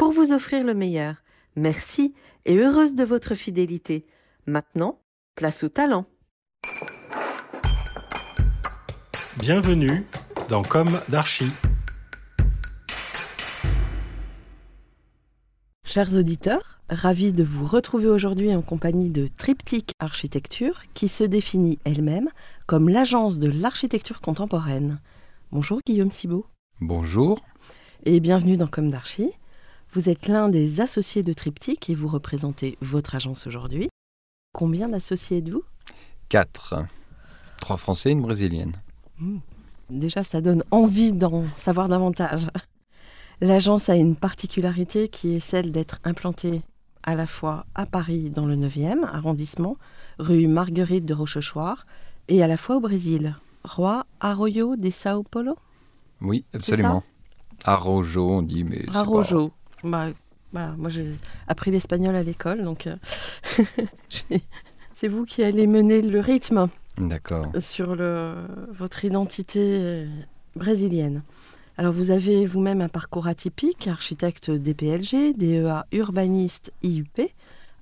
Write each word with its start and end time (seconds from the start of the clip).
pour 0.00 0.12
vous 0.12 0.32
offrir 0.32 0.64
le 0.64 0.72
meilleur. 0.72 1.16
Merci 1.56 2.14
et 2.46 2.56
heureuse 2.56 2.94
de 2.94 3.04
votre 3.04 3.34
fidélité. 3.34 4.06
Maintenant, 4.46 4.98
place 5.34 5.62
au 5.62 5.68
talent. 5.68 6.06
Bienvenue 9.38 10.06
dans 10.48 10.62
Comme 10.62 10.98
d'Archie. 11.10 11.52
Chers 15.84 16.14
auditeurs, 16.14 16.80
ravis 16.88 17.34
de 17.34 17.44
vous 17.44 17.66
retrouver 17.66 18.06
aujourd'hui 18.06 18.54
en 18.56 18.62
compagnie 18.62 19.10
de 19.10 19.28
Triptyque 19.28 19.92
Architecture, 19.98 20.80
qui 20.94 21.08
se 21.08 21.24
définit 21.24 21.78
elle-même 21.84 22.30
comme 22.66 22.88
l'agence 22.88 23.38
de 23.38 23.50
l'architecture 23.50 24.22
contemporaine. 24.22 24.98
Bonjour 25.52 25.78
Guillaume 25.86 26.10
Cibot. 26.10 26.46
Bonjour. 26.80 27.38
Et 28.06 28.20
bienvenue 28.20 28.56
dans 28.56 28.66
Comme 28.66 28.88
d'Archie. 28.88 29.34
Vous 29.92 30.08
êtes 30.08 30.28
l'un 30.28 30.48
des 30.48 30.80
associés 30.80 31.24
de 31.24 31.32
Triptyque 31.32 31.90
et 31.90 31.96
vous 31.96 32.06
représentez 32.06 32.78
votre 32.80 33.16
agence 33.16 33.48
aujourd'hui. 33.48 33.88
Combien 34.52 34.88
d'associés 34.88 35.38
êtes-vous? 35.38 35.64
Quatre. 36.28 36.76
Trois 37.60 37.76
Français 37.76 38.10
et 38.10 38.12
une 38.12 38.22
Brésilienne. 38.22 38.74
Mmh. 39.18 39.38
Déjà, 39.90 40.22
ça 40.22 40.40
donne 40.40 40.62
envie 40.70 41.10
d'en 41.10 41.42
savoir 41.56 41.88
davantage. 41.88 42.46
L'agence 43.40 43.88
a 43.88 43.96
une 43.96 44.14
particularité 44.14 45.08
qui 45.08 45.34
est 45.34 45.40
celle 45.40 45.72
d'être 45.72 45.98
implantée 46.04 46.62
à 47.02 47.16
la 47.16 47.26
fois 47.26 47.66
à 47.74 47.84
Paris 47.84 48.30
dans 48.30 48.46
le 48.46 48.54
9e 48.54 49.04
arrondissement, 49.04 49.76
rue 50.20 50.46
Marguerite 50.46 51.04
de 51.04 51.14
Rochechouart, 51.14 51.84
et 52.28 52.44
à 52.44 52.46
la 52.46 52.56
fois 52.56 52.76
au 52.76 52.80
Brésil, 52.80 53.34
Roi 53.64 54.06
Arroyo 54.20 54.76
de 54.76 54.90
Sao 54.90 55.24
Paulo? 55.24 55.56
Oui, 56.20 56.44
absolument. 56.54 57.02
Arrojo, 57.64 58.30
on 58.30 58.42
dit, 58.42 58.62
mais. 58.62 58.84
Arrojo. 58.94 59.50
Bah, 59.82 60.08
voilà, 60.52 60.74
moi 60.76 60.90
j'ai 60.90 61.06
appris 61.46 61.70
l'espagnol 61.70 62.16
à 62.16 62.22
l'école, 62.22 62.64
donc 62.64 62.86
euh, 62.86 62.96
c'est 64.92 65.08
vous 65.08 65.24
qui 65.24 65.42
allez 65.42 65.66
mener 65.66 66.02
le 66.02 66.20
rythme 66.20 66.68
D'accord. 66.98 67.46
sur 67.60 67.94
le, 67.94 68.34
votre 68.72 69.04
identité 69.04 69.60
euh, 69.60 70.06
brésilienne. 70.56 71.22
Alors 71.76 71.92
vous 71.92 72.10
avez 72.10 72.46
vous-même 72.46 72.80
un 72.80 72.88
parcours 72.88 73.26
atypique, 73.26 73.86
architecte 73.86 74.50
DPLG, 74.50 75.36
DEA 75.36 75.84
urbaniste 75.92 76.72
IUP, 76.82 77.22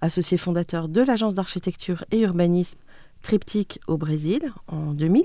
associé 0.00 0.36
fondateur 0.36 0.88
de 0.88 1.00
l'agence 1.00 1.34
d'architecture 1.34 2.04
et 2.12 2.20
urbanisme 2.20 2.78
Triptyque 3.22 3.80
au 3.88 3.96
Brésil 3.96 4.52
en 4.68 4.92
2000 4.92 5.24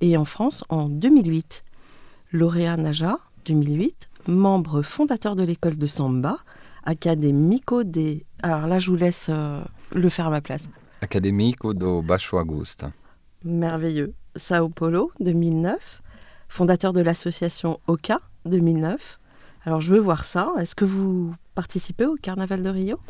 et 0.00 0.16
en 0.16 0.24
France 0.24 0.64
en 0.68 0.88
2008. 0.88 1.64
Lauréat 2.32 2.76
NAJA 2.76 3.18
2008, 3.44 4.07
membre 4.28 4.82
fondateur 4.82 5.34
de 5.34 5.42
l'école 5.42 5.76
de 5.76 5.86
Samba, 5.86 6.38
académico 6.84 7.82
des... 7.82 8.24
Alors 8.42 8.66
là, 8.66 8.78
je 8.78 8.90
vous 8.90 8.96
laisse 8.96 9.26
euh, 9.30 9.62
le 9.92 10.08
faire 10.08 10.28
à 10.28 10.30
ma 10.30 10.40
place. 10.40 10.68
Académico 11.00 11.74
do 11.74 12.02
Baixo 12.02 12.38
Augusta. 12.38 12.92
Merveilleux. 13.44 14.14
Sao 14.36 14.68
Paulo 14.68 15.10
2009, 15.20 16.02
fondateur 16.48 16.92
de 16.92 17.00
l'association 17.00 17.80
OCA 17.86 18.20
2009. 18.44 19.18
Alors 19.64 19.80
je 19.80 19.92
veux 19.92 19.98
voir 19.98 20.24
ça. 20.24 20.52
Est-ce 20.58 20.74
que 20.74 20.84
vous 20.84 21.34
participez 21.54 22.06
au 22.06 22.14
Carnaval 22.14 22.62
de 22.62 22.68
Rio? 22.68 23.00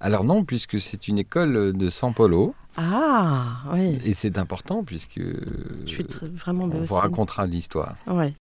Alors 0.00 0.24
non, 0.24 0.44
puisque 0.44 0.80
c'est 0.80 1.08
une 1.08 1.18
école 1.18 1.76
de 1.76 1.90
São 1.90 2.14
Paulo. 2.14 2.54
Ah, 2.76 3.58
oui. 3.72 4.00
Et 4.04 4.14
c'est 4.14 4.38
important 4.38 4.82
puisque 4.84 5.20
Je 5.20 5.86
suis 5.86 6.06
vraiment 6.34 6.64
on 6.64 6.82
vous 6.82 6.94
racontera 6.94 7.46
l'histoire. 7.46 7.96
Ouais. 8.06 8.34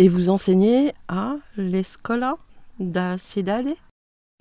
Et 0.00 0.08
vous 0.08 0.30
enseignez 0.30 0.92
à 1.08 1.38
l'Escola 1.56 2.36
da 2.78 3.18
Cidade 3.18 3.74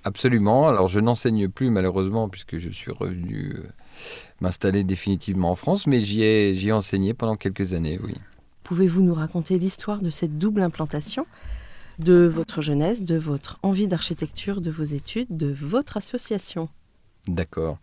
Absolument. 0.04 0.68
Alors 0.68 0.88
je 0.88 1.00
n'enseigne 1.00 1.50
plus 1.50 1.72
malheureusement 1.72 2.30
puisque 2.30 2.60
je 2.60 2.70
suis 2.70 2.92
revenu 2.92 3.56
euh, 3.58 3.64
m'installer 4.40 4.84
définitivement 4.84 5.50
en 5.50 5.56
France, 5.56 5.88
mais 5.88 6.02
j'y 6.02 6.22
ai, 6.22 6.54
j'y 6.54 6.68
ai 6.68 6.74
enseigné 6.74 7.16
pendant 7.16 7.36
quelques 7.36 7.74
années, 7.74 8.00
oui. 8.04 8.14
Pouvez-vous 8.66 9.02
nous 9.02 9.16
raconter 9.16 9.58
l'histoire 9.58 10.00
de 10.00 10.12
cette 10.12 10.38
double 10.38 10.62
implantation 10.62 11.26
de 11.98 12.28
votre 12.28 12.62
jeunesse, 12.62 13.02
de 13.02 13.18
votre 13.18 13.58
envie 13.64 13.88
d'architecture, 13.88 14.62
de 14.62 14.70
vos 14.70 14.84
études, 14.84 15.36
de 15.36 15.52
votre 15.52 15.98
association? 15.98 16.70
D'accord. 17.28 17.80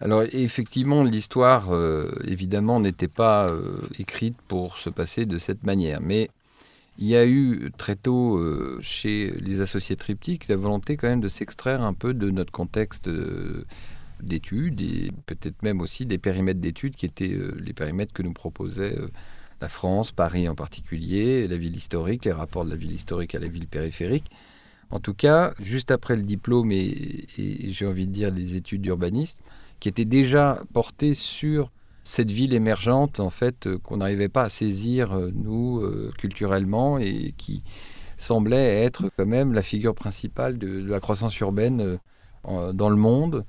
Alors 0.00 0.22
effectivement, 0.22 1.02
l'histoire, 1.02 1.74
euh, 1.74 2.14
évidemment, 2.24 2.78
n'était 2.78 3.08
pas 3.08 3.48
euh, 3.48 3.80
écrite 3.98 4.36
pour 4.46 4.78
se 4.78 4.88
passer 4.88 5.26
de 5.26 5.36
cette 5.36 5.64
manière. 5.64 6.00
Mais 6.00 6.30
il 6.98 7.06
y 7.06 7.16
a 7.16 7.24
eu 7.24 7.70
très 7.78 7.94
tôt 7.94 8.36
euh, 8.38 8.78
chez 8.80 9.30
les 9.40 9.60
associés 9.60 9.94
triptyques 9.96 10.48
la 10.48 10.56
volonté 10.56 10.96
quand 10.96 11.08
même 11.08 11.20
de 11.20 11.28
s'extraire 11.28 11.80
un 11.82 11.94
peu 11.94 12.12
de 12.12 12.28
notre 12.30 12.50
contexte 12.50 13.06
euh, 13.06 13.64
d'études 14.20 14.80
et 14.80 15.12
peut-être 15.26 15.62
même 15.62 15.80
aussi 15.80 16.06
des 16.06 16.18
périmètres 16.18 16.60
d'études 16.60 16.96
qui 16.96 17.06
étaient 17.06 17.32
euh, 17.32 17.56
les 17.64 17.72
périmètres 17.72 18.12
que 18.12 18.22
nous 18.22 18.32
proposait 18.32 18.96
la 19.60 19.68
France, 19.68 20.10
Paris 20.10 20.48
en 20.48 20.56
particulier, 20.56 21.46
la 21.46 21.56
ville 21.56 21.76
historique, 21.76 22.24
les 22.24 22.32
rapports 22.32 22.64
de 22.64 22.70
la 22.70 22.76
ville 22.76 22.92
historique 22.92 23.34
à 23.34 23.38
la 23.38 23.48
ville 23.48 23.68
périphérique. 23.68 24.30
En 24.90 24.98
tout 24.98 25.14
cas, 25.14 25.54
juste 25.60 25.90
après 25.90 26.16
le 26.16 26.22
diplôme 26.22 26.72
et, 26.72 27.26
et 27.36 27.70
j'ai 27.70 27.86
envie 27.86 28.06
de 28.06 28.12
dire 28.12 28.30
les 28.32 28.56
études 28.56 28.82
d'urbanisme, 28.82 29.40
qui 29.80 29.88
étaient 29.88 30.04
déjà 30.04 30.62
portées 30.72 31.14
sur 31.14 31.70
cette 32.08 32.30
ville 32.30 32.54
émergente, 32.54 33.20
en 33.20 33.28
fait, 33.28 33.66
euh, 33.66 33.78
qu'on 33.78 33.98
n'arrivait 33.98 34.30
pas 34.30 34.44
à 34.44 34.48
saisir, 34.48 35.12
euh, 35.12 35.30
nous, 35.34 35.80
euh, 35.80 36.10
culturellement, 36.16 36.98
et 36.98 37.34
qui 37.36 37.62
semblait 38.16 38.82
être 38.82 39.10
quand 39.14 39.26
même 39.26 39.52
la 39.52 39.60
figure 39.60 39.94
principale 39.94 40.56
de, 40.56 40.82
la 40.88 41.00
croissance 41.00 41.38
urbaine 41.38 41.98
dans 42.44 42.88
le 42.88 42.96
monde. 42.96 43.44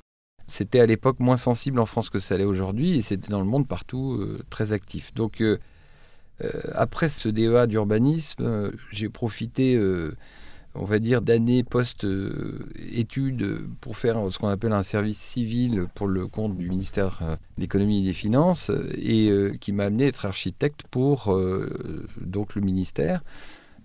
C'était 0.45 0.81
à 0.81 0.85
l'époque 0.85 1.19
moins 1.19 1.37
sensible 1.37 1.79
en 1.79 1.85
France 1.85 2.09
que 2.09 2.19
ça 2.19 2.37
l'est 2.37 2.43
aujourd'hui, 2.43 2.97
et 2.97 3.01
c'était 3.01 3.29
dans 3.29 3.39
le 3.39 3.45
monde 3.45 3.67
partout 3.67 4.23
très 4.51 4.71
actif. 4.73 5.11
Donc, 5.15 5.43
après 6.73 7.09
ce 7.09 7.29
DEA 7.29 7.65
d'urbanisme, 7.65 8.71
j'ai 8.91 9.09
profité 9.09 9.75
on 10.75 10.85
va 10.85 10.99
dire, 10.99 11.21
d'années 11.21 11.63
post-études 11.63 13.59
pour 13.81 13.97
faire 13.97 14.31
ce 14.31 14.37
qu'on 14.37 14.49
appelle 14.49 14.73
un 14.73 14.83
service 14.83 15.17
civil 15.17 15.87
pour 15.95 16.07
le 16.07 16.27
compte 16.27 16.57
du 16.57 16.69
ministère 16.69 17.19
euh, 17.21 17.35
de 17.57 17.61
l'économie 17.61 18.01
et 18.01 18.05
des 18.05 18.13
finances 18.13 18.71
et 18.95 19.29
euh, 19.29 19.53
qui 19.59 19.71
m'a 19.71 19.85
amené 19.85 20.05
à 20.05 20.07
être 20.07 20.25
architecte 20.25 20.83
pour 20.91 21.33
euh, 21.33 22.05
donc 22.21 22.55
le 22.55 22.61
ministère. 22.61 23.23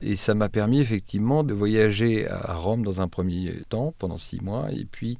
Et 0.03 0.17
ça 0.17 0.35
m'a 0.35 0.49
permis 0.49 0.81
effectivement 0.81 1.45
de 1.45 1.55
voyager 1.55 2.29
à 2.29 2.55
Rome 2.55 2.85
dans 2.85 3.01
un 3.01 3.09
premier 3.09 3.63
temps 3.69 3.95
pendant 3.99 4.19
six 4.19 4.41
mois 4.43 4.71
et 4.71 4.85
puis 4.85 5.19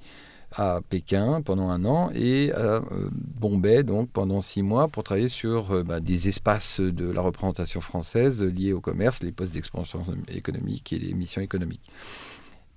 à 0.57 0.81
Pékin 0.89 1.43
pendant 1.43 1.71
un 1.71 1.85
an 1.85 2.11
et 2.15 2.53
à 2.53 2.59
euh, 2.59 2.81
Bombay 3.13 3.83
donc 3.83 4.09
pendant 4.11 4.41
six 4.41 4.63
mois 4.63 4.89
pour 4.89 5.03
travailler 5.03 5.29
sur 5.29 5.73
euh, 5.73 5.83
bah, 5.83 6.01
des 6.01 6.29
espaces 6.29 6.81
de 6.81 7.11
la 7.11 7.21
représentation 7.21 7.81
française 7.81 8.43
liés 8.43 8.73
au 8.73 8.81
commerce, 8.81 9.23
les 9.23 9.33
postes 9.33 9.53
d'expansion 9.53 10.05
économique 10.29 10.93
et 10.93 10.99
les 10.99 11.15
missions 11.15 11.43
économiques. 11.43 11.91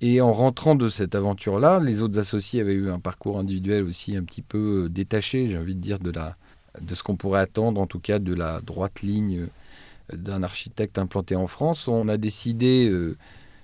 Et 0.01 0.21
en 0.21 0.33
rentrant 0.33 0.75
de 0.75 0.89
cette 0.89 1.15
aventure-là, 1.15 1.79
les 1.79 2.01
autres 2.01 2.19
associés 2.19 2.61
avaient 2.61 2.73
eu 2.73 2.89
un 2.89 2.99
parcours 2.99 3.39
individuel 3.39 3.83
aussi 3.83 4.15
un 4.15 4.23
petit 4.23 4.43
peu 4.43 4.85
euh, 4.85 4.89
détaché, 4.89 5.47
j'ai 5.47 5.57
envie 5.57 5.75
de 5.75 5.81
dire, 5.81 5.99
de, 5.99 6.11
la, 6.11 6.35
de 6.81 6.95
ce 6.95 7.03
qu'on 7.03 7.15
pourrait 7.15 7.41
attendre, 7.41 7.79
en 7.81 7.87
tout 7.87 7.99
cas 7.99 8.19
de 8.19 8.33
la 8.33 8.61
droite 8.61 9.01
ligne 9.01 9.47
d'un 10.13 10.41
architecte 10.41 10.97
implanté 10.97 11.35
en 11.35 11.47
France. 11.47 11.87
On 11.87 12.07
a 12.07 12.17
décidé, 12.17 12.89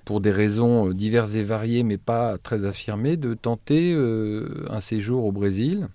pour 0.06 0.22
des 0.22 0.32
raisons 0.32 0.92
diverses 0.92 1.36
et 1.36 1.44
variées, 1.44 1.84
mais 1.84 1.98
pas 1.98 2.38
très 2.38 2.66
affirmées, 2.66 3.18
de 3.18 3.34
tenter 3.34 3.94
un 4.70 4.80
séjour 4.82 5.26
au 5.26 5.32
Brésil, 5.32 5.88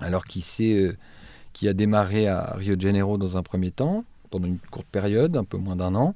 alors 0.00 0.24
qui, 0.26 0.44
qui 1.52 1.68
a 1.68 1.72
démarré 1.72 2.26
à 2.26 2.54
Rio 2.56 2.76
de 2.76 2.80
Janeiro 2.80 3.16
dans 3.16 3.36
un 3.36 3.42
premier 3.42 3.70
temps, 3.70 4.04
pendant 4.30 4.48
une 4.48 4.58
courte 4.58 4.88
période, 4.90 5.36
un 5.36 5.44
peu 5.44 5.56
moins 5.56 5.76
d'un 5.76 5.94
an, 5.94 6.14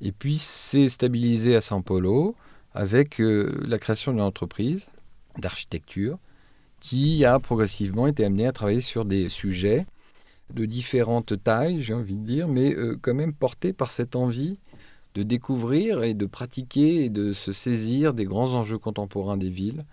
et 0.00 0.12
puis 0.12 0.38
s'est 0.38 0.88
stabilisé 0.88 1.56
à 1.56 1.60
São 1.60 1.82
Paulo 1.82 2.34
avec 2.74 3.16
la 3.18 3.78
création 3.78 4.12
d'une 4.12 4.20
entreprise 4.20 4.86
d'architecture 5.38 6.18
qui 6.80 7.24
a 7.24 7.38
progressivement 7.38 8.06
été 8.06 8.24
amené 8.24 8.46
à 8.46 8.52
travailler 8.52 8.80
sur 8.80 9.04
des 9.04 9.28
sujets 9.28 9.86
de 10.54 10.64
différentes 10.64 11.42
tailles, 11.42 11.82
j'ai 11.82 11.94
envie 11.94 12.14
de 12.14 12.24
dire, 12.24 12.48
mais 12.48 12.74
euh, 12.74 12.98
quand 13.00 13.14
même 13.14 13.34
portés 13.34 13.72
par 13.72 13.90
cette 13.90 14.16
envie 14.16 14.58
de 15.18 15.22
découvrir 15.22 16.02
et 16.02 16.14
de 16.14 16.26
pratiquer 16.26 17.04
et 17.04 17.10
de 17.10 17.32
se 17.32 17.52
saisir 17.52 18.14
des 18.14 18.24
grands 18.24 18.54
enjeux 18.54 18.78
contemporains 18.78 19.36
des 19.36 19.50
villes, 19.50 19.84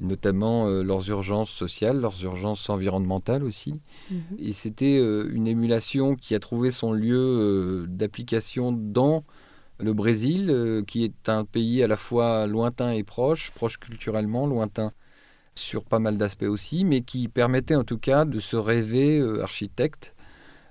notamment 0.00 0.66
euh, 0.66 0.82
leurs 0.82 1.08
urgences 1.10 1.50
sociales, 1.50 2.00
leurs 2.00 2.22
urgences 2.24 2.70
environnementales 2.70 3.44
aussi. 3.44 3.80
Mhm. 4.10 4.20
Et 4.38 4.52
c'était 4.52 4.98
euh, 4.98 5.30
une 5.32 5.46
émulation 5.46 6.16
qui 6.16 6.34
a 6.34 6.40
trouvé 6.40 6.70
son 6.70 6.92
lieu 6.92 7.86
d'application 7.88 8.72
dans 8.72 9.24
le 9.78 9.92
Brésil, 9.92 10.84
qui 10.86 11.04
est 11.04 11.28
un 11.28 11.44
pays 11.44 11.82
à 11.82 11.88
la 11.88 11.96
fois 11.96 12.46
lointain 12.46 12.92
et 12.92 13.02
proche, 13.02 13.50
proche 13.50 13.78
culturellement, 13.78 14.46
lointain 14.46 14.92
sur 15.54 15.84
pas 15.84 15.98
mal 15.98 16.16
d'aspects 16.16 16.44
aussi, 16.44 16.84
mais 16.84 17.02
qui 17.02 17.28
permettait 17.28 17.74
en 17.74 17.84
tout 17.84 17.98
cas 17.98 18.24
de 18.24 18.40
se 18.40 18.56
rêver 18.56 19.18
euh, 19.18 19.42
architecte, 19.42 20.14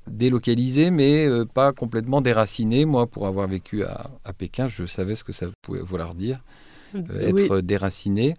délocalisé, 0.08 0.92
mais 0.92 1.28
euh, 1.28 1.46
pas 1.46 1.72
complètement 1.74 2.22
déraciné. 2.22 2.86
Moi, 2.86 3.08
pour 3.08 3.28
avoir 3.28 3.48
vécu 3.48 3.84
à, 3.84 4.34
Pékin, 4.38 4.68
je 4.68 4.86
savais 4.86 5.16
ce 5.16 5.24
que 5.24 5.34
ça 5.34 5.48
pouvait 5.62 5.82
vouloir 5.82 6.16
dire. 6.16 6.40
Euh, 6.94 7.30
être 7.30 7.62
déraciné, 7.62 8.36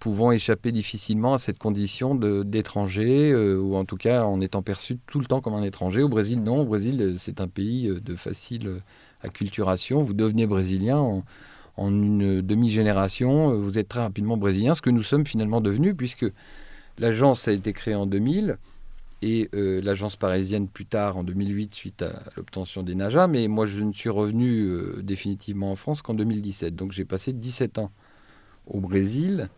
pouvant 0.00 0.32
échapper 0.32 0.70
difficilement 0.70 1.32
à 1.32 1.38
cette 1.38 1.56
condition 1.56 2.14
d'étranger, 2.14 3.34
ou 3.34 3.74
en 3.74 3.86
tout 3.86 3.96
cas 3.96 4.24
en 4.24 4.42
étant 4.42 4.60
perçu 4.60 4.98
tout 5.06 5.18
le 5.18 5.24
temps 5.24 5.40
comme 5.40 5.54
un 5.54 5.62
étranger. 5.62 6.02
Au 6.02 6.10
Brésil, 6.10 6.42
non. 6.42 6.60
Au 6.60 6.64
Brésil, 6.66 7.14
c'est 7.18 7.40
un 7.40 7.48
pays 7.48 7.88
de 7.88 8.16
facile 8.16 8.82
acculturation. 9.22 10.02
Vous 10.02 10.12
devenez 10.12 10.46
brésilien 10.46 10.98
en, 10.98 11.24
en 11.80 11.90
une 11.90 12.42
demi-génération, 12.42 13.52
euh, 13.52 13.56
vous 13.56 13.78
êtes 13.78 13.88
très 13.88 14.00
rapidement 14.00 14.36
brésilien, 14.36 14.74
ce 14.74 14.82
que 14.82 14.90
nous 14.90 15.02
sommes 15.02 15.26
finalement 15.26 15.60
devenus, 15.60 15.94
puisque 15.96 16.26
l'agence 16.98 17.48
a 17.48 17.52
été 17.52 17.72
créée 17.72 17.94
en 17.94 18.06
2000 18.06 18.58
et 19.22 19.50
euh, 19.54 19.80
l'agence 19.82 20.16
parisienne 20.16 20.68
plus 20.68 20.86
tard 20.86 21.16
en 21.16 21.24
2008 21.24 21.74
suite 21.74 22.02
à 22.02 22.22
l'obtention 22.36 22.82
des 22.82 22.94
NAJA, 22.94 23.26
mais 23.26 23.48
moi 23.48 23.66
je 23.66 23.80
ne 23.80 23.92
suis 23.92 24.08
revenu 24.08 24.62
euh, 24.62 25.00
définitivement 25.02 25.72
en 25.72 25.76
France 25.76 26.02
qu'en 26.02 26.14
2017, 26.14 26.74
donc 26.74 26.92
j'ai 26.92 27.04
passé 27.04 27.32
17 27.32 27.78
ans 27.78 27.90
au 28.66 28.80
Brésil, 28.80 29.48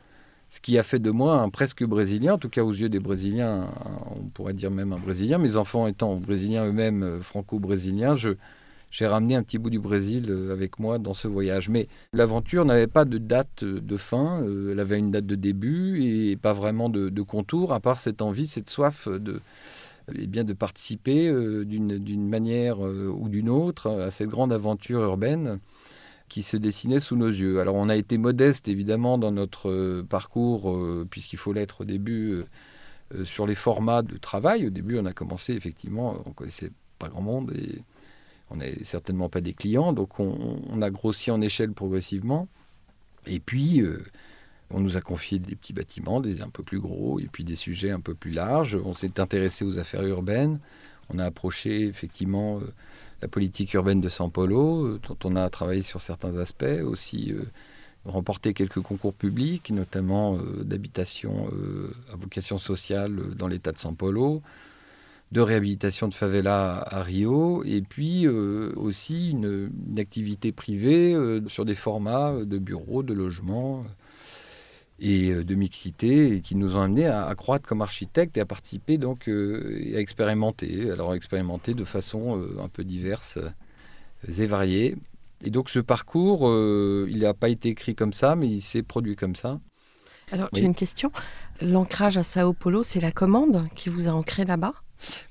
ce 0.48 0.60
qui 0.60 0.78
a 0.78 0.82
fait 0.82 0.98
de 0.98 1.10
moi 1.10 1.36
un 1.36 1.48
presque 1.48 1.84
brésilien, 1.84 2.34
en 2.34 2.38
tout 2.38 2.48
cas 2.48 2.62
aux 2.62 2.72
yeux 2.72 2.88
des 2.88 3.00
Brésiliens, 3.00 3.70
on 4.10 4.24
pourrait 4.28 4.52
dire 4.52 4.70
même 4.70 4.92
un 4.92 4.98
Brésilien, 4.98 5.38
mes 5.38 5.56
enfants 5.56 5.86
étant 5.86 6.16
brésiliens 6.16 6.66
eux-mêmes, 6.66 7.20
franco-brésiliens, 7.22 8.16
je, 8.16 8.30
j'ai 8.92 9.06
ramené 9.06 9.34
un 9.34 9.42
petit 9.42 9.56
bout 9.56 9.70
du 9.70 9.80
Brésil 9.80 10.26
euh, 10.28 10.52
avec 10.52 10.78
moi 10.78 10.98
dans 10.98 11.14
ce 11.14 11.26
voyage. 11.26 11.70
Mais 11.70 11.88
l'aventure 12.12 12.66
n'avait 12.66 12.86
pas 12.86 13.06
de 13.06 13.16
date 13.16 13.62
euh, 13.62 13.80
de 13.80 13.96
fin, 13.96 14.42
euh, 14.44 14.72
elle 14.72 14.80
avait 14.80 14.98
une 14.98 15.10
date 15.10 15.24
de 15.26 15.34
début 15.34 16.04
et 16.04 16.36
pas 16.36 16.52
vraiment 16.52 16.90
de, 16.90 17.22
contour, 17.22 17.72
à 17.72 17.80
part 17.80 17.98
cette 17.98 18.20
envie, 18.20 18.46
cette 18.46 18.68
soif 18.68 19.08
de, 19.08 19.40
eh 20.14 20.26
bien, 20.26 20.44
de 20.44 20.52
participer 20.52 21.32
d'une 21.64 22.28
manière 22.28 22.80
ou 22.80 23.28
d'une 23.28 23.48
autre 23.48 23.88
à 23.88 24.10
cette 24.10 24.28
grande 24.28 24.52
aventure 24.52 25.00
urbaine 25.00 25.60
qui 26.28 26.42
se 26.42 26.58
dessinait 26.58 27.00
sous 27.00 27.16
nos 27.16 27.28
yeux. 27.28 27.60
Alors 27.60 27.76
on 27.76 27.88
a 27.88 27.96
été 27.96 28.18
modeste 28.18 28.68
évidemment 28.68 29.16
dans 29.16 29.30
notre 29.30 30.02
parcours, 30.02 30.76
puisqu'il 31.08 31.38
faut 31.38 31.52
l'être 31.52 31.82
au 31.82 31.84
début, 31.84 32.42
sur 33.24 33.46
les 33.46 33.54
formats 33.54 34.02
de 34.02 34.18
travail. 34.18 34.66
Au 34.66 34.70
début 34.70 34.98
on 34.98 35.06
a 35.06 35.12
commencé 35.12 35.54
effectivement, 35.54 36.20
on 36.26 36.32
connaissait 36.32 36.72
pas 36.98 37.08
grand 37.08 37.22
monde 37.22 37.52
et 37.54 37.82
on 38.52 38.56
n'est 38.56 38.84
certainement 38.84 39.28
pas 39.28 39.40
des 39.40 39.54
clients, 39.54 39.92
donc 39.92 40.20
on, 40.20 40.82
a 40.82 40.90
grossi 40.90 41.30
en 41.30 41.40
échelle 41.40 41.72
progressivement. 41.72 42.48
Et 43.26 43.40
puis, 43.40 43.80
euh, 43.80 44.04
on 44.70 44.80
nous 44.80 44.96
a 44.96 45.00
confié 45.00 45.38
des 45.38 45.54
petits 45.54 45.72
bâtiments, 45.72 46.20
des 46.20 46.42
un 46.42 46.48
peu 46.48 46.62
plus 46.62 46.78
gros, 46.78 47.18
et 47.18 47.28
puis 47.32 47.44
des 47.44 47.56
sujets 47.56 47.90
un 47.90 48.00
peu 48.00 48.14
plus 48.14 48.30
larges. 48.30 48.78
On 48.84 48.94
s'est 48.94 49.20
intéressé 49.20 49.64
aux 49.64 49.78
affaires 49.78 50.04
urbaines. 50.06 50.58
On 51.08 51.18
a 51.18 51.24
approché 51.24 51.86
effectivement 51.86 52.58
euh, 52.58 52.72
la 53.22 53.28
politique 53.28 53.72
urbaine 53.74 54.00
de 54.00 54.08
São 54.08 54.30
Paulo, 54.30 54.86
euh, 54.86 55.00
dont 55.08 55.16
on 55.24 55.36
a 55.36 55.48
travaillé 55.48 55.82
sur 55.82 56.00
certains 56.00 56.36
aspects, 56.36 56.82
aussi 56.84 57.34
remporté 58.04 58.52
quelques 58.52 58.80
concours 58.80 59.14
publics, 59.14 59.70
notamment 59.70 60.36
d'habitation 60.36 61.48
à 62.12 62.16
vocation 62.16 62.58
sociale 62.58 63.34
dans 63.36 63.46
l'État 63.46 63.70
de 63.70 63.78
São 63.78 63.94
Paulo 63.94 64.42
de 65.32 65.40
réhabilitation 65.40 66.08
de 66.08 66.14
favela 66.14 66.84
à 66.86 67.02
Rio, 67.02 67.64
et 67.64 67.80
puis 67.80 68.26
euh, 68.26 68.70
aussi 68.76 69.30
une, 69.30 69.70
activité 69.96 70.52
privée 70.52 71.14
euh, 71.14 71.40
sur 71.48 71.64
des 71.64 71.74
formats 71.74 72.34
de 72.44 72.58
bureaux, 72.58 73.02
de 73.02 73.14
logements 73.14 73.84
et 75.00 75.30
euh, 75.30 75.42
de 75.42 75.54
mixité, 75.54 76.42
qui 76.42 76.54
nous 76.54 76.76
ont 76.76 76.82
amenés 76.82 77.06
à, 77.06 77.34
croître 77.34 77.66
comme 77.66 77.80
architectes 77.80 78.36
et 78.36 78.42
à 78.42 78.44
participer 78.44 78.98
donc 78.98 79.26
et 79.26 79.96
à 79.96 80.00
expérimenter. 80.00 80.90
Alors 80.90 81.14
expérimenter 81.14 81.72
de 81.72 81.84
façon 81.84 82.46
un 82.62 82.68
peu 82.68 82.84
diverse 82.84 83.38
et 84.28 84.46
variée. 84.46 84.96
Et 85.42 85.48
donc 85.48 85.70
ce 85.70 85.78
parcours, 85.78 86.42
il 87.08 87.20
n'a 87.20 87.32
pas 87.32 87.48
été 87.48 87.70
écrit 87.70 87.94
comme 87.94 88.12
ça, 88.12 88.36
mais 88.36 88.48
il 88.48 88.60
s'est 88.60 88.82
produit 88.82 89.16
comme 89.16 89.34
ça. 89.34 89.58
Alors 90.30 90.50
j'ai 90.52 90.62
une 90.62 90.74
question. 90.74 91.10
L'ancrage 91.62 92.18
à 92.18 92.22
Sao 92.22 92.52
Paulo, 92.52 92.82
c'est 92.82 93.00
la 93.00 93.12
commande 93.12 93.66
qui 93.74 93.88
vous 93.88 94.08
a 94.08 94.12
ancré 94.12 94.44
là-bas? 94.44 94.74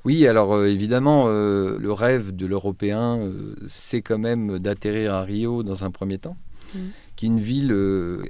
Oui, 0.05 0.27
alors 0.27 0.53
euh, 0.53 0.67
évidemment, 0.67 1.25
euh, 1.27 1.77
le 1.79 1.93
rêve 1.93 2.35
de 2.35 2.45
l'Européen, 2.45 3.19
euh, 3.19 3.55
c'est 3.67 4.01
quand 4.01 4.17
même 4.17 4.59
d'atterrir 4.59 5.13
à 5.13 5.23
Rio 5.23 5.63
dans 5.63 5.83
un 5.83 5.91
premier 5.91 6.17
temps, 6.17 6.37
mm. 6.73 6.79
qui 7.15 7.25
est 7.25 7.29
une 7.29 7.39
ville 7.39 7.75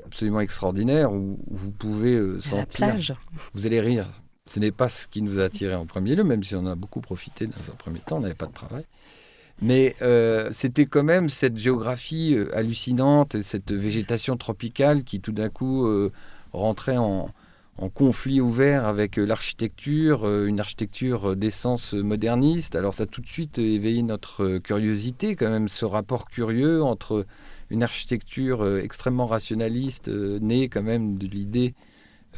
absolument 0.05 0.41
extraordinaire 0.41 1.13
où, 1.13 1.39
vous 1.47 1.71
pouvez 1.71 2.17
sentir. 2.39 2.87
La 2.87 2.93
plage. 2.93 3.13
Vous 3.53 3.65
allez 3.65 3.81
rire. 3.81 4.07
Ce 4.47 4.59
n'est 4.59 4.71
pas 4.71 4.89
ce 4.89 5.07
qui 5.07 5.21
nous 5.21 5.39
a 5.39 5.43
attiré 5.43 5.75
en 5.75 5.85
premier 5.85 6.15
lieu, 6.15 6.23
même 6.23 6.43
si 6.43 6.55
on 6.55 6.65
a 6.65 6.75
beaucoup 6.75 6.99
profité 6.99 7.47
dans 7.47 7.71
un 7.71 7.75
premier 7.75 7.99
temps, 7.99 8.17
on 8.17 8.21
n'avait 8.21 8.33
pas 8.33 8.47
de 8.47 8.53
travail. 8.53 8.85
Mais 9.61 9.95
c'était 10.51 10.87
quand 10.87 11.03
même 11.03 11.29
cette 11.29 11.57
géographie 11.57 12.35
hallucinante, 12.53 13.41
cette 13.43 13.71
végétation 13.71 14.35
tropicale 14.35 15.03
qui 15.03 15.21
tout 15.21 15.31
d'un 15.31 15.49
coup 15.49 15.87
rentrait 16.51 16.97
en, 16.97 17.29
en 17.77 17.89
conflit 17.89 18.41
ouvert 18.41 18.85
avec 18.85 19.17
euh, 19.17 19.25
l'architecture, 19.25 20.25
euh, 20.25 20.45
une 20.45 20.59
architecture 20.59 21.35
d'essence 21.35 21.93
moderniste. 21.93 22.75
Alors 22.75 22.93
ça 22.93 23.03
a 23.03 23.05
tout 23.05 23.21
de 23.21 23.27
suite 23.27 23.59
éveillé 23.59 24.03
notre 24.03 24.43
euh, 24.43 24.59
curiosité, 24.59 25.35
quand 25.35 25.49
même, 25.49 25.69
ce 25.69 25.85
rapport 25.85 26.25
curieux 26.25 26.83
entre 26.83 27.25
une 27.69 27.83
architecture 27.83 28.79
extrêmement 28.79 29.27
rationaliste, 29.27 30.09
née 30.09 30.67
quand 30.67 30.83
même 30.83 31.17
de 31.17 31.25
l'idée 31.25 31.73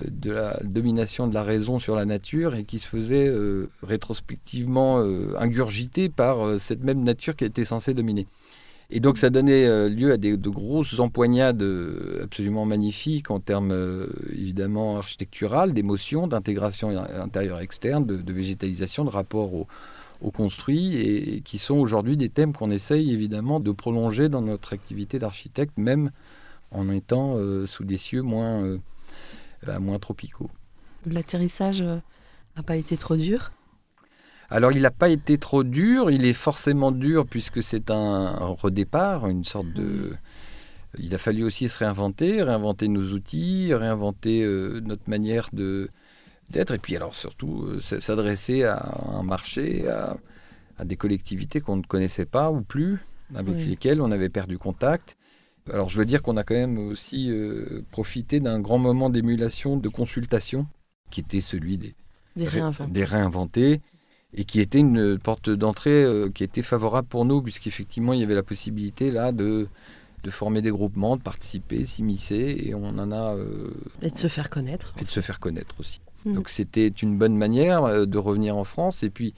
de 0.06 0.30
la 0.30 0.60
domination 0.64 1.28
de 1.28 1.34
la 1.34 1.42
raison 1.42 1.80
sur 1.80 1.96
la 1.96 2.06
nature 2.06 2.54
et 2.54 2.66
qui 2.66 2.78
se 2.78 2.86
faisait 2.86 3.34
rétrospectivement 3.82 5.00
ingurgiter 5.36 6.10
par 6.10 6.60
cette 6.60 6.84
même 6.84 7.04
nature 7.04 7.36
qui 7.36 7.46
était 7.46 7.66
censée 7.66 7.96
dominer. 7.96 8.28
Et 8.96 9.00
donc 9.00 9.18
ça 9.18 9.32
donnait 9.32 9.66
euh, 9.66 9.90
lieu 9.90 10.12
à 10.12 10.18
des, 10.18 10.38
de 10.38 10.50
grosses 10.50 11.00
empoignades 11.00 11.64
euh, 11.64 12.26
absolument 12.26 12.64
magnifiques 12.64 13.32
en 13.32 13.40
termes 13.40 13.72
euh, 13.72 14.06
évidemment 14.32 14.98
architectural, 14.98 15.74
d'émotion, 15.74 16.28
d'intégration 16.28 16.90
intérieure-externe, 17.20 18.06
de, 18.06 18.34
végétalisation, 18.34 19.04
de 19.04 19.10
rapport 19.10 19.52
au, 19.56 20.32
construit, 20.32 20.96
et, 20.96 21.42
qui 21.42 21.58
sont 21.58 21.74
aujourd'hui 21.74 22.18
des 22.18 22.30
thèmes 22.30 22.54
qu'on 22.54 22.70
essaye 22.70 23.12
évidemment 23.12 23.60
de 23.60 23.72
prolonger 23.72 24.30
dans 24.30 24.44
notre 24.44 24.74
activité 24.74 25.18
d'architecte, 25.18 25.76
même 25.76 26.12
en 26.70 26.88
étant 26.92 27.36
sous 27.66 27.84
des 27.84 27.98
cieux 27.98 28.22
moins, 28.22 28.80
moins 29.82 30.00
tropicaux. 30.00 30.50
L'atterrissage 31.06 31.82
n'a 31.82 32.64
pas 32.66 32.78
été 32.78 32.96
trop 32.96 33.18
dur? 33.18 33.52
Alors 34.54 34.72
il 34.72 34.84
n'a 34.84 34.92
pas 34.92 35.10
été 35.10 35.40
trop 35.40 35.64
dur, 35.64 36.12
il 36.12 36.26
est 36.26 36.34
forcément 36.34 36.92
dur 36.92 37.26
puisque 37.26 37.64
c'est 37.64 37.90
un, 37.90 38.36
redépart, 38.36 39.28
une 39.28 39.44
sorte 39.44 39.74
de... 39.74 40.14
Il 41.00 41.16
a 41.16 41.18
fallu 41.18 41.44
aussi 41.44 41.70
se 41.70 41.80
réinventer, 41.80 42.44
réinventer 42.44 42.88
nos 42.88 43.14
outils, 43.14 43.74
réinventer 43.74 44.44
euh, 44.44 44.80
notre 44.82 45.10
manière 45.10 45.50
de 45.54 45.90
d'être, 46.52 46.76
et 46.76 46.78
puis 46.78 46.96
alors 46.96 47.16
surtout 47.16 47.64
euh, 47.64 47.80
s'adresser 47.80 48.64
à 48.64 48.94
un 49.08 49.24
marché, 49.24 49.88
à, 49.88 50.18
des 50.86 50.98
collectivités 50.98 51.60
qu'on 51.60 51.78
ne 51.78 51.82
connaissait 51.84 52.28
pas 52.28 52.52
ou 52.52 52.62
plus, 52.62 53.00
avec 53.34 53.56
lesquelles 53.66 54.02
on 54.02 54.12
avait 54.12 54.30
perdu 54.30 54.60
contact. 54.60 55.18
Alors 55.72 55.90
je 55.90 55.98
veux 55.98 56.06
dire 56.06 56.22
qu'on 56.22 56.38
a 56.38 56.44
quand 56.44 56.54
même 56.54 56.78
aussi 56.78 57.32
euh, 57.32 57.84
profité 57.90 58.40
d'un 58.40 58.60
grand 58.60 58.78
moment 58.78 59.10
d'émulation, 59.10 59.78
de 59.78 59.90
consultation, 59.90 60.68
qui 61.10 61.22
était 61.22 61.42
celui 61.42 61.80
des, 61.80 61.96
des 62.36 62.48
réinventés. 62.48 62.92
Des 62.92 63.04
réinventés 63.04 63.82
et 64.36 64.46
qui 64.46 64.60
était 64.60 64.80
une 64.80 65.20
porte 65.20 65.50
d'entrée 65.50 66.08
qui 66.34 66.44
était 66.44 66.62
favorable 66.62 67.08
pour 67.08 67.26
nous, 67.26 67.42
puisqu'effectivement, 67.42 68.14
il 68.14 68.20
y 68.20 68.24
avait 68.24 68.36
la 68.36 68.44
possibilité 68.44 69.12
là 69.12 69.32
de, 69.32 69.68
de 70.24 70.30
former 70.30 70.62
des 70.62 70.72
groupements, 70.72 71.18
de 71.18 71.22
participer, 71.22 71.86
s'immiscer, 71.86 72.62
et 72.66 72.74
on 72.74 72.86
en 72.86 73.12
a... 73.12 73.36
et 74.02 74.10
de 74.10 74.18
se 74.18 74.28
faire 74.28 74.50
connaître. 74.50 74.94
Et 75.00 75.04
de 75.04 75.10
se 75.10 75.20
faire 75.20 75.40
connaître 75.40 75.76
aussi. 75.80 76.02
Mmh. 76.26 76.34
Donc 76.34 76.50
c'était 76.50 76.88
une 76.88 77.18
bonne 77.18 77.38
manière 77.38 78.08
de 78.08 78.18
revenir 78.18 78.56
en 78.56 78.64
France, 78.64 79.04
et 79.04 79.10
puis 79.10 79.34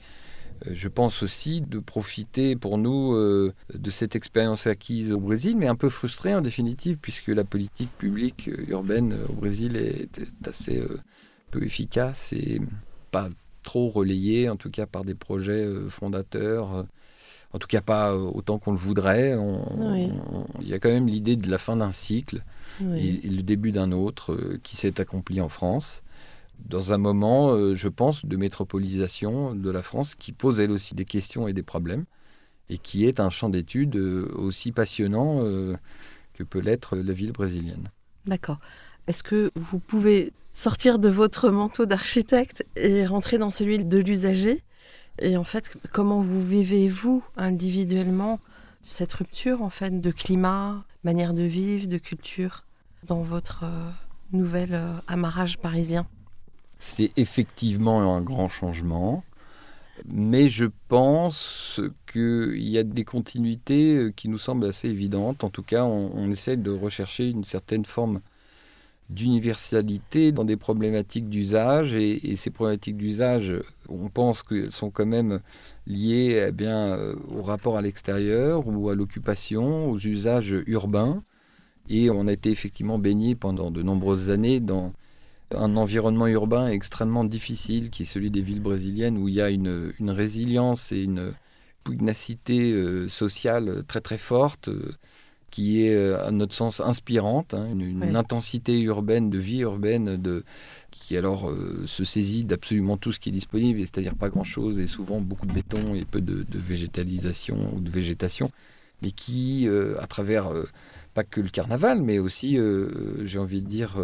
euh, 0.66 0.70
je 0.72 0.88
pense 0.88 1.22
aussi 1.22 1.60
de 1.60 1.78
profiter 1.78 2.56
pour 2.56 2.78
nous 2.78 3.12
euh, 3.14 3.52
de 3.72 3.90
cette 3.90 4.16
expérience 4.16 4.66
acquise 4.66 5.12
au 5.12 5.20
Brésil, 5.20 5.56
mais 5.56 5.66
un 5.66 5.74
peu 5.74 5.88
frustrée 5.88 6.34
en 6.34 6.40
définitive, 6.40 6.98
puisque 7.00 7.28
la 7.28 7.44
politique 7.44 7.90
publique 7.98 8.48
euh, 8.48 8.64
urbaine 8.68 9.16
au 9.28 9.32
Brésil 9.32 9.76
est, 9.76 10.20
assez 10.46 10.82
peu 11.50 11.64
efficace 11.64 12.32
et 12.32 12.60
pas 13.10 13.28
trop 13.66 13.90
relayée, 13.90 14.48
en 14.48 14.56
tout 14.56 14.70
cas 14.70 14.86
par 14.86 15.04
des 15.04 15.14
projets 15.14 15.66
fondateurs. 15.88 16.86
En 17.52 17.58
tout 17.58 17.68
cas, 17.68 17.80
pas 17.80 18.16
autant 18.16 18.58
qu'on 18.58 18.72
le 18.72 18.78
voudrait. 18.78 19.36
il 20.60 20.68
y 20.68 20.74
a 20.74 20.78
quand 20.78 20.88
même 20.88 21.06
l'idée 21.06 21.36
de 21.36 21.50
la 21.50 21.58
fin 21.58 21.76
d'un 21.76 21.92
cycle 21.92 22.42
et, 22.80 23.28
le 23.28 23.42
début 23.42 23.72
d'un 23.72 23.92
autre 23.92 24.58
qui 24.62 24.76
s'est 24.76 25.00
accompli 25.00 25.40
en 25.40 25.48
France 25.48 26.02
dans 26.64 26.92
un 26.92 26.98
moment, 26.98 27.50
euh, 27.50 27.74
je 27.74 27.88
pense, 27.88 28.24
de 28.24 28.36
métropolisation 28.36 29.54
de 29.54 29.70
la 29.70 29.82
France 29.82 30.14
qui 30.14 30.32
pose 30.32 30.60
elle 30.60 30.70
aussi 30.70 30.94
des 30.94 31.04
questions 31.04 31.48
et 31.48 31.52
des 31.52 31.62
problèmes 31.62 32.04
et 32.68 32.78
qui 32.78 33.04
est 33.04 33.20
un 33.20 33.30
champ 33.30 33.48
d'études 33.48 33.96
euh, 33.96 34.28
aussi 34.34 34.72
passionnant 34.72 35.44
euh, 35.44 35.76
que 36.34 36.42
peut 36.42 36.58
l'être 36.58 36.96
la 36.96 37.12
ville 37.12 37.32
brésilienne. 37.32 37.90
D'accord. 38.26 38.58
Est-ce 39.06 39.22
que 39.22 39.52
vous 39.54 39.78
pouvez 39.78 40.32
sortir 40.56 40.98
de 40.98 41.10
votre 41.10 41.50
manteau 41.50 41.84
d'architecte 41.84 42.64
et 42.76 43.06
rentrer 43.06 43.36
dans 43.36 43.50
celui 43.50 43.84
de 43.84 43.98
l'usager 43.98 44.62
Et 45.20 45.36
en 45.36 45.44
fait, 45.44 45.70
comment 45.92 46.22
vous 46.22 46.42
vivez-vous 46.42 47.22
individuellement 47.36 48.40
cette 48.82 49.12
rupture 49.12 49.62
en 49.62 49.70
fait 49.70 50.00
de 50.00 50.10
climat, 50.10 50.84
manière 51.04 51.34
de 51.34 51.42
vivre, 51.42 51.86
de 51.86 51.98
culture 51.98 52.64
dans 53.06 53.22
votre 53.22 53.64
nouvel 54.32 54.80
amarrage 55.06 55.58
parisien? 55.58 56.06
C'est 56.80 57.10
effectivement 57.16 58.14
un 58.14 58.20
grand 58.22 58.48
changement, 58.48 59.24
mais 60.06 60.50
je 60.50 60.66
pense 60.88 61.80
qu'il 62.06 62.68
y 62.68 62.78
a 62.78 62.82
des 62.82 63.04
continuités 63.04 63.96
euh, 63.96 64.12
qui 64.14 64.28
nous 64.28 64.38
semblent 64.38 64.66
assez 64.66 64.88
évidentes. 64.88 65.44
En 65.44 65.50
tout 65.50 65.62
cas, 65.62 65.84
on, 65.84 66.30
essaie 66.30 66.56
de 66.56 66.70
rechercher 66.70 67.28
une 67.28 67.44
certaine 67.44 67.84
forme 67.84 68.20
d'universalité 69.08 70.32
dans 70.32 70.44
des 70.44 70.56
problématiques 70.56 71.28
d'usage 71.28 71.94
et, 71.94 72.34
ces 72.36 72.50
problématiques 72.50 72.96
d'usage, 72.96 73.54
on 73.88 74.08
pense 74.08 74.42
qu'elles 74.42 74.72
sont 74.72 74.90
quand 74.90 75.06
même 75.06 75.40
liées 75.86 76.46
eh 76.48 76.52
bien, 76.52 76.94
euh, 76.94 77.14
au 77.28 77.42
rapport 77.42 77.76
à 77.76 77.82
l'extérieur 77.82 78.66
ou 78.66 78.88
à 78.90 78.94
l'occupation, 78.94 79.90
aux 79.90 79.98
usages 79.98 80.56
urbains. 80.66 81.18
Et 81.88 82.10
on 82.10 82.26
a 82.26 82.32
été 82.32 82.50
effectivement 82.50 82.98
baigné 82.98 83.36
pendant 83.36 83.70
de 83.70 83.82
nombreuses 83.82 84.30
années 84.30 84.58
dans 84.58 84.92
un 85.52 85.76
environnement 85.76 86.26
urbain 86.26 86.66
extrêmement 86.68 87.24
difficile, 87.24 87.90
qui 87.90 88.02
est 88.02 88.06
celui 88.06 88.30
des 88.30 88.42
villes 88.42 88.60
brésiliennes, 88.60 89.18
où 89.18 89.28
il 89.28 89.34
y 89.34 89.40
a 89.40 89.50
une, 89.50 89.92
résilience 90.00 90.90
et 90.90 91.02
une 91.02 91.34
pugnacité 91.84 92.72
euh, 92.72 93.06
sociale 93.06 93.84
très 93.86 94.00
très 94.00 94.18
forte, 94.18 94.68
euh, 94.68 94.92
qui 95.56 95.86
est 95.86 95.94
euh, 95.94 96.22
à 96.22 96.32
notre 96.32 96.52
sens 96.52 96.80
inspirante, 96.80 97.54
hein, 97.54 97.66
une, 97.72 98.14
intensité 98.14 98.78
urbaine, 98.78 99.30
de 99.30 99.38
vie 99.38 99.60
urbaine, 99.60 100.18
de, 100.20 100.44
qui 100.90 101.16
alors 101.16 101.50
se 101.86 102.04
saisit 102.04 102.44
d'absolument 102.44 102.98
tout 102.98 103.10
ce 103.10 103.18
qui 103.18 103.30
est 103.30 103.32
disponible, 103.32 103.80
c'est-à-dire 103.80 104.16
pas 104.16 104.28
grand-chose, 104.28 104.78
et 104.78 104.86
souvent 104.86 105.18
beaucoup 105.18 105.46
de 105.46 105.54
béton 105.54 105.94
et 105.94 106.04
peu 106.04 106.20
de, 106.20 106.42
de 106.42 106.58
végétalisation 106.58 107.74
ou 107.74 107.80
de 107.80 107.90
végétation, 107.90 108.50
mais 109.00 109.12
qui, 109.12 109.66
à 109.98 110.06
travers 110.06 110.52
pas 111.14 111.24
que 111.24 111.40
le 111.40 111.48
carnaval, 111.48 112.02
mais 112.02 112.18
aussi, 112.18 112.58
j'ai 113.24 113.38
envie 113.38 113.62
de 113.62 113.66
dire, 113.66 113.96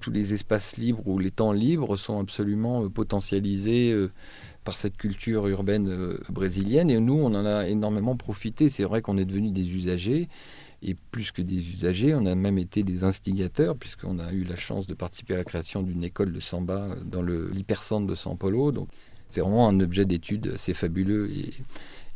tous 0.00 0.10
les 0.10 0.34
espaces 0.34 0.76
libres 0.76 1.06
ou 1.06 1.18
les 1.18 1.30
temps 1.30 1.52
libres 1.52 1.96
sont 1.96 2.20
absolument 2.20 2.84
euh, 2.84 2.88
potentialisés 2.88 3.92
euh, 3.92 4.10
par 4.66 4.76
cette 4.76 4.96
culture 4.96 5.46
urbaine 5.46 5.88
euh, 5.88 6.18
brésilienne. 6.28 6.90
Et 6.90 6.98
nous, 6.98 7.14
on 7.14 7.34
en 7.34 7.46
a 7.46 7.68
énormément 7.68 8.16
profité. 8.16 8.68
C'est 8.68 8.82
vrai 8.82 9.00
qu'on 9.00 9.16
est 9.16 9.24
devenus 9.24 9.52
des 9.52 9.68
usagers. 9.70 10.28
Et 10.82 10.94
plus 11.12 11.30
que 11.30 11.40
des 11.40 11.70
usagers, 11.70 12.14
on 12.14 12.26
a 12.26 12.34
même 12.34 12.58
été 12.58 12.82
des 12.82 13.04
instigateurs, 13.04 13.76
puisqu'on 13.76 14.18
a 14.18 14.32
eu 14.32 14.42
la 14.42 14.56
chance 14.56 14.86
de 14.86 14.92
participer 14.92 15.34
à 15.34 15.36
la 15.38 15.44
création 15.44 15.82
d'une 15.82 16.04
école 16.04 16.32
de 16.32 16.40
samba 16.40 16.96
dans 17.04 17.22
l'hypercentre 17.22 18.06
de 18.06 18.14
São 18.16 18.36
Paulo. 18.36 18.72
Donc, 18.72 18.88
c'est 19.30 19.40
vraiment 19.40 19.68
un 19.68 19.80
objet 19.80 20.04
d'étude 20.04 20.52
assez 20.54 20.74
fabuleux 20.74 21.30
et, 21.30 21.50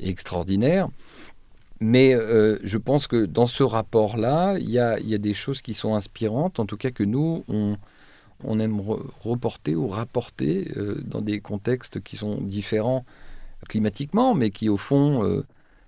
extraordinaire. 0.01 0.89
Mais 1.81 2.15
euh, 2.15 2.59
je 2.65 2.79
pense 2.79 3.07
que 3.07 3.25
dans 3.27 3.47
ce 3.47 3.63
rapport-là, 3.63 4.59
il 4.59 4.69
y 4.69 4.79
a, 4.79 4.99
des 4.99 5.35
choses 5.35 5.63
qui 5.63 5.73
sont 5.73 5.95
inspirantes, 5.95 6.59
en 6.59 6.67
tout 6.67 6.77
cas 6.77 6.91
que 6.91 7.05
nous, 7.05 7.45
on, 7.49 7.77
aime 8.61 8.81
reporter 9.21 9.77
ou 9.77 9.89
rapporter 9.89 10.71
euh, 10.77 11.01
dans 11.05 11.21
des 11.21 11.41
contextes 11.41 12.01
qui 12.03 12.17
sont 12.17 12.41
différents 12.41 13.05
climatiquement, 13.69 14.35
mais 14.35 14.51
qui 14.51 14.69
au 14.69 14.77
fond 14.77 15.25
euh, 15.25 15.45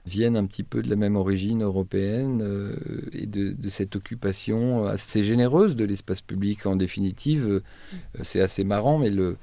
viennent 0.07 0.37
un 0.37 0.47
petit 0.47 0.63
peu 0.63 0.83
de 0.83 0.91
la 0.91 0.97
même 0.97 1.17
origine 1.17 1.63
européenne 1.63 2.77
et 3.13 3.27
de, 3.27 3.69
cette 3.69 3.97
occupation 3.97 4.85
assez 4.85 5.23
généreuse 5.23 5.77
de 5.77 5.85
l'espace 5.85 6.21
public. 6.21 6.67
En 6.67 6.77
définitive, 6.77 7.63
c'est 8.21 8.41
assez 8.41 8.65
marrant, 8.65 8.99
mais 8.99 9.11
le, 9.11 9.37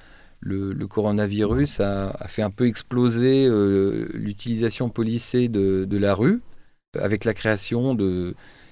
coronavirus 0.88 1.80
a, 1.80 2.28
fait 2.28 2.42
un 2.42 2.50
peu 2.50 2.68
exploser 2.68 3.46
euh, 3.48 4.10
l'utilisation 4.14 4.90
policée 4.90 5.48
de, 5.48 5.98
la 5.98 6.14
rue, 6.14 6.42
avec 6.94 7.24
la 7.24 7.34
création 7.34 7.96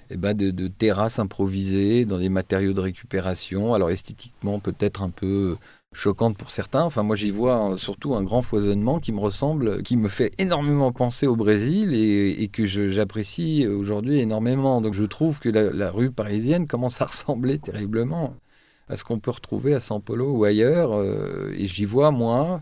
eh 0.09 0.17
ben, 0.17 0.35
de, 0.35 0.67
terrasses 0.67 1.19
improvisées 1.19 2.05
dans 2.05 2.19
des 2.19 2.29
matériaux 2.29 2.73
de 2.73 2.81
récupération, 2.81 3.73
alors 3.73 3.89
esthétiquement 3.89 4.59
peut-être 4.59 5.01
un 5.01 5.09
peu 5.09 5.57
choquante 5.93 6.37
pour 6.37 6.51
certains. 6.51 6.83
Enfin, 6.83 7.03
moi, 7.03 7.15
j'y 7.15 7.31
vois 7.31 7.75
surtout 7.77 8.15
un 8.15 8.23
grand 8.23 8.41
foisonnement 8.41 8.99
qui 8.99 9.11
me 9.11 9.19
ressemble, 9.19 9.81
qui 9.83 9.97
me 9.97 10.09
fait 10.09 10.33
énormément 10.37 10.91
penser 10.91 11.27
au 11.27 11.35
Brésil 11.35 11.93
et, 11.93 12.47
que 12.49 12.65
j'apprécie 12.65 13.67
aujourd'hui 13.67 14.19
énormément. 14.19 14.81
Donc, 14.81 14.93
je 14.93 15.03
trouve 15.03 15.39
que 15.39 15.49
la, 15.49 15.91
rue 15.91 16.11
parisienne 16.11 16.67
commence 16.67 17.01
à 17.01 17.05
ressembler 17.05 17.59
terriblement 17.59 18.35
à 18.89 18.95
ce 18.95 19.03
qu'on 19.03 19.19
peut 19.19 19.31
retrouver 19.31 19.73
à 19.73 19.79
San 19.79 20.01
Polo 20.01 20.31
ou 20.31 20.45
ailleurs. 20.45 20.93
Euh, 20.93 21.53
et 21.57 21.67
j'y 21.67 21.85
vois, 21.85 22.11
moi. 22.11 22.61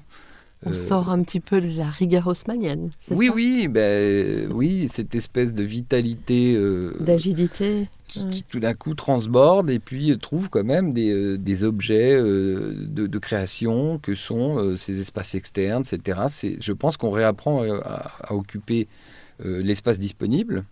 On 0.66 0.72
euh, 0.72 0.76
sort 0.76 1.10
un 1.10 1.22
petit 1.24 1.40
peu 1.40 1.62
de 1.62 1.78
la 1.78 1.90
rigueur 1.90 2.28
haussmanienne. 2.28 2.90
Oui, 3.12 3.30
oui, 3.34 3.68
ben, 3.68 4.52
oui, 4.52 4.88
cette 4.88 5.14
espèce 5.16 5.54
de 5.54 5.64
vitalité. 5.64 6.56
Euh, 6.56 6.96
D'agilité. 7.00 7.88
Qui, 8.08 8.44
tout 8.44 8.62
d'un 8.62 8.76
coup 8.76 8.94
transborde 8.94 9.70
et 9.70 9.80
puis 9.80 10.18
trouve 10.20 10.50
quand 10.50 10.64
même 10.64 10.94
des, 10.94 11.38
des 11.38 11.64
objets 11.66 12.16
de, 12.18 13.18
création 13.18 14.00
que 14.00 14.16
sont 14.16 14.78
ces 14.78 15.02
espaces 15.02 15.36
externes, 15.36 15.84
etc. 15.92 16.22
Je 16.62 16.72
pense 16.72 16.96
qu'on 16.96 17.12
réapprend 17.12 17.64
à, 17.64 18.12
à 18.22 18.34
occuper 18.34 18.88
l'espace 19.44 20.00
disponible. 20.00 20.64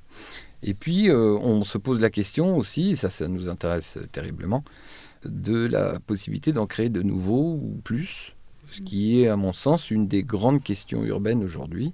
Et 0.62 0.74
puis, 0.74 1.12
on 1.12 1.66
se 1.66 1.78
pose 1.80 2.00
la 2.00 2.12
question 2.12 2.56
aussi, 2.56 2.92
et 2.92 2.96
ça, 2.96 3.10
ça 3.10 3.28
nous 3.28 3.50
intéresse 3.50 3.98
terriblement, 4.14 4.64
de 5.26 5.66
la 5.66 6.00
possibilité 6.00 6.54
d'en 6.54 6.68
créer 6.68 6.90
de 6.90 7.02
nouveaux 7.02 7.56
ou 7.56 7.82
plus, 7.84 8.36
ce 8.74 8.82
qui 8.82 9.22
est 9.22 9.27
à 9.27 9.36
mon 9.36 9.53
sens 9.53 9.92
une 9.92 10.08
des 10.08 10.24
grandes 10.24 10.63
questions 10.63 11.03
urbaines 11.03 11.44
aujourd'hui, 11.44 11.94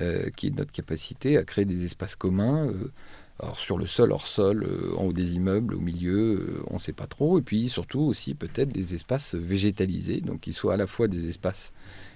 euh, 0.00 0.30
qui 0.36 0.48
est 0.48 0.56
notre 0.56 0.72
capacité 0.72 1.38
à 1.38 1.44
créer 1.44 1.64
des 1.64 1.84
espaces 1.84 2.16
communs. 2.16 2.66
Euh, 2.66 2.92
alors 3.40 3.58
sur 3.58 3.78
le 3.78 3.86
sol, 3.86 4.10
hors 4.12 4.26
sol, 4.26 4.64
euh, 4.64 4.94
en 4.96 5.04
haut 5.04 5.12
des 5.12 5.34
immeubles, 5.34 5.74
au 5.74 5.80
milieu, 5.80 6.62
on 6.66 6.74
ne 6.74 6.78
sait 6.78 6.92
pas 6.92 7.06
trop. 7.06 7.38
Et 7.38 7.42
puis 7.42 7.68
surtout 7.68 8.00
aussi 8.00 8.34
peut-être 8.34 8.70
des 8.70 8.94
espaces 8.94 9.34
végétalisés, 9.34 10.20
donc 10.20 10.40
qui 10.40 10.52
soient 10.52 10.74
à 10.74 10.76
la 10.76 10.86
fois 10.86 11.08
des 11.08 11.28
espaces 11.28 11.72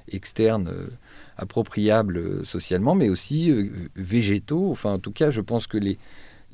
externes 0.09 0.71
appropriables 1.37 2.44
socialement, 2.44 2.97
mais 2.97 3.09
aussi 3.09 3.54
végétaux. 3.94 4.71
Enfin, 4.73 4.94
en 4.94 4.99
tout 4.99 5.12
cas, 5.12 5.30
je 5.30 5.40
pense 5.40 5.68
que 5.68 5.78
les, 5.78 5.97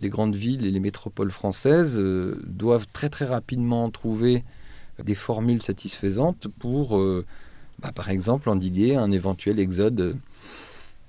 les 0.03 0.11
grandes 0.11 0.37
villes 0.37 0.67
et 0.67 0.71
les 0.71 0.81
métropoles 0.81 1.31
françaises 1.31 1.97
doivent 2.47 2.87
très 2.93 3.09
très 3.09 3.25
rapidement 3.25 3.91
trouver 3.91 4.45
des 5.05 5.15
formules 5.15 5.63
satisfaisantes 5.63 6.49
pour, 6.59 6.99
euh, 6.99 7.25
bah, 7.81 7.93
par 7.93 8.11
exemple, 8.11 8.51
endiguer 8.51 8.97
un 8.97 9.11
éventuel 9.13 9.59
exode 9.59 10.17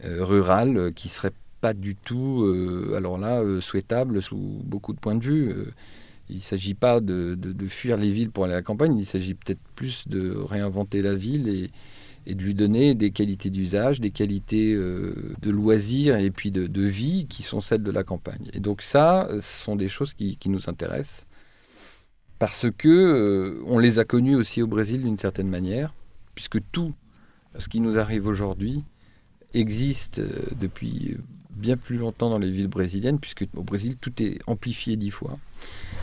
euh, 0.04 0.24
rural 0.24 0.94
qui 0.96 1.10
serait 1.10 1.34
pas 1.62 1.74
du 1.74 1.96
tout, 1.96 2.46
alors 2.96 3.18
là, 3.18 3.44
souhaitable 3.60 4.22
sous 4.22 4.38
beaucoup 4.64 4.94
de 4.94 5.00
points 5.00 5.16
de 5.16 5.24
vue. 5.26 5.54
il 6.30 6.38
ne 6.38 6.42
s'agit 6.42 6.74
pas 6.74 7.02
de, 7.02 7.38
fuir 7.68 7.98
les 7.98 8.12
villes 8.12 8.32
pour 8.32 8.46
aller 8.46 8.54
à 8.54 8.58
la 8.58 8.62
campagne, 8.62 8.96
il 8.98 9.06
s'agit 9.06 9.34
peut-être 9.34 9.60
plus 9.76 10.08
de 10.08 10.38
réinventer 10.38 11.02
la 11.02 11.16
ville 11.16 11.50
et, 11.50 11.70
de 12.34 12.42
lui 12.44 12.54
donner 12.54 12.96
des 12.96 13.12
qualités 13.12 13.50
d'usage, 13.50 14.00
des 14.00 14.12
qualités 14.12 14.74
euh, 14.74 15.36
de 15.42 15.50
loisirs 15.50 16.18
et 16.18 16.30
puis 16.30 16.52
de, 16.52 16.82
vie 16.82 17.26
qui 17.28 17.44
sont 17.44 17.60
celles 17.60 17.84
de 17.84 17.92
la 17.92 18.04
campagne. 18.04 18.50
Et 18.54 18.60
donc 18.60 18.84
ça, 18.84 19.28
ce 19.32 19.64
sont 19.64 19.76
des 19.76 19.88
choses 19.88 20.14
qui, 20.14 20.38
nous 20.46 20.70
intéressent 20.70 21.26
parce 22.40 22.68
que 22.78 22.88
euh, 22.88 23.62
on 23.68 23.78
les 23.78 24.00
a 24.00 24.06
connues 24.06 24.36
aussi 24.36 24.62
au 24.62 24.68
Brésil 24.68 25.04
d'une 25.04 25.18
certaine 25.18 25.50
manière, 25.50 25.94
puisque 26.36 26.60
tout 26.72 26.94
ce 27.58 27.68
qui 27.68 27.82
nous 27.82 27.98
arrive 27.98 28.26
aujourd'hui 28.26 28.84
existe 29.54 30.22
depuis 30.58 31.18
bien 31.50 31.76
plus 31.76 31.98
longtemps 31.98 32.30
dans 32.30 32.38
les 32.38 32.50
villes 32.50 32.68
brésiliennes, 32.68 33.20
puisque 33.20 33.46
au 33.56 33.64
Brésil, 33.64 33.98
tout 33.98 34.24
est 34.24 34.40
amplifié 34.48 34.96
dix 34.96 35.12
fois. 35.12 35.38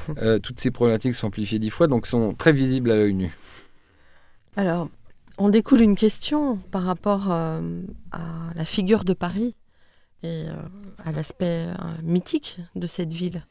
toutes 0.43 0.61
ces 0.61 0.71
problématiques 0.71 1.15
sont 1.15 1.29
amplifiées 1.29 1.59
dix 1.59 1.71
fois, 1.71 1.87
donc 1.87 2.07
sont 2.07 2.35
très 2.35 2.53
visibles 2.53 2.91
à 2.91 2.97
l'œil 2.97 3.15
nu. 3.15 3.35
Alors, 4.57 4.91
on 5.39 5.49
découle 5.49 5.81
une 5.81 5.97
question 5.97 6.57
par 6.71 6.83
rapport 6.83 7.31
à 7.31 7.61
la 8.55 8.65
figure 8.65 9.05
de 9.05 9.15
Paris 9.15 9.55
et 10.23 10.47
à 11.05 11.13
l'aspect 11.13 11.69
mythique 12.03 12.59
de 12.75 12.87
cette 12.87 13.13
ville. 13.13 13.47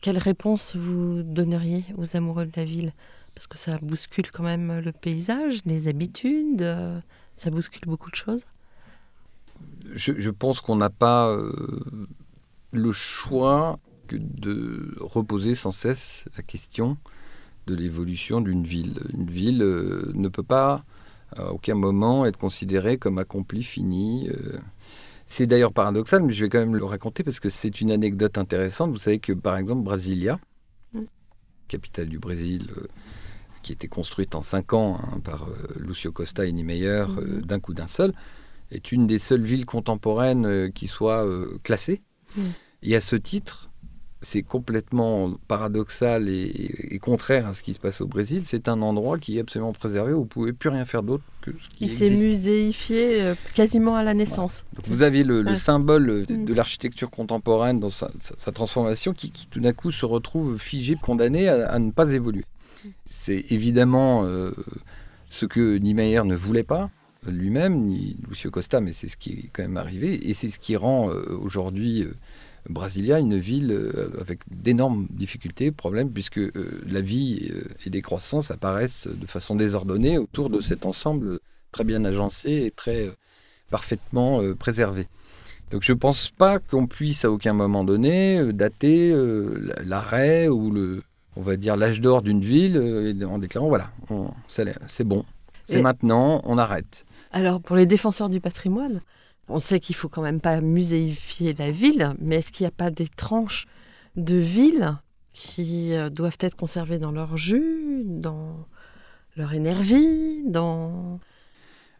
Quelle 0.00 0.18
réponse 0.18 0.76
vous 0.76 1.22
donneriez 1.22 1.84
aux 1.98 2.16
amoureux 2.16 2.46
de 2.46 2.52
la 2.56 2.64
ville? 2.64 2.92
Parce 3.34 3.46
que 3.46 3.58
ça 3.58 3.78
bouscule 3.82 4.30
quand 4.32 4.42
même 4.42 4.80
le 4.80 4.92
paysage, 4.92 5.60
les 5.66 5.88
habitudes, 5.88 6.62
euh, 6.62 7.00
ça 7.36 7.50
bouscule 7.50 7.82
beaucoup 7.86 8.10
de 8.10 8.16
choses. 8.16 8.46
Je, 9.92 10.30
pense 10.30 10.60
qu'on 10.60 10.76
n'a 10.76 10.88
pas 10.88 11.28
euh, 11.28 11.52
le 12.72 12.92
choix 12.92 13.78
que 14.06 14.16
de 14.16 14.94
reposer 15.00 15.54
sans 15.54 15.72
cesse 15.72 16.28
la 16.36 16.42
question 16.42 16.96
de 17.66 17.74
l'évolution 17.74 18.40
d'une 18.40 18.64
ville. 18.64 19.00
Une 19.12 19.30
ville 19.30 19.62
euh, 19.62 20.12
ne 20.14 20.28
peut 20.28 20.42
pas 20.42 20.84
à 21.36 21.52
aucun 21.52 21.74
moment 21.74 22.24
être 22.24 22.38
considérée 22.38 22.96
comme 22.96 23.18
accomplie, 23.18 23.62
finie. 23.62 24.30
C'est 25.30 25.46
d'ailleurs 25.46 25.72
paradoxal, 25.72 26.24
mais 26.24 26.32
je 26.32 26.44
vais 26.44 26.48
quand 26.48 26.58
même 26.58 26.74
le 26.74 26.84
raconter 26.84 27.22
parce 27.22 27.38
que 27.38 27.48
c'est 27.48 27.80
une 27.80 27.92
anecdote 27.92 28.36
intéressante. 28.36 28.90
Vous 28.90 28.98
savez 28.98 29.20
que, 29.20 29.32
par 29.32 29.56
exemple, 29.56 29.82
Brasilia, 29.82 30.40
mm. 30.92 31.04
capitale 31.68 32.08
du 32.08 32.18
Brésil, 32.18 32.66
euh, 32.76 32.88
qui 33.62 33.72
était 33.72 33.86
construite 33.86 34.34
en 34.34 34.42
cinq 34.42 34.72
ans 34.72 34.98
hein, 35.00 35.20
par 35.20 35.48
euh, 35.48 35.54
Lucio 35.78 36.10
Costa 36.10 36.46
et 36.46 36.52
Niemeyer, 36.52 37.04
euh, 37.16 37.40
d'un 37.42 37.60
coup 37.60 37.74
d'un 37.74 37.86
seul, 37.86 38.12
est 38.72 38.90
une 38.90 39.06
des 39.06 39.20
seules 39.20 39.44
villes 39.44 39.66
contemporaines 39.66 40.72
qui 40.72 40.88
soit 40.88 41.24
classée. 41.62 42.02
Mm. 42.36 42.42
Et 42.82 42.96
à 42.96 43.00
ce 43.00 43.14
titre, 43.14 43.69
c'est 44.22 44.42
complètement 44.42 45.32
paradoxal 45.48 46.28
et, 46.28 46.98
contraire 47.00 47.46
à 47.46 47.54
ce 47.54 47.62
qui 47.62 47.72
se 47.72 47.78
passe 47.78 48.00
au 48.00 48.06
Brésil. 48.06 48.42
C'est 48.44 48.68
un 48.68 48.82
endroit 48.82 49.18
qui 49.18 49.38
est 49.38 49.40
absolument 49.40 49.72
préservé 49.72 50.12
vous 50.12 50.20
ne 50.20 50.24
pouvez 50.26 50.52
plus 50.52 50.68
rien 50.68 50.84
faire 50.84 51.02
d'autre 51.02 51.24
que 51.40 51.52
ce 51.52 51.68
qui 51.70 51.84
Il 51.84 51.88
s'est 51.88 52.10
muséifié 52.10 53.22
euh, 53.22 53.34
quasiment 53.54 53.96
à 53.96 54.02
la 54.02 54.12
naissance. 54.12 54.64
vous 54.84 55.02
avez 55.02 55.24
le, 55.24 55.54
symbole 55.54 56.26
de, 56.26 56.34
mm. 56.34 56.54
l'architecture 56.54 57.10
contemporaine 57.10 57.80
dans 57.80 57.90
sa, 57.90 58.10
transformation 58.52 59.14
qui, 59.14 59.30
tout 59.50 59.60
d'un 59.60 59.72
coup 59.72 59.90
se 59.90 60.04
retrouve 60.04 60.58
figé, 60.58 60.96
condamné 61.00 61.48
à, 61.48 61.78
ne 61.78 61.90
pas 61.90 62.10
évoluer. 62.10 62.44
C'est 63.06 63.46
évidemment 63.50 64.24
euh, 64.24 64.52
ce 65.30 65.46
que 65.46 65.78
Niemeyer 65.78 66.24
ne 66.24 66.34
voulait 66.34 66.62
pas 66.62 66.90
lui-même, 67.26 67.84
ni 67.84 68.16
Lucio 68.28 68.50
Costa, 68.50 68.80
mais 68.80 68.92
c'est 68.92 69.08
ce 69.08 69.16
qui 69.16 69.32
est 69.32 69.50
quand 69.52 69.62
même 69.62 69.76
arrivé 69.76 70.28
et 70.28 70.32
c'est 70.32 70.48
ce 70.48 70.58
qui 70.58 70.76
rend 70.76 71.10
euh, 71.10 71.38
aujourd'hui 71.42 72.06
Brasilia, 72.68 73.18
une 73.18 73.38
ville 73.38 73.72
euh, 73.72 74.10
avec 74.20 74.40
d'énormes 74.50 75.06
difficultés, 75.10 75.70
problèmes, 75.70 76.10
puisque 76.10 76.38
euh, 76.38 76.82
la 76.86 77.00
vie 77.00 77.50
euh, 77.50 77.64
et 77.86 77.90
les 77.90 78.02
croissances 78.02 78.50
apparaissent 78.50 79.08
de 79.08 79.26
façon 79.26 79.56
désordonnée 79.56 80.18
autour 80.18 80.50
de 80.50 80.60
cet 80.60 80.86
ensemble 80.86 81.40
très 81.72 81.84
bien 81.84 82.04
agencé 82.04 82.50
et 82.50 82.70
très 82.70 83.10
parfaitement 83.70 84.42
préservé. 84.58 85.06
Donc 85.70 85.84
je 85.84 85.92
ne 85.92 85.98
pense 85.98 86.30
pas 86.30 86.58
qu'on 86.58 86.88
puisse 86.88 87.24
à 87.24 87.30
aucun 87.30 87.52
moment 87.52 87.84
donné 87.84 88.52
dater 88.52 89.14
l'arrêt 89.84 90.48
ou 90.48 90.72
le, 90.72 91.04
on 91.36 91.42
va 91.42 91.56
dire 91.56 91.76
l'âge 91.76 92.00
d'or 92.00 92.22
d'une 92.22 92.40
ville 92.40 93.24
en 93.24 93.38
déclarant 93.38 93.68
voilà, 93.68 93.92
c'est 94.48 95.04
bon, 95.04 95.24
c'est 95.64 95.80
maintenant, 95.80 96.42
on 96.44 96.58
arrête. 96.58 97.06
Alors 97.30 97.60
pour 97.60 97.76
les 97.76 97.86
défenseurs 97.86 98.28
du 98.28 98.40
patrimoine, 98.40 99.00
on 99.50 99.58
sait 99.58 99.80
qu'il 99.80 99.96
faut 99.96 100.08
quand 100.08 100.22
même 100.22 100.40
pas 100.40 100.60
muséifier 100.60 101.54
la 101.54 101.70
ville, 101.70 102.14
mais 102.20 102.36
est-ce 102.36 102.52
qu'il 102.52 102.64
n'y 102.64 102.68
a 102.68 102.72
pas 102.72 102.90
des 102.90 103.08
tranches 103.08 103.66
de 104.16 104.36
ville 104.36 104.96
qui 105.32 105.94
euh, 105.94 106.10
doivent 106.10 106.38
être 106.40 106.56
conservées 106.56 106.98
dans 106.98 107.12
leur 107.12 107.36
jus, 107.36 108.02
dans 108.04 108.66
leur 109.36 109.52
énergie, 109.52 110.42
dans... 110.46 111.20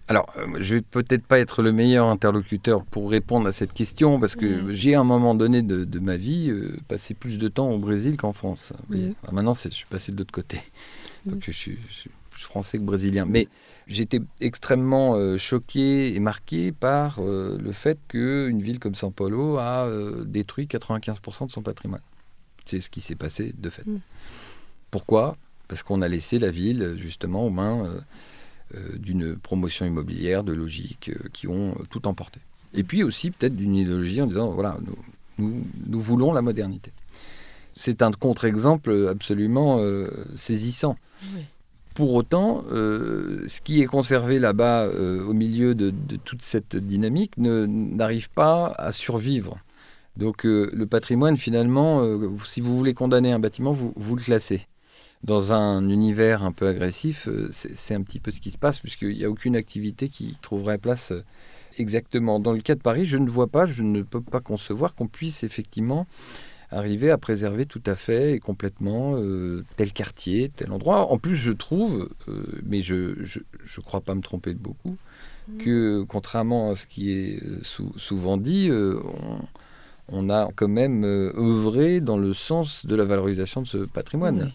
Alors, 0.08 0.28
je 0.34 0.40
euh, 0.40 0.58
je 0.58 0.74
vais 0.76 0.80
peut-être 0.80 1.24
pas 1.24 1.38
être 1.38 1.62
le 1.62 1.70
meilleur 1.70 2.08
interlocuteur 2.08 2.84
pour 2.84 3.10
répondre 3.10 3.46
à 3.46 3.52
cette 3.52 3.72
question, 3.72 4.18
parce 4.18 4.34
que 4.34 4.72
j'ai 4.72 4.96
à 4.96 5.00
un 5.00 5.04
moment 5.04 5.36
donné 5.36 5.62
de, 5.62 5.98
ma 6.00 6.16
vie 6.16 6.50
euh, 6.50 6.76
passé 6.88 7.14
plus 7.14 7.38
de 7.38 7.48
temps 7.48 7.70
au 7.70 7.78
Brésil 7.78 8.16
qu'en 8.16 8.32
France. 8.32 8.72
maintenant, 9.30 9.54
je 9.54 9.68
suis 9.68 9.86
passé 9.86 10.10
de 10.10 10.18
l'autre 10.18 10.32
côté. 10.32 10.60
Donc, 11.26 11.44
je 11.46 11.52
suis, 11.52 11.78
je 11.88 11.94
suis 11.94 12.10
plus 12.40 12.46
français 12.46 12.79
que 12.79 12.83
brésilien. 12.83 13.26
Mais 13.26 13.48
j'étais 13.87 14.20
extrêmement 14.40 15.14
euh, 15.14 15.37
choqué 15.37 16.14
et 16.14 16.20
marqué 16.20 16.72
par 16.72 17.18
euh, 17.18 17.59
le 17.61 17.72
fait 17.72 17.98
qu'une 18.09 18.62
ville 18.62 18.79
comme 18.79 18.94
São 18.94 19.12
Paulo 19.12 19.59
a 19.59 19.87
euh, 19.87 20.24
détruit 20.24 20.66
95% 20.66 21.46
de 21.46 21.50
son 21.50 21.62
patrimoine. 21.62 22.03
C'est 22.64 22.81
ce 22.81 22.90
qui 22.90 23.00
s'est 23.00 23.14
passé 23.14 23.55
de 23.57 23.70
fait. 23.70 23.87
Mm. 23.87 24.00
Pourquoi? 24.90 25.37
Parce 25.68 25.83
qu'on 25.83 26.03
a 26.03 26.09
laissé 26.09 26.38
la 26.38 26.50
ville 26.50 26.96
justement 26.98 27.46
aux 27.46 27.50
mains 27.50 28.03
d'une 28.96 29.37
promotion 29.37 29.87
immobilière, 29.87 30.42
de 30.42 30.53
logique, 30.53 31.12
qui 31.33 31.46
ont 31.46 31.76
tout 31.90 32.09
emporté. 32.09 32.40
Et 32.74 32.83
puis 32.83 33.05
aussi 33.05 33.31
peut-être 33.31 33.55
d'une 33.55 33.76
idéologie 33.76 34.20
en 34.20 34.26
disant, 34.26 34.50
voilà, 34.50 34.79
nous, 35.38 35.62
nous, 35.87 36.00
voulons 36.00 36.33
la 36.33 36.42
modernité. 36.42 36.90
C'est 37.72 38.03
un 38.03 38.11
contre-exemple 38.11 39.09
absolument 39.09 39.81
saisissant. 40.35 40.96
Oui. 41.37 41.44
Pour 42.00 42.14
autant, 42.14 42.64
euh, 42.72 43.44
ce 43.46 43.60
qui 43.60 43.82
est 43.82 43.86
conservé 43.86 44.38
là-bas 44.38 44.84
euh, 44.84 45.22
au 45.22 45.34
milieu 45.34 45.74
de, 45.74 45.92
toute 46.24 46.40
cette 46.40 46.74
dynamique 46.74 47.34
n'arrive 47.36 48.30
pas 48.30 48.68
à 48.78 48.90
survivre. 48.90 49.58
Donc 50.16 50.46
euh, 50.46 50.70
le 50.72 50.86
patrimoine, 50.86 51.36
finalement, 51.36 52.02
si 52.46 52.62
vous 52.62 52.74
voulez 52.74 52.94
condamner 52.94 53.32
un 53.32 53.38
bâtiment, 53.38 53.74
vous, 53.74 53.92
vous 53.96 54.16
le 54.16 54.22
classez. 54.22 54.66
Dans 55.24 55.52
un 55.52 55.90
univers 55.90 56.42
un 56.42 56.52
peu 56.52 56.68
agressif, 56.68 57.28
c'est 57.50 57.94
un 57.94 58.00
petit 58.00 58.18
peu 58.18 58.30
ce 58.30 58.40
qui 58.40 58.50
se 58.50 58.56
passe, 58.56 58.78
puisqu'il 58.78 59.18
n'y 59.18 59.24
a 59.26 59.30
aucune 59.30 59.54
activité 59.54 60.08
qui 60.08 60.38
trouverait 60.40 60.78
place 60.78 61.12
exactement. 61.76 62.40
Dans 62.40 62.52
le 62.54 62.62
cas 62.62 62.76
de 62.76 62.80
Paris, 62.80 63.04
je 63.04 63.18
ne 63.18 63.28
vois 63.28 63.48
pas, 63.48 63.66
je 63.66 63.82
ne 63.82 64.00
peux 64.00 64.22
pas 64.22 64.40
concevoir 64.40 64.94
qu'on 64.94 65.06
puisse 65.06 65.44
effectivement 65.44 66.06
arriver 66.70 67.11
à 67.11 67.18
préserver 67.18 67.66
tout 67.66 67.83
à 67.87 67.96
fait 67.96 68.35
et 68.35 68.38
complètement 68.38 69.14
euh, 69.16 69.64
tel 69.76 69.92
quartier, 69.92 70.50
tel 70.54 70.72
endroit. 70.72 71.11
En 71.11 71.18
plus, 71.18 71.37
je 71.37 71.52
trouve, 71.52 72.09
euh, 72.28 72.44
mais 72.64 72.83
je 72.83 72.94
ne 72.94 73.83
crois 73.83 74.00
pas 74.00 74.14
me 74.14 74.20
tromper 74.20 74.54
de 74.54 74.59
beaucoup, 74.59 74.96
mmh. 75.48 75.59
que 75.59 76.02
contrairement 76.09 76.70
à 76.70 76.76
ce 76.76 76.87
qui 76.87 77.12
est 77.12 77.42
euh, 77.42 77.61
souvent 77.96 78.37
dit, 78.37 78.70
on, 78.72 79.40
a 80.30 80.48
quand 80.54 80.68
même 80.68 81.04
œuvré 81.04 82.00
dans 82.00 82.18
le 82.18 82.32
sens 82.32 82.86
de 82.86 82.94
la 82.94 83.04
valorisation 83.04 83.62
de 83.62 83.66
ce 83.66 83.78
patrimoine. 83.78 84.52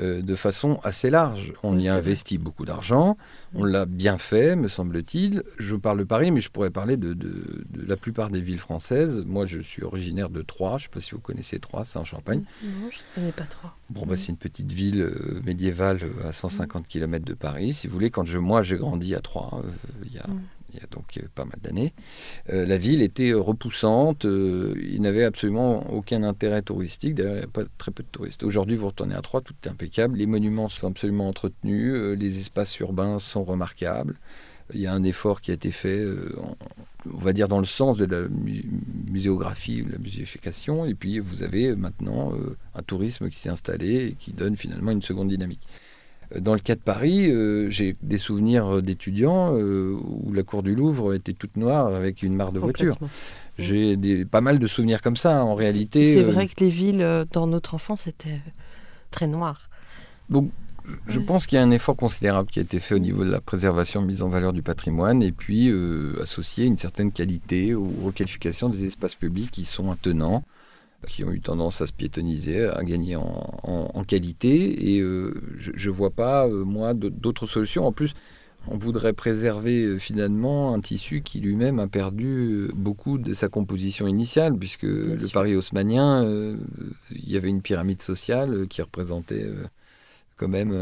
Euh, 0.00 0.22
de 0.22 0.34
façon 0.34 0.80
assez 0.82 1.08
large. 1.08 1.52
On 1.62 1.78
y 1.78 1.86
a 1.88 1.94
investi 1.94 2.36
beaucoup 2.36 2.64
d'argent, 2.64 3.16
on 3.54 3.62
l'a 3.62 3.86
bien 3.86 4.18
fait, 4.18 4.56
me 4.56 4.66
semble-t-il. 4.66 5.44
Je 5.56 5.76
parle 5.76 6.00
de 6.00 6.04
Paris, 6.04 6.32
mais 6.32 6.40
je 6.40 6.50
pourrais 6.50 6.70
parler 6.70 6.96
de, 6.96 7.16
la 7.76 7.96
plupart 7.96 8.30
des 8.30 8.40
villes 8.40 8.58
françaises. 8.58 9.22
Moi, 9.24 9.46
je 9.46 9.60
suis 9.60 9.84
originaire 9.84 10.30
de 10.30 10.42
Troyes, 10.42 10.78
je 10.78 10.84
ne 10.84 10.88
sais 10.88 10.88
pas 10.88 11.00
si 11.00 11.12
vous 11.12 11.20
connaissez 11.20 11.60
Troyes, 11.60 11.84
c'est 11.84 11.98
en 11.98 12.04
Champagne. 12.04 12.42
Non, 12.64 12.90
je 12.90 12.98
ne 12.98 13.14
connais 13.14 13.32
pas 13.32 13.44
Troyes. 13.44 13.72
Bon, 13.90 14.04
bah, 14.04 14.16
c'est 14.16 14.30
une 14.30 14.36
petite 14.36 14.72
ville 14.72 15.02
euh, 15.02 15.40
médiévale 15.44 16.00
euh, 16.02 16.28
à 16.28 16.32
150 16.32 16.88
km 16.88 17.24
de 17.24 17.34
Paris. 17.34 17.72
Si 17.72 17.86
vous 17.86 17.92
voulez, 17.92 18.10
quand 18.10 18.26
je, 18.26 18.38
moi 18.38 18.62
j'ai 18.62 18.76
grandi 18.76 19.14
à 19.14 19.20
Troyes, 19.20 19.62
il 20.04 20.12
y 20.12 20.18
a 20.18 20.26
il 20.74 20.80
y 20.80 20.84
a 20.84 20.86
donc 20.90 21.16
euh, 21.16 21.22
pas 21.34 21.44
mal 21.44 21.58
d'années, 21.62 21.92
euh, 22.50 22.66
la 22.66 22.76
ville 22.76 23.02
était 23.02 23.30
euh, 23.30 23.40
repoussante, 23.40 24.24
il 24.24 25.00
n'avait 25.00 25.24
absolument 25.24 25.90
aucun 25.92 26.22
intérêt 26.22 26.62
touristique, 26.62 27.14
d'ailleurs 27.14 27.34
il 27.34 27.38
n'y 27.38 27.44
a 27.44 27.48
pas 27.48 27.64
très 27.78 27.90
peu 27.90 28.02
de 28.02 28.08
touristes. 28.08 28.42
Aujourd'hui 28.42 28.76
vous 28.76 28.86
retournez 28.86 29.14
à 29.14 29.22
Troyes, 29.22 29.40
tout 29.40 29.54
est 29.64 29.68
impeccable, 29.68 30.18
les 30.18 30.26
monuments 30.26 30.68
sont 30.68 30.88
absolument 30.88 31.28
entretenus, 31.28 32.18
les 32.18 32.38
espaces 32.38 32.78
urbains 32.80 33.18
sont 33.18 33.44
remarquables, 33.44 34.16
il 34.72 34.80
y 34.80 34.86
a 34.86 34.92
un 34.92 35.04
effort 35.04 35.40
qui 35.40 35.50
a 35.50 35.54
été 35.54 35.70
fait, 35.70 36.04
on 37.12 37.18
va 37.18 37.34
dire 37.34 37.48
dans 37.48 37.58
le 37.58 37.66
sens 37.66 37.98
de 37.98 38.06
la 38.06 38.26
muséographie, 39.10 39.82
de 39.82 39.92
la 39.92 39.98
muséification, 39.98 40.86
et 40.86 40.94
puis 40.94 41.18
vous 41.18 41.42
avez 41.42 41.76
maintenant 41.76 42.32
un 42.74 42.82
tourisme 42.82 43.28
qui 43.28 43.38
s'est 43.38 43.50
installé 43.50 44.06
et 44.06 44.12
qui 44.12 44.32
donne 44.32 44.56
finalement 44.56 44.90
une 44.90 45.02
seconde 45.02 45.28
dynamique. 45.28 45.60
Dans 46.40 46.54
le 46.54 46.60
cas 46.60 46.74
de 46.74 46.80
Paris, 46.80 47.30
euh, 47.30 47.70
j'ai 47.70 47.96
des 48.02 48.18
souvenirs 48.18 48.82
d'étudiants 48.82 49.56
euh, 49.56 49.96
où 50.02 50.32
la 50.32 50.42
cour 50.42 50.62
du 50.62 50.74
Louvre 50.74 51.14
était 51.14 51.32
toute 51.32 51.56
noire 51.56 51.94
avec 51.94 52.22
une 52.22 52.34
mare 52.34 52.52
de 52.52 52.58
voitures. 52.58 52.96
J'ai 53.58 54.24
pas 54.24 54.40
mal 54.40 54.58
de 54.58 54.66
souvenirs 54.66 55.00
comme 55.00 55.16
ça 55.16 55.44
en 55.44 55.54
réalité. 55.54 56.14
C'est 56.14 56.24
euh, 56.24 56.30
vrai 56.30 56.48
que 56.48 56.62
les 56.64 56.70
villes 56.70 57.24
dans 57.32 57.46
notre 57.46 57.74
enfance 57.74 58.06
étaient 58.06 58.40
très 59.10 59.26
noires. 59.26 59.68
Donc, 60.28 60.50
je 61.06 61.20
pense 61.20 61.46
qu'il 61.46 61.56
y 61.56 61.60
a 61.60 61.64
un 61.64 61.70
effort 61.70 61.96
considérable 61.96 62.50
qui 62.50 62.58
a 62.58 62.62
été 62.62 62.78
fait 62.78 62.94
au 62.94 62.98
niveau 62.98 63.24
de 63.24 63.30
la 63.30 63.40
préservation, 63.40 64.02
mise 64.02 64.22
en 64.22 64.28
valeur 64.28 64.52
du 64.52 64.62
patrimoine, 64.62 65.22
et 65.22 65.32
puis 65.32 65.72
associé 66.20 66.66
une 66.66 66.78
certaine 66.78 67.12
qualité 67.12 67.74
aux 67.74 67.90
requalifications 68.04 68.68
des 68.68 68.86
espaces 68.86 69.14
publics 69.14 69.50
qui 69.50 69.64
sont 69.64 69.90
attenants 69.90 70.44
qui 71.04 71.24
ont 71.24 71.32
eu 71.32 71.40
tendance 71.40 71.80
à 71.80 71.86
se 71.86 71.92
piétoniser, 71.92 72.66
à 72.66 72.82
gagner 72.82 73.16
en, 73.16 74.04
qualité. 74.06 74.94
Et 74.94 75.00
euh, 75.00 75.34
je 75.56 75.88
ne 75.88 75.94
vois 75.94 76.10
pas, 76.10 76.46
euh, 76.46 76.64
moi, 76.64 76.94
d'autres 76.94 77.46
solutions. 77.46 77.86
En 77.86 77.92
plus, 77.92 78.14
on 78.68 78.76
voudrait 78.76 79.12
préserver 79.12 79.84
euh, 79.84 79.98
finalement 79.98 80.74
un 80.74 80.80
tissu 80.80 81.22
qui 81.22 81.40
lui-même 81.40 81.78
a 81.78 81.86
perdu 81.86 82.70
beaucoup 82.74 83.18
de 83.18 83.32
sa 83.32 83.48
composition 83.48 84.06
initiale, 84.06 84.56
puisque 84.56 84.82
le 84.82 85.32
Paris 85.32 85.54
haussmanien, 85.56 86.24
il 87.10 87.30
y 87.30 87.36
avait 87.36 87.48
une 87.48 87.62
pyramide 87.62 88.02
sociale 88.02 88.66
qui 88.68 88.82
représentait 88.82 89.46
quand 90.36 90.48
même 90.48 90.74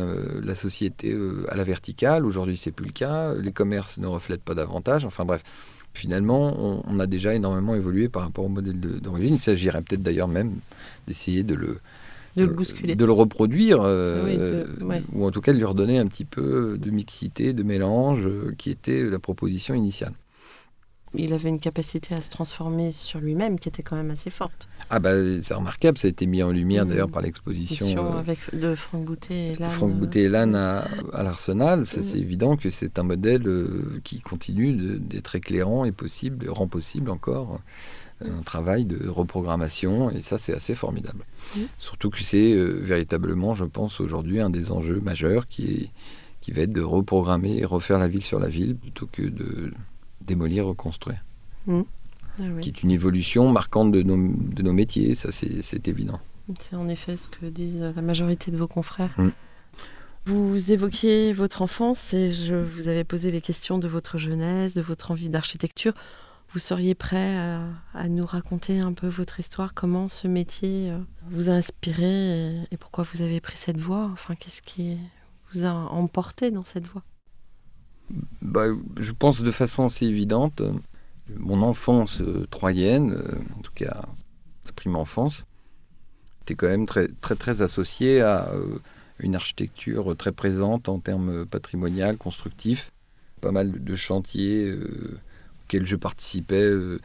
la 0.43 0.55
société 0.55 1.17
à 1.49 1.57
la 1.57 1.65
verticale. 1.65 2.25
Aujourd'hui, 2.25 2.57
c'est 2.57 2.73
plus 2.73 2.87
le 2.87 2.93
cas. 2.93 3.35
Les 3.35 3.53
commerces 3.53 3.99
ne 3.99 4.07
reflètent 4.07 4.43
pas 4.43 4.55
davantage. 4.55 5.05
Enfin 5.05 5.25
bref, 5.25 5.43
finalement, 5.95 6.83
on, 6.87 6.99
a 7.01 7.07
déjà 7.07 7.35
énormément 7.35 7.75
évolué 7.75 8.09
par 8.09 8.23
rapport 8.23 8.45
au 8.45 8.49
modèle 8.49 8.79
d'origine. 8.79 9.35
Il 9.35 9.41
s'agirait 9.41 9.83
peut-être 9.83 10.03
d'ailleurs 10.03 10.29
même 10.29 10.57
d'essayer 11.07 11.43
de 11.43 11.55
le 11.55 11.79
de 12.37 12.45
le 12.45 12.53
bousculer. 12.55 12.95
De 12.95 13.05
le 13.05 13.13
reproduire, 13.13 13.83
euh, 13.83 14.65
ou 15.13 15.27
en 15.27 15.31
tout 15.31 15.43
cas 15.43 15.53
de 15.53 15.59
lui 15.59 15.67
redonner 15.67 15.99
un 15.99 16.07
petit 16.07 16.25
peu 16.25 16.79
de 16.79 16.91
mixité, 16.91 17.53
de 17.53 17.63
mélange, 17.63 18.27
euh, 18.27 18.55
qui 18.57 18.71
était 18.71 19.03
la 19.05 19.19
proposition 19.19 19.75
initiale. 19.75 20.15
Il 21.15 21.33
avait 21.33 21.49
une 21.49 21.61
capacité 21.61 22.15
à 22.15 22.21
se 22.21 22.31
transformer 22.31 22.93
sur 22.93 23.21
lui-même 23.21 23.59
qui 23.59 23.69
était 23.69 23.83
quand 23.83 23.97
même 23.97 24.11
assez 24.11 24.31
forte. 24.31 24.69
Ah 24.91 24.99
bah 24.99 25.11
c'est 25.43 25.55
remarquable, 25.55 25.99
ça 25.99 26.09
a 26.09 26.11
été 26.11 26.27
mis 26.27 26.43
en 26.43 26.51
lumière 26.51 26.87
d'ailleurs 26.87 27.11
par 27.11 27.23
l'exposition 27.23 28.15
euh, 28.15 28.19
avec 28.19 28.39
de 28.55 28.75
Franck 28.75 29.05
Boutet 29.05 29.53
et 29.53 29.55
Lannes. 29.57 29.71
Franck 29.71 29.95
Boutet 29.99 30.23
et 30.23 30.29
Lannes 30.29 30.55
à, 30.55 30.87
l'Arsenal, 31.23 31.87
c'est 31.87 32.19
évident 32.19 32.57
que 32.57 32.71
c'est 32.71 32.99
un 32.99 33.03
modèle 33.03 33.47
qui 34.05 34.21
continue 34.21 34.99
d'être 34.99 35.35
éclairant 35.35 35.85
et 35.85 35.93
possible, 35.93 36.49
rend 36.49 36.69
possible 36.69 37.11
encore 37.11 37.61
un 38.25 38.43
travail 38.43 38.85
de 38.85 39.09
reprogrammation, 39.09 40.11
et 40.11 40.23
ça 40.23 40.39
c'est 40.39 40.55
assez 40.55 40.75
formidable. 40.75 41.25
Surtout 41.79 42.11
que 42.11 42.23
c'est 42.23 42.53
euh, 42.53 42.81
véritablement, 42.83 43.55
je 43.55 43.65
pense, 43.65 44.01
aujourd'hui 44.01 44.41
un 44.41 44.51
des 44.51 44.71
enjeux 44.71 45.01
majeurs 45.01 45.49
qui, 45.49 45.65
est, 45.65 45.91
qui 46.41 46.53
va 46.53 46.63
être 46.63 46.73
de 46.73 46.83
reprogrammer 46.83 47.59
et 47.59 47.65
refaire 47.65 47.99
la 47.99 48.09
ville 48.09 48.23
sur 48.23 48.39
la 48.39 48.49
ville 48.49 48.77
plutôt 48.77 49.07
que 49.11 49.23
de 49.23 49.73
démolir, 50.27 50.67
reconstruire. 50.67 51.25
Mmh. 51.67 51.83
Ah 52.39 52.43
qui 52.61 52.71
est 52.71 52.83
une 52.83 52.91
évolution 52.91 53.51
marquante 53.51 53.93
de 53.93 54.03
nos, 54.03 54.17
de 54.17 54.63
nos 54.63 54.73
métiers, 54.73 55.15
ça 55.15 55.31
c'est 55.33 55.89
évident. 55.89 56.19
C'est 56.59 56.77
en 56.77 56.89
effet 56.89 57.17
ce 57.17 57.29
que 57.29 57.47
disent 57.47 57.81
la 57.95 58.03
majorité 58.03 58.51
de 58.51 58.57
vos 58.57 58.69
confrères. 58.69 59.15
Mmh. 59.19 59.31
Vous 60.25 60.71
évoquiez 60.71 61.33
votre 61.33 61.63
enfance 61.63 62.15
et 62.15 62.31
je 62.31 62.55
vous 62.55 62.87
avais 62.87 63.03
posé 63.03 63.33
les 63.33 63.41
questions 63.41 63.79
de 63.79 63.89
votre 63.89 64.19
jeunesse, 64.19 64.73
de 64.73 64.81
votre 64.81 65.11
envie 65.11 65.29
d'architecture. 65.29 65.95
Vous 66.53 66.61
seriez 66.61 66.95
prêt 66.95 67.37
à, 67.95 68.09
nous 68.09 68.27
raconter 68.27 68.79
un 68.79 68.93
peu 68.93 69.09
votre 69.09 69.41
histoire, 69.41 69.75
comment 69.75 70.09
ce 70.09 70.29
métier 70.29 70.91
euh, 70.91 70.99
vous 71.31 71.49
a 71.49 71.53
inspiré 71.53 72.63
et, 72.71 72.77
pourquoi 72.77 73.05
vous 73.11 73.23
avez 73.23 73.41
pris 73.41 73.57
cette 73.57 73.79
voie? 73.79 74.11
Enfin, 74.13 74.35
qu'est-ce 74.35 74.61
qui 74.63 74.99
vous 75.51 75.65
a 75.65 75.73
emporté 75.73 76.51
dans 76.51 76.65
cette 76.65 76.87
voie? 76.87 77.03
Bah, 78.41 78.67
Je 78.97 79.13
pense 79.13 79.43
de 79.43 79.51
façon 79.51 79.87
assez 79.87 80.07
évidente. 80.07 80.63
Mon 81.37 81.63
enfance 81.63 82.21
euh, 82.21 82.47
troyenne, 82.51 83.13
euh, 83.13 83.39
en 83.57 83.61
tout 83.63 83.73
cas 83.75 84.03
la 84.67 84.73
prime 84.73 84.97
enfance, 84.97 85.45
était 86.43 86.55
quand 86.55 86.69
même 86.69 86.87
très 86.87 87.09
très, 87.21 87.63
associée 87.63 88.21
à 88.21 88.51
une 89.19 89.35
architecture 89.35 90.17
très 90.17 90.33
présente 90.33 90.89
en 90.89 90.99
termes 90.99 91.47
patrimonial, 91.47 92.17
constructifs. 92.17 92.93
Pas 93.41 93.53
mal 93.53 93.83
de 93.83 93.97
chantiers 93.97 94.73
je 95.83 95.97
participais 95.97 96.63
euh, 96.63 96.99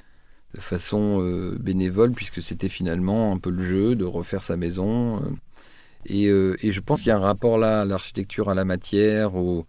de 0.53 0.61
façon 0.61 1.21
euh, 1.21 1.57
bénévole, 1.59 2.11
puisque 2.11 2.41
c'était 2.41 2.69
finalement 2.69 3.31
un 3.31 3.37
peu 3.37 3.49
le 3.49 3.63
jeu 3.63 3.95
de 3.95 4.05
refaire 4.05 4.43
sa 4.43 4.57
maison. 4.57 5.21
Euh. 5.21 6.55
Et, 6.61 6.71
je 6.71 6.79
pense 6.79 6.99
qu'il 6.99 7.09
y 7.09 7.11
a 7.11 7.17
un 7.17 7.21
rapport 7.21 7.57
là 7.57 7.81
à 7.81 7.85
l'architecture, 7.85 8.49
à 8.49 8.55
la 8.55 8.65
matière, 8.65 9.35
au, 9.35 9.65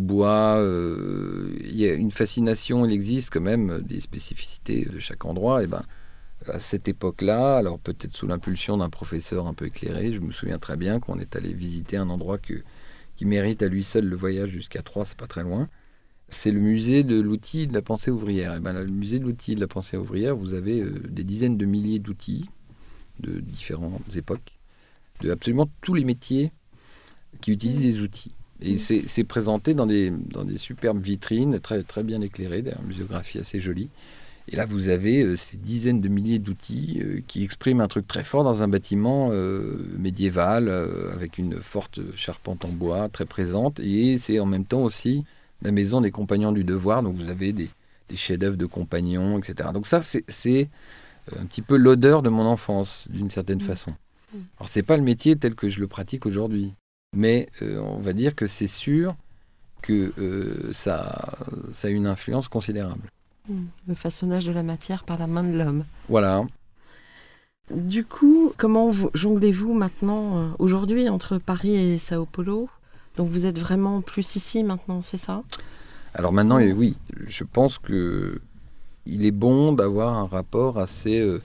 bois. 0.00 0.60
il 0.62 1.76
y 1.76 1.86
a 1.88 1.94
une 1.94 2.10
fascination, 2.10 2.84
il 2.86 2.92
existe 2.92 3.30
quand 3.30 3.40
même 3.40 3.82
des 3.82 4.00
spécificités 4.00 4.84
de 4.84 4.98
chaque 4.98 5.24
endroit. 5.24 5.62
Et 5.62 5.66
ben, 5.66 5.82
à 6.46 6.58
cette 6.58 6.88
époque-là, 6.88 7.56
alors 7.56 7.78
peut-être 7.78 8.12
sous 8.12 8.26
l'impulsion 8.26 8.76
d'un 8.76 8.90
professeur 8.90 9.46
un 9.46 9.54
peu 9.54 9.66
éclairé, 9.66 10.12
je 10.12 10.20
me 10.20 10.32
souviens 10.32 10.58
très 10.58 10.76
bien 10.76 11.00
qu'on 11.00 11.18
est 11.18 11.36
allé 11.36 11.52
visiter 11.52 11.96
un 11.96 12.10
endroit 12.10 12.38
que, 12.38 12.62
qui 13.16 13.24
mérite 13.26 13.62
à 13.62 13.68
lui 13.68 13.84
seul 13.84 14.06
le 14.06 14.16
voyage 14.16 14.50
jusqu'à 14.50 14.82
Troyes, 14.82 15.04
c'est 15.04 15.16
pas 15.16 15.26
très 15.26 15.42
loin 15.42 15.68
c'est 16.32 16.50
le 16.50 16.60
musée 16.60 17.04
de 17.04 17.20
l'outil 17.20 17.66
de 17.66 17.74
la 17.74 17.82
pensée 17.82 18.10
ouvrière. 18.10 18.54
Et 18.54 18.60
ben, 18.60 18.72
le 18.72 18.86
musée 18.86 19.18
de 19.18 19.24
l'outil 19.24 19.54
de 19.54 19.60
la 19.60 19.68
pensée 19.68 19.96
ouvrière, 19.96 20.34
vous 20.34 20.54
avez 20.54 20.80
euh, 20.80 20.98
des 21.08 21.24
dizaines 21.24 21.56
de 21.56 21.66
milliers 21.66 21.98
d'outils 21.98 22.48
de 23.20 23.40
différentes 23.40 24.16
époques, 24.16 24.58
de 25.20 25.30
absolument 25.30 25.68
tous 25.82 25.94
les 25.94 26.04
métiers 26.04 26.50
qui 27.40 27.52
utilisent 27.52 27.80
des 27.80 28.00
outils. 28.00 28.34
Et 28.64 28.78
c'est 28.78 29.24
présenté 29.24 29.74
dans 29.74 29.86
des, 29.86 30.10
dans 30.10 30.44
des 30.44 30.58
superbes 30.58 31.02
vitrines, 31.02 31.58
très, 31.60 31.82
très 31.82 32.02
bien 32.02 32.20
éclairées, 32.20 32.60
une 32.60 32.86
muséographie 32.86 33.38
assez 33.38 33.60
jolie. 33.60 33.88
Et 34.48 34.56
là, 34.56 34.66
vous 34.66 34.88
avez 34.88 35.22
euh, 35.22 35.36
ces 35.36 35.56
dizaines 35.56 36.00
de 36.00 36.08
milliers 36.08 36.40
d'outils 36.40 37.00
euh, 37.00 37.20
qui 37.28 37.44
expriment 37.44 37.80
un 37.80 37.88
truc 37.88 38.08
très 38.08 38.24
fort 38.24 38.42
dans 38.42 38.62
un 38.62 38.68
bâtiment 38.68 39.30
médiéval, 39.98 40.68
avec 41.12 41.38
une 41.38 41.60
forte 41.60 42.00
charpente 42.16 42.64
en 42.64 42.70
bois 42.70 43.08
très 43.08 43.24
présente. 43.24 43.78
Et 43.80 44.18
c'est 44.18 44.40
en 44.40 44.46
même 44.46 44.64
temps 44.64 44.82
aussi 44.82 45.24
la 45.62 45.70
maison 45.70 46.00
des 46.00 46.10
compagnons 46.10 46.52
du 46.52 46.64
devoir. 46.64 47.02
Donc 47.02 47.16
vous 47.16 47.28
avez 47.28 47.52
des, 47.52 47.68
chefs-d'œuvre 48.14 48.56
de 48.56 48.66
compagnons, 48.66 49.38
etc. 49.38 49.70
Donc 49.72 49.86
ça, 49.86 50.02
c'est 50.02 50.68
euh, 51.32 51.40
un 51.40 51.46
petit 51.46 51.62
peu 51.62 51.76
l'odeur 51.76 52.22
de 52.22 52.28
mon 52.28 52.44
enfance, 52.44 53.06
d'une 53.08 53.30
certaine 53.30 53.58
mmh. 53.58 53.62
façon. 53.62 53.90
Mmh. 54.34 54.38
Alors 54.58 54.68
c'est 54.68 54.82
pas 54.82 54.96
le 54.96 55.02
métier 55.02 55.36
tel 55.36 55.54
que 55.54 55.68
je 55.68 55.80
le 55.80 55.86
pratique 55.86 56.26
aujourd'hui, 56.26 56.74
mais 57.14 57.48
euh, 57.62 57.78
on 57.80 57.98
va 57.98 58.12
dire 58.12 58.34
que 58.34 58.46
c'est 58.46 58.66
sûr 58.66 59.14
que 59.82 60.12
euh, 60.18 60.72
ça, 60.72 61.38
ça 61.72 61.88
a 61.88 61.90
une 61.90 62.06
influence 62.06 62.48
considérable. 62.48 63.02
Mmh. 63.48 63.64
Le 63.88 63.94
façonnage 63.94 64.46
de 64.46 64.52
la 64.52 64.62
matière 64.62 65.04
par 65.04 65.18
la 65.18 65.26
main 65.26 65.42
de 65.42 65.56
l'homme. 65.56 65.84
Voilà. 66.08 66.44
Du 67.70 68.04
coup, 68.04 68.52
comment 68.56 68.92
jonglez-vous 69.14 69.72
maintenant, 69.72 70.54
aujourd'hui, 70.58 71.08
entre 71.08 71.38
Paris 71.38 71.74
et 71.74 71.98
Sao 71.98 72.26
Paulo? 72.26 72.68
Donc 73.16 73.28
vous 73.28 73.46
êtes 73.46 73.58
vraiment 73.58 74.00
plus 74.00 74.36
ici 74.36 74.64
maintenant, 74.64 75.02
c'est 75.02 75.18
ça? 75.18 75.42
Alors 76.14 76.32
maintenant, 76.32 76.58
oui, 76.58 76.96
je 77.26 77.44
pense 77.44 77.78
que 77.78 78.40
il 79.06 79.24
est 79.24 79.32
bon 79.32 79.72
d'avoir 79.72 80.16
un 80.16 80.26
rapport 80.26 80.78
assez, 80.78 81.18
euh, 81.18 81.42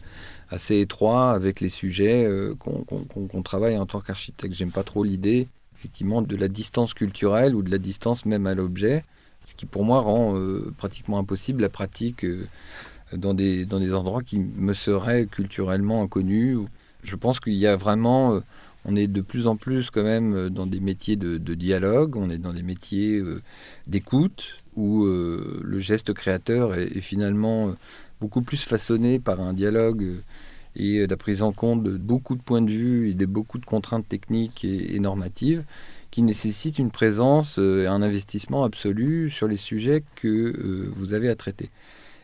assez 0.50 0.80
étroit 0.80 1.32
avec 1.32 1.60
les 1.60 1.70
sujets 1.70 2.24
euh, 2.24 2.56
qu'on 2.56 3.42
travaille 3.42 3.78
en 3.78 3.86
tant 3.86 4.00
qu'architecte. 4.00 4.54
J'aime 4.54 4.72
pas 4.72 4.84
trop 4.84 5.04
l'idée, 5.04 5.48
effectivement, 5.78 6.22
de 6.22 6.36
la 6.36 6.48
distance 6.48 6.94
culturelle 6.94 7.56
ou 7.56 7.62
de 7.62 7.70
la 7.70 7.78
distance 7.78 8.26
même 8.26 8.48
à 8.48 8.56
l'objet, 8.56 9.04
ce 9.46 9.54
qui 9.54 9.66
pour 9.66 9.86
moi 9.86 10.00
rend 10.00 10.38
euh, 10.38 10.74
pratiquement 10.78 11.20
impossible 11.20 11.62
la 11.62 11.70
pratique 11.70 12.26
dans, 13.14 13.34
des, 13.34 13.66
dans 13.66 13.80
des 13.80 13.94
endroits 13.94 14.24
qui 14.24 14.40
me 14.40 14.74
seraient 14.74 15.26
culturellement 15.26 16.02
inconnus. 16.02 16.60
Je 17.04 17.16
pense 17.16 17.40
qu'il 17.40 17.54
y 17.54 17.68
a 17.68 17.76
vraiment 17.76 18.42
on 18.88 18.96
est 18.96 19.08
de 19.08 19.22
plus 19.22 19.48
en 19.48 19.58
plus 19.58 19.92
quand 19.92 20.04
même 20.04 20.34
euh, 20.34 20.50
dans 20.50 20.66
des 20.66 20.80
métiers 20.80 21.18
de, 21.18 21.38
dialogue, 21.54 22.16
on 22.16 22.30
est 22.30 22.38
dans 22.38 22.54
des 22.54 22.64
métiers 22.64 23.18
euh, 23.18 23.42
d'écoute, 23.86 24.56
où 24.76 25.04
euh, 25.04 25.62
le 25.64 25.80
geste 25.80 26.14
créateur 26.14 26.76
est, 26.76 27.02
finalement 27.02 27.74
beaucoup 28.22 28.42
plus 28.42 28.64
façonné 28.64 29.20
par 29.20 29.42
un 29.42 29.54
dialogue 29.54 30.22
et 30.78 31.06
la 31.06 31.18
prise 31.18 31.42
en 31.42 31.52
compte 31.52 31.84
de 31.84 31.98
beaucoup 31.98 32.36
de 32.36 32.42
points 32.42 32.62
de 32.62 32.72
vue 32.72 33.10
et 33.10 33.14
de 33.14 33.26
beaucoup 33.26 33.58
de 33.58 33.66
contraintes 33.66 34.08
techniques 34.08 34.64
et, 34.64 35.00
normatives 35.00 35.64
qui 36.12 36.22
nécessitent 36.22 36.80
une 36.80 36.92
présence 36.92 37.58
et 37.58 37.86
un 37.88 38.02
investissement 38.02 38.64
absolu 38.64 39.30
sur 39.30 39.48
les 39.48 39.58
sujets 39.58 40.04
que 40.16 40.90
vous 40.96 41.14
avez 41.14 41.30
à 41.30 41.36
traiter. 41.36 41.70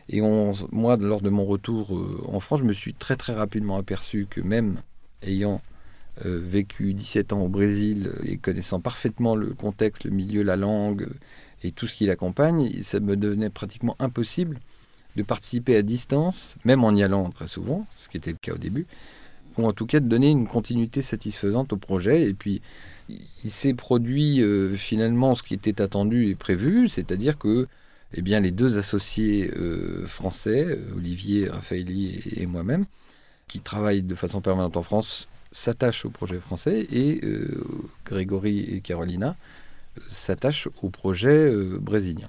Et 0.08 0.20
moi, 0.20 0.96
lors 0.96 1.20
de 1.20 1.30
mon 1.30 1.44
retour 1.44 1.92
en 2.26 2.40
France, 2.40 2.60
je 2.60 2.64
me 2.64 2.72
suis 2.72 2.94
très 2.94 3.16
très 3.16 3.34
rapidement 3.34 3.76
aperçu 3.76 4.26
que 4.30 4.40
même 4.40 4.80
ayant 5.22 5.60
euh, 6.24 6.38
vécu 6.40 6.94
17 6.94 7.32
ans 7.32 7.40
au 7.40 7.48
Brésil 7.48 8.12
et 8.24 8.36
connaissant 8.36 8.78
parfaitement 8.78 9.34
le 9.34 9.48
contexte, 9.52 10.04
le 10.04 10.12
milieu, 10.12 10.44
la 10.44 10.54
langue 10.54 11.08
et 11.64 11.72
tout 11.72 11.88
ce 11.88 11.94
qui 11.96 12.06
l'accompagne, 12.06 12.70
ça 12.82 13.00
me 13.00 13.16
devenait 13.16 13.50
pratiquement 13.50 13.96
impossible 13.98 14.60
de 15.16 15.22
participer 15.22 15.76
à 15.76 15.82
distance, 15.82 16.54
même 16.64 16.84
en 16.84 16.94
y 16.94 17.02
allant 17.02 17.30
très 17.30 17.48
souvent, 17.48 17.86
ce 17.96 18.08
qui 18.08 18.16
était 18.16 18.32
le 18.32 18.38
cas 18.38 18.54
au 18.54 18.58
début, 18.58 18.86
ou 19.56 19.66
en 19.66 19.72
tout 19.72 19.86
cas 19.86 20.00
de 20.00 20.08
donner 20.08 20.30
une 20.30 20.46
continuité 20.46 21.02
satisfaisante 21.02 21.72
au 21.72 21.76
projet. 21.76 22.22
Et 22.22 22.34
puis, 22.34 22.60
il 23.08 23.50
s'est 23.50 23.74
produit 23.74 24.40
euh, 24.40 24.74
finalement 24.74 25.34
ce 25.34 25.42
qui 25.42 25.54
était 25.54 25.80
attendu 25.80 26.30
et 26.30 26.34
prévu, 26.34 26.88
c'est-à-dire 26.88 27.38
que 27.38 27.68
eh 28.14 28.22
bien, 28.22 28.40
les 28.40 28.52
deux 28.52 28.78
associés 28.78 29.50
euh, 29.56 30.06
français, 30.06 30.78
Olivier 30.96 31.48
Raffaelli 31.48 32.22
et 32.36 32.46
moi-même, 32.46 32.86
qui 33.48 33.60
travaillent 33.60 34.02
de 34.02 34.14
façon 34.14 34.40
permanente 34.40 34.76
en 34.76 34.82
France, 34.82 35.28
s'attachent 35.52 36.04
au 36.04 36.10
projet 36.10 36.38
français 36.38 36.86
et 36.90 37.20
euh, 37.24 37.64
Grégory 38.04 38.60
et 38.60 38.80
Carolina 38.80 39.36
s'attachent 40.08 40.68
au 40.82 40.90
projet 40.90 41.52
brésilien. 41.78 42.28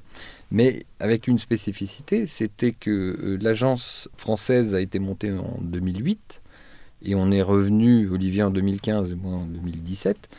Mais 0.52 0.86
avec 1.00 1.28
une 1.28 1.40
spécificité, 1.40 2.26
c'était 2.26 2.72
que 2.72 3.38
l'agence 3.42 4.08
française 4.16 4.76
a 4.76 4.82
été 4.82 5.00
montée 5.00 5.32
en 5.34 5.60
2008 5.62 6.42
et 7.04 7.16
on 7.16 7.32
est 7.32 7.42
revenu, 7.42 8.10
Olivier 8.10 8.44
en 8.44 8.52
2015 8.52 9.12
et 9.12 9.16
moi 9.16 9.34
en 9.34 9.46
2017. 9.46 10.30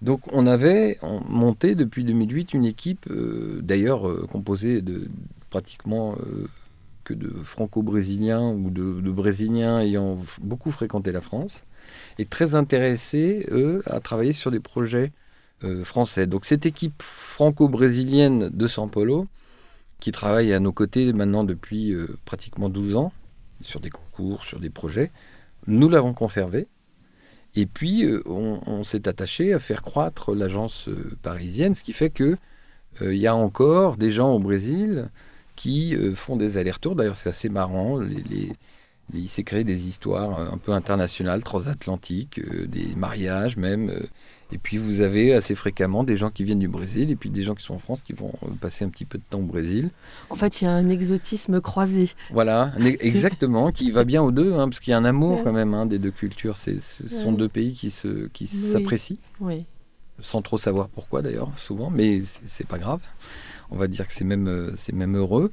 Donc 0.00 0.22
on 0.32 0.46
avait 0.46 0.98
monté 1.28 1.74
depuis 1.74 2.04
2008 2.04 2.54
une 2.54 2.64
équipe, 2.64 3.12
d'ailleurs 3.60 4.28
composée 4.28 4.80
de 4.80 5.08
pratiquement 5.50 6.14
que 7.04 7.14
de 7.14 7.30
franco-brésiliens 7.42 8.52
ou 8.52 8.70
de, 8.70 9.00
de, 9.00 9.10
brésiliens 9.10 9.80
ayant 9.80 10.18
beaucoup 10.40 10.70
fréquenté 10.70 11.10
la 11.10 11.20
France 11.20 11.62
et 12.18 12.26
très 12.26 12.54
intéressés, 12.54 13.46
eux, 13.50 13.82
à 13.86 13.98
travailler 14.00 14.32
sur 14.32 14.50
des 14.50 14.60
projets 14.60 15.10
français. 15.82 16.26
Donc 16.28 16.44
cette 16.44 16.66
équipe 16.66 17.02
franco-brésilienne 17.02 18.50
de 18.50 18.68
São 18.68 18.88
Paulo, 18.88 19.26
qui 20.00 20.12
travaille 20.12 20.52
à 20.52 20.60
nos 20.60 20.72
côtés 20.72 21.12
maintenant 21.12 21.44
depuis 21.44 21.94
pratiquement 22.24 22.68
12 22.68 22.96
ans, 22.96 23.12
sur 23.60 23.80
des 23.80 23.90
concours, 23.90 24.44
sur 24.44 24.60
des 24.60 24.70
projets, 24.70 25.10
nous 25.66 25.88
l'avons 25.88 26.14
conservé. 26.14 26.68
Et 27.54 27.66
puis, 27.66 28.04
euh, 28.04 28.22
on, 28.26 28.84
s'est 28.84 29.08
attaché 29.08 29.52
à 29.52 29.58
faire 29.58 29.82
croître 29.82 30.34
l'agence 30.34 30.88
euh, 30.88 31.16
parisienne, 31.22 31.74
ce 31.74 31.82
qui 31.82 31.92
fait 31.92 32.10
que 32.10 32.36
euh, 33.02 33.14
il 33.14 33.20
y 33.20 33.26
a 33.26 33.34
encore 33.34 33.96
des 33.96 34.10
gens 34.10 34.32
au 34.32 34.38
Brésil 34.38 35.08
qui 35.56 35.96
font 36.14 36.36
des 36.36 36.56
allers-retours. 36.56 36.94
D'ailleurs, 36.94 37.16
c'est 37.16 37.30
assez 37.30 37.48
marrant. 37.48 38.00
Il 39.14 39.28
s'est 39.28 39.42
créé 39.42 39.64
des 39.64 39.86
histoires 39.86 40.38
un 40.38 40.58
peu 40.58 40.72
internationales, 40.72 41.42
transatlantiques, 41.42 42.40
des 42.68 42.94
mariages 42.94 43.56
même. 43.56 43.90
et 44.52 44.58
puis 44.58 44.76
vous 44.76 45.00
avez 45.00 45.32
assez 45.32 45.54
fréquemment 45.54 46.04
des 46.04 46.16
gens 46.16 46.30
qui 46.30 46.44
viennent 46.44 46.58
du 46.58 46.68
Brésil 46.68 47.10
et 47.10 47.16
puis 47.16 47.30
des 47.30 47.42
gens 47.42 47.54
qui 47.54 47.64
sont 47.64 47.74
en 47.74 47.78
France 47.78 48.00
qui 48.04 48.12
vont 48.12 48.32
passer 48.60 48.84
un 48.84 48.88
petit 48.88 49.04
peu 49.04 49.18
de 49.18 49.22
temps 49.28 49.40
au 49.40 49.44
Brésil. 49.44 49.90
En 50.30 50.36
fait, 50.36 50.60
il 50.60 50.64
y 50.64 50.66
a 50.66 50.72
un 50.72 50.88
exotisme 50.88 51.60
croisé. 51.60 52.10
Voilà, 52.30 52.72
exactement, 53.00 53.72
qui 53.72 53.90
va 53.90 54.04
bien 54.04 54.22
aux 54.22 54.32
deux, 54.32 54.52
hein, 54.54 54.68
parce 54.68 54.80
qu'il 54.80 54.90
y 54.90 54.94
a 54.94 54.98
un 54.98 55.04
amour 55.04 55.42
quand 55.42 55.52
même 55.52 55.74
hein, 55.74 55.86
des 55.86 55.98
deux 55.98 56.10
cultures. 56.10 56.56
ce 56.56 56.78
sont 56.80 57.32
deux 57.32 57.48
pays 57.48 57.72
qui 57.72 57.90
s'apprécient, 57.90 59.16
qui 59.16 59.22
oui. 59.40 59.64
sans 60.22 60.42
trop 60.42 60.58
savoir 60.58 60.88
pourquoi 60.88 61.22
d'ailleurs, 61.22 61.50
souvent, 61.56 61.90
mais 61.90 62.20
c'est 62.24 62.66
pas 62.66 62.78
grave. 62.78 63.00
On 63.70 63.76
va 63.76 63.86
dire 63.86 64.06
que 64.08 64.14
c'est 64.14 64.24
même, 64.24 64.74
c'est 64.76 64.94
même 64.94 65.16
heureux. 65.16 65.52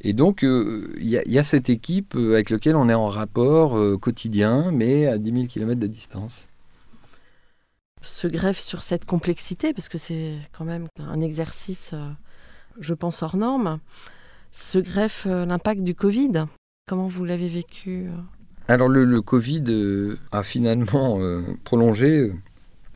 Et 0.00 0.12
donc, 0.12 0.44
euh, 0.44 0.94
il 0.98 1.08
y, 1.08 1.38
a 1.38 1.44
cette 1.44 1.70
équipe 1.70 2.14
euh, 2.16 2.34
avec 2.34 2.50
laquelle 2.50 2.76
on 2.76 2.88
est 2.88 2.94
en 2.94 3.08
rapport 3.08 3.76
euh, 3.76 3.96
quotidien, 3.96 4.70
mais 4.70 5.06
à 5.06 5.18
10 5.18 5.32
000 5.32 5.46
km 5.46 5.80
de 5.80 5.86
distance. 5.86 6.48
Se 8.02 8.28
greffe 8.28 8.60
sur 8.60 8.82
cette 8.82 9.04
complexité, 9.04 9.72
parce 9.72 9.88
que 9.88 9.98
c'est 9.98 10.34
quand 10.52 10.64
même 10.64 10.86
un 10.98 11.20
exercice, 11.20 11.92
je 12.78 12.94
pense, 12.94 13.22
hors 13.22 13.36
norme, 13.36 13.80
se 14.52 14.78
greffe 14.78 15.24
l'impact 15.24 15.82
du 15.82 15.94
Covid. 15.94 16.44
Comment 16.86 17.08
vous 17.08 17.24
l'avez 17.24 17.48
vécu 17.48 18.08
Alors, 18.68 18.88
le, 18.88 19.04
le 19.04 19.22
Covid 19.22 19.64
a 20.30 20.44
finalement 20.44 21.18
prolongé 21.64 22.32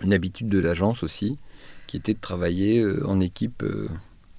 une 0.01 0.13
habitude 0.13 0.49
de 0.49 0.61
l'agence 0.61 1.03
aussi, 1.03 1.39
qui 1.89 1.97
était 1.97 2.15
de 2.15 2.21
travailler 2.21 2.87
en 3.05 3.21
équipe 3.21 3.65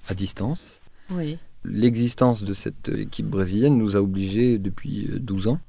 à 0.08 0.14
distance. 0.14 0.80
Oui. 1.10 1.38
L'existence 1.64 2.42
de 2.42 2.52
cette 2.52 2.88
équipe 2.88 3.26
brésilienne 3.26 3.76
nous 3.76 3.96
a 3.96 4.00
obligés 4.00 4.58
depuis 4.58 5.08
12 5.20 5.48
ans 5.48 5.60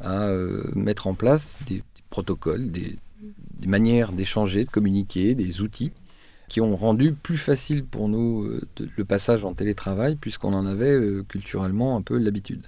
à 0.00 0.28
euh, 0.28 0.64
mettre 0.74 1.06
en 1.06 1.14
place 1.14 1.58
des, 1.66 1.82
protocoles, 2.10 2.70
des, 2.70 2.96
manières 3.66 4.12
d'échanger, 4.12 4.64
de 4.64 4.70
communiquer, 4.70 5.34
des 5.34 5.60
outils 5.60 5.92
qui 6.48 6.60
ont 6.60 6.76
rendu 6.76 7.12
plus 7.12 7.36
facile 7.36 7.84
pour 7.84 8.08
nous 8.08 8.42
euh, 8.42 8.60
le 8.96 9.04
passage 9.04 9.44
en 9.44 9.54
télétravail 9.54 10.16
puisqu'on 10.16 10.52
en 10.52 10.66
avait 10.66 10.94
euh, 10.94 11.24
culturellement 11.28 11.96
un 11.96 12.02
peu 12.02 12.18
l'habitude. 12.18 12.66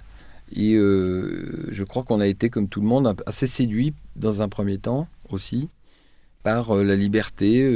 Et 0.55 0.73
je 0.75 1.83
crois 1.83 2.03
qu'on 2.03 2.19
a 2.19 2.27
été, 2.27 2.51
comme 2.51 2.67
tout 2.67 2.79
le 2.79 2.85
monde, 2.85 3.15
assez 3.25 3.47
séduit 3.47 3.95
dans 4.15 4.43
un 4.43 4.49
premier 4.49 4.77
temps 4.77 5.07
aussi 5.29 5.67
par 6.43 6.75
la 6.75 6.95
liberté 6.95 7.67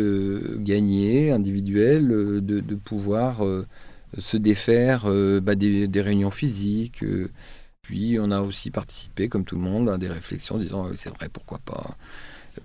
gagnée, 0.59 1.31
individuelle, 1.31 2.07
de 2.07 2.75
pouvoir 2.75 3.41
se 4.17 4.37
défaire 4.37 5.03
euh, 5.05 5.39
bah, 5.39 5.55
des, 5.55 6.01
réunions 6.01 6.31
physiques. 6.31 7.03
Euh, 7.03 7.29
puis 7.81 8.17
on 8.19 8.31
a 8.31 8.41
aussi 8.41 8.71
participé, 8.71 9.29
comme 9.29 9.45
tout 9.45 9.55
le 9.55 9.61
monde, 9.61 9.89
à 9.89 9.97
des 9.97 10.07
réflexions 10.07 10.57
disant 10.57 10.89
c'est 10.95 11.09
vrai, 11.09 11.29
pourquoi 11.29 11.59
pas 11.59 11.97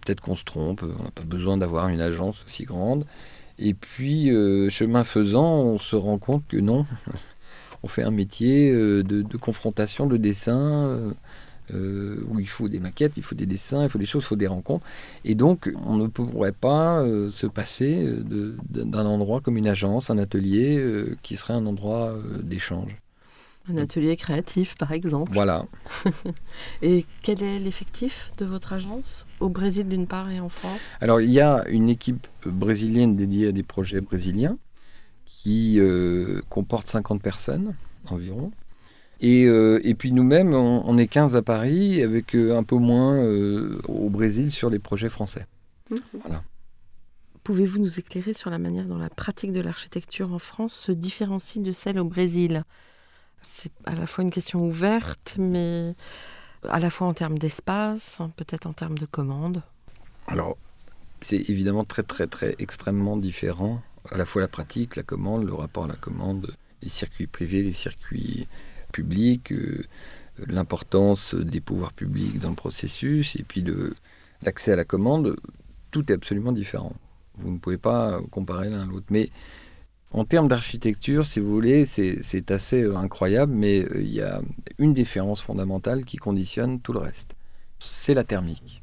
Peut-être 0.01 0.21
qu'on 0.21 0.37
se 0.37 0.45
trompe, 0.45 0.83
on 0.83 1.05
n'a 1.05 1.11
pas 1.11 1.23
besoin 1.23 1.59
d'avoir 1.59 1.89
une 1.89 2.01
agence 2.01 2.43
aussi 2.47 2.65
grande. 2.65 3.05
Et 3.59 3.75
puis, 3.75 4.31
euh, 4.31 4.71
chemin 4.71 5.05
faisant, 5.05 5.61
on 5.61 5.79
se 5.79 5.97
rend 5.97 6.19
compte 6.19 6.47
que 6.49 6.57
non, 6.57 6.87
on 7.83 7.89
fait 7.89 8.03
un 8.03 8.11
métier 8.11 8.73
de 8.73 9.37
confrontation, 9.37 10.07
de 10.07 10.17
dessin, 10.17 11.15
euh, 11.75 12.25
où 12.29 12.41
il 12.41 12.49
faut 12.49 12.69
des 12.69 12.79
maquettes, 12.79 13.17
il 13.17 13.23
faut 13.23 13.35
des 13.35 13.47
dessins, 13.47 13.85
il 13.85 13.91
faut 13.91 13.99
des 13.99 14.07
choses, 14.07 14.25
il 14.25 14.27
faut 14.27 14.37
des 14.37 14.47
rencontres. 14.47 14.87
Et 15.25 15.35
donc, 15.35 15.71
on 15.85 15.97
ne 15.97 16.07
pourrait 16.07 16.53
pas 16.53 17.01
euh, 17.01 17.31
se 17.31 17.47
passer 17.47 18.05
euh, 18.05 18.57
d'un 18.69 19.07
endroit 19.07 19.41
comme 19.41 19.57
une 19.57 19.69
agence, 19.69 20.11
un 20.11 20.19
atelier, 20.19 20.83
qui 21.23 21.37
serait 21.37 21.55
un 21.55 21.67
endroit 21.67 22.15
d'échange. 22.43 22.97
Un 23.69 23.77
atelier 23.77 24.17
créatif, 24.17 24.77
par 24.77 24.93
exemple. 24.93 25.33
Voilà. 25.33 25.67
et 26.83 27.07
quel 27.23 27.43
est 27.43 27.59
l'effectif 27.61 28.33
de 28.39 28.45
votre 28.45 28.73
agence 28.73 29.27
Au 29.41 29.49
Brésil, 29.49 29.89
d'une 29.89 30.07
part, 30.07 30.31
et 30.31 30.41
en 30.41 30.49
France? 30.49 30.81
Alors, 31.01 31.21
il 31.21 31.31
y 31.31 31.41
a 31.41 31.65
une 31.69 31.89
équipe 31.89 32.27
brésilienne 32.45 33.17
dédiée 33.17 33.49
à 33.49 33.53
des 33.53 33.63
projets 33.63 34.01
brésiliens 34.01 34.59
qui 35.27 35.81
comporte 36.49 36.87
50 36.87 37.23
personnes 37.23 37.75
environ. 38.11 38.51
Euh, 39.23 39.81
et, 39.85 39.95
puis 39.95 40.13
nous-mêmes, 40.13 40.53
on, 40.55 40.99
est 40.99 41.07
15 41.07 41.37
à 41.37 41.43
Paris, 41.43 42.03
avec 42.03 42.35
euh, 42.35 42.57
un 42.57 42.65
peu 42.65 42.77
moins 42.77 43.15
euh, 43.15 43.81
au 43.87 44.09
Brésil 44.09 44.51
sur 44.51 44.71
les 44.71 44.79
projets 44.79 45.09
français. 45.09 45.47
Mhm. 45.91 46.01
Voilà. 46.23 46.43
Pouvez-vous 47.45 47.79
nous 47.79 47.99
éclairer 47.99 48.35
sur 48.35 48.51
la 48.51 48.59
manière 48.59 48.87
dont 48.87 48.99
la 48.99 49.11
pratique 49.11 49.53
de 49.53 49.61
l'architecture 49.61 50.33
en 50.33 50.39
France 50.39 50.75
se 50.75 50.93
différencie 50.93 51.63
de 51.63 51.73
celle 51.73 51.99
au 51.99 52.05
Brésil? 52.05 52.65
C'est 53.43 53.73
à 53.85 53.95
la 53.95 54.07
fois 54.07 54.23
une 54.23 54.31
question 54.31 54.65
ouverte, 54.65 55.37
mais 55.39 55.95
à 56.69 56.79
la 56.79 56.91
fois 56.91 57.09
en 57.09 57.15
termes 57.15 57.39
d'espace, 57.39 58.19
peut-être 58.37 58.67
en 58.67 58.73
termes 58.73 58.97
de 58.97 59.07
commandes. 59.07 59.63
Alors, 60.29 60.57
c'est 61.21 61.51
évidemment 61.51 61.85
très, 61.85 62.05
très, 62.05 62.29
très 62.29 62.55
extrêmement 62.61 63.17
différent. 63.17 63.83
À 64.11 64.17
la 64.17 64.25
fois 64.25 64.41
la 64.41 64.49
pratique, 64.49 64.95
la 64.95 65.03
commande, 65.03 65.45
le 65.45 65.55
rapport 65.55 65.85
à 65.85 65.89
la 65.89 65.97
commande, 65.97 66.55
les 66.81 66.89
circuits 66.89 67.27
privés, 67.27 67.63
les 67.63 67.73
circuits 67.73 68.47
public, 68.93 69.53
euh, 69.53 69.83
l'importance 70.47 71.35
des 71.35 71.61
pouvoirs 71.61 71.93
publics 71.93 72.39
dans 72.39 72.51
le 72.51 72.57
processus, 72.57 73.37
et 73.37 73.43
puis 73.43 73.65
l'accès 74.43 74.73
à 74.73 74.77
la 74.77 74.85
commande, 74.85 75.37
tout 75.91 76.11
est 76.11 76.15
absolument 76.15 76.53
différent. 76.53 76.95
Vous 77.39 77.51
ne 77.51 77.59
pouvez 77.59 77.79
pas 77.79 78.21
comparer 78.31 78.69
l'un 78.69 78.83
à 78.83 78.87
l'autre. 78.87 79.07
Mais 79.11 79.31
en 80.11 80.25
termes 80.25 80.49
d'architecture, 80.49 81.27
si 81.27 81.41
vous 81.41 81.51
voulez, 81.51 81.85
c'est 81.87 82.51
assez 82.51 82.83
euh, 82.83 82.97
incroyable, 82.97 83.53
mais 83.53 83.83
euh, 83.83 84.01
il 84.01 84.13
y 84.13 84.23
a 84.23 84.41
une 84.79 84.95
différence 84.95 85.41
fondamentale 85.41 86.05
qui 86.05 86.17
conditionne 86.17 86.81
tout 86.81 86.93
le 86.93 87.01
reste. 87.01 87.35
C'est 87.79 88.15
la 88.15 88.25
thermique. 88.25 88.83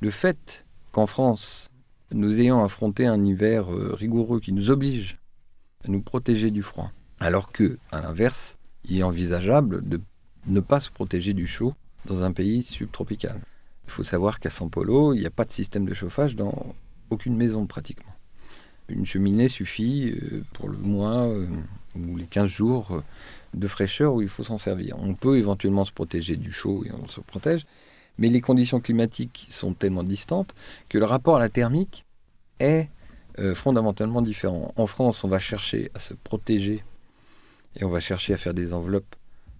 Le 0.00 0.10
fait 0.10 0.66
qu'en 0.92 1.06
France, 1.06 1.70
nous 2.12 2.40
ayons 2.40 2.62
affronté 2.64 3.06
un 3.06 3.24
hiver 3.24 3.68
rigoureux 3.68 4.40
qui 4.40 4.52
nous 4.52 4.70
oblige 4.70 5.18
à 5.84 5.88
nous 5.88 6.02
protéger 6.02 6.50
du 6.50 6.62
froid, 6.62 6.90
alors 7.20 7.52
que, 7.52 7.78
à 7.92 8.00
l'inverse, 8.00 8.56
il 8.84 8.98
est 8.98 9.02
envisageable 9.02 9.86
de 9.88 10.00
ne 10.46 10.60
pas 10.60 10.80
se 10.80 10.90
protéger 10.90 11.32
du 11.32 11.46
chaud 11.46 11.74
dans 12.06 12.22
un 12.22 12.32
pays 12.32 12.62
subtropical. 12.62 13.40
Il 13.86 13.90
faut 13.90 14.04
savoir 14.04 14.40
qu'à 14.40 14.50
São 14.50 14.70
Paulo, 14.70 15.14
il 15.14 15.20
n'y 15.20 15.26
a 15.26 15.30
pas 15.30 15.44
de 15.44 15.52
système 15.52 15.84
de 15.84 15.94
chauffage 15.94 16.36
dans 16.36 16.74
aucune 17.10 17.36
maison 17.36 17.66
pratiquement. 17.66 18.12
Une 18.88 19.06
cheminée 19.06 19.48
suffit 19.48 20.10
euh, 20.10 20.44
pour 20.52 20.68
le 20.68 20.78
mois 20.78 21.26
euh, 21.26 21.46
ou 21.96 22.16
les 22.16 22.26
15 22.26 22.46
jours 22.46 22.88
euh, 22.92 23.02
de 23.54 23.68
fraîcheur 23.68 24.14
où 24.14 24.22
il 24.22 24.28
faut 24.28 24.44
s'en 24.44 24.58
servir. 24.58 24.96
On 24.98 25.14
peut 25.14 25.38
éventuellement 25.38 25.84
se 25.84 25.92
protéger 25.92 26.36
du 26.36 26.52
chaud 26.52 26.84
et 26.84 26.90
on 26.92 27.08
se 27.08 27.20
protège, 27.20 27.66
mais 28.18 28.28
les 28.28 28.40
conditions 28.40 28.80
climatiques 28.80 29.46
sont 29.48 29.74
tellement 29.74 30.04
distantes 30.04 30.54
que 30.88 30.98
le 30.98 31.04
rapport 31.04 31.36
à 31.36 31.40
la 31.40 31.48
thermique 31.48 32.04
est 32.58 32.88
fondamentalement 33.54 34.20
différent. 34.20 34.74
En 34.76 34.86
France, 34.86 35.24
on 35.24 35.28
va 35.28 35.38
chercher 35.38 35.90
à 35.94 35.98
se 35.98 36.12
protéger 36.12 36.84
et 37.76 37.84
on 37.84 37.90
va 37.90 38.00
chercher 38.00 38.34
à 38.34 38.36
faire 38.36 38.54
des 38.54 38.72
enveloppes 38.74 39.16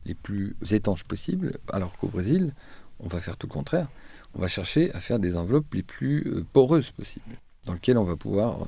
les 0.06 0.14
plus 0.14 0.56
étanches 0.70 1.04
possibles, 1.04 1.58
alors 1.72 1.96
qu'au 1.98 2.08
Brésil, 2.08 2.54
on 3.00 3.08
va 3.08 3.20
faire 3.20 3.36
tout 3.36 3.46
le 3.46 3.52
contraire. 3.52 3.88
On 4.34 4.40
va 4.40 4.48
chercher 4.48 4.92
à 4.94 5.00
faire 5.00 5.18
des 5.18 5.36
enveloppes 5.36 5.74
les 5.74 5.82
plus 5.82 6.26
euh, 6.26 6.44
poreuses 6.52 6.90
possibles, 6.90 7.36
dans 7.66 7.74
lesquelles 7.74 7.98
on 7.98 8.04
va 8.04 8.16
pouvoir 8.16 8.62
euh, 8.62 8.66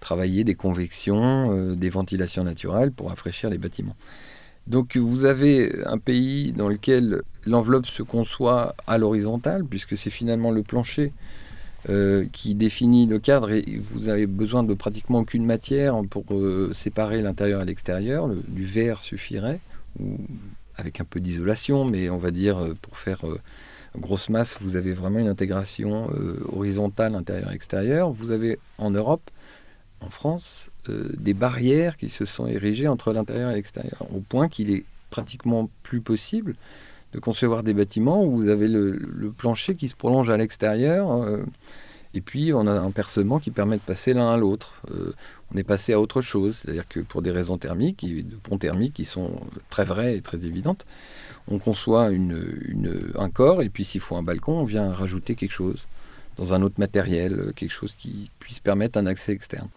travailler 0.00 0.44
des 0.44 0.54
convections, 0.54 1.52
euh, 1.52 1.74
des 1.74 1.90
ventilations 1.90 2.44
naturelles 2.44 2.92
pour 2.92 3.08
rafraîchir 3.08 3.50
les 3.50 3.58
bâtiments. 3.58 3.96
Donc 4.66 4.96
vous 4.96 5.24
avez 5.24 5.84
un 5.86 5.98
pays 5.98 6.52
dans 6.52 6.68
lequel 6.68 7.22
l'enveloppe 7.46 7.86
se 7.86 8.02
conçoit 8.02 8.74
à 8.86 8.98
l'horizontale, 8.98 9.64
puisque 9.64 9.96
c'est 9.96 10.10
finalement 10.10 10.50
le 10.50 10.62
plancher 10.62 11.12
euh, 11.88 12.26
qui 12.32 12.56
définit 12.56 13.06
le 13.06 13.20
cadre 13.20 13.52
et 13.52 13.80
vous 13.80 14.08
avez 14.08 14.26
besoin 14.26 14.64
de 14.64 14.74
pratiquement 14.74 15.20
aucune 15.20 15.46
matière 15.46 15.94
pour 16.10 16.24
euh, 16.32 16.72
séparer 16.74 17.22
l'intérieur 17.22 17.62
et 17.62 17.64
l'extérieur. 17.64 18.28
Du 18.48 18.64
verre 18.64 19.00
suffirait, 19.00 19.60
ou 20.00 20.16
avec 20.74 21.00
un 21.00 21.04
peu 21.04 21.20
d'isolation, 21.20 21.84
mais 21.84 22.10
on 22.10 22.18
va 22.18 22.32
dire 22.32 22.58
euh, 22.58 22.74
pour 22.82 22.98
faire 22.98 23.24
grosse 23.96 24.28
masse, 24.28 24.58
vous 24.60 24.74
avez 24.74 24.92
vraiment 24.92 25.20
une 25.20 25.28
intégration 25.28 26.10
horizontale 26.52 27.14
intérieur-extérieur. 27.14 28.10
Vous 28.10 28.32
avez 28.32 28.58
en 28.76 28.90
Europe, 28.90 29.30
en 30.00 30.10
France, 30.10 30.70
des 30.88 31.32
barrières 31.32 31.96
qui 31.96 32.08
se 32.08 32.24
sont 32.24 32.46
érigées 32.48 32.88
entre 32.88 33.12
l'intérieur 33.12 33.50
et 33.50 33.54
l'extérieur, 33.54 34.06
au 34.12 34.20
point 34.20 34.48
qu'il 34.48 34.70
est 34.70 34.84
pratiquement 35.10 35.70
plus 35.84 36.00
possible 36.00 36.54
de 37.12 37.18
concevoir 37.18 37.62
des 37.62 37.74
bâtiments 37.74 38.24
où 38.24 38.36
vous 38.36 38.48
avez 38.48 38.68
le, 38.68 39.32
plancher 39.36 39.74
qui 39.74 39.88
se 39.88 39.94
prolonge 39.94 40.30
à 40.30 40.36
l'extérieur. 40.36 41.10
Euh, 41.10 41.42
et 42.14 42.20
puis 42.20 42.52
on 42.52 42.66
a 42.66 42.72
un 42.72 42.90
percement 42.90 43.38
qui 43.38 43.50
permet 43.50 43.76
de 43.76 43.82
passer 43.82 44.14
l'un 44.14 44.28
à 44.28 44.36
l'autre. 44.36 44.82
Euh, 44.90 45.12
on 45.52 45.58
est 45.58 45.64
passé 45.64 45.92
à 45.92 46.00
autre 46.00 46.20
chose, 46.20 46.56
c'est-à-dire 46.56 46.88
que 46.88 47.00
pour 47.00 47.22
des 47.22 47.30
raisons 47.30 47.58
thermiques, 47.58 48.04
de 48.04 48.36
ponts 48.36 48.58
thermiques 48.58 48.94
qui 48.94 49.04
sont 49.04 49.40
très 49.70 49.84
vraies 49.84 50.16
et 50.16 50.20
très 50.20 50.44
évidentes, 50.44 50.86
on 51.48 51.58
conçoit 51.58 52.08
un 52.08 53.30
corps 53.30 53.62
et 53.62 53.68
puis 53.68 53.84
s'il 53.84 54.00
faut 54.00 54.16
un 54.16 54.22
balcon, 54.22 54.60
on 54.60 54.64
vient 54.64 54.92
rajouter 54.92 55.34
quelque 55.34 55.52
chose 55.52 55.86
dans 56.36 56.54
un 56.54 56.62
autre 56.62 56.78
matériel, 56.78 57.52
quelque 57.56 57.72
chose 57.72 57.94
qui 57.94 58.30
puisse 58.38 58.60
permettre 58.60 58.98
un 58.98 59.06
accès 59.06 59.32
externe. 59.32 59.68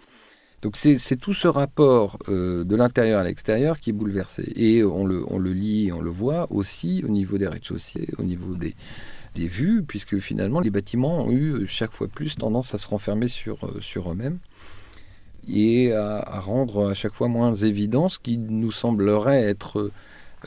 Donc 0.61 0.77
c'est 0.77 1.15
tout 1.15 1.33
ce 1.33 1.47
rapport 1.47 2.19
euh, 2.29 2.63
de 2.63 2.75
l'intérieur 2.75 3.19
à 3.19 3.23
l'extérieur 3.23 3.79
qui 3.79 3.89
est 3.89 3.93
bouleversé. 3.93 4.51
Et 4.55 4.83
on 4.83 5.05
le, 5.05 5.23
on 5.27 5.39
le 5.39 5.53
lit, 5.53 5.91
on 5.91 6.01
le 6.01 6.11
voit 6.11 6.47
aussi 6.51 7.03
au 7.03 7.09
niveau 7.09 7.39
des 7.39 7.47
rez-de-chaussée, 7.47 8.09
au 8.19 8.23
niveau 8.23 8.55
des, 8.55 8.75
vues, 9.35 9.83
puisque 9.87 10.19
finalement 10.19 10.59
les 10.59 10.69
bâtiments 10.69 11.25
ont 11.25 11.31
eu 11.31 11.65
chaque 11.65 11.93
fois 11.93 12.07
plus 12.07 12.35
tendance 12.35 12.75
à 12.75 12.77
se 12.77 12.87
renfermer 12.87 13.27
sur, 13.27 13.57
euh, 13.63 14.11
eux-mêmes 14.11 14.37
et 15.51 15.93
à, 15.93 16.39
rendre 16.39 16.91
à 16.91 16.93
chaque 16.93 17.13
fois 17.13 17.27
moins 17.27 17.55
évident 17.55 18.09
ce 18.09 18.19
qui 18.19 18.37
nous 18.37 18.71
semblerait 18.71 19.41
être 19.41 19.89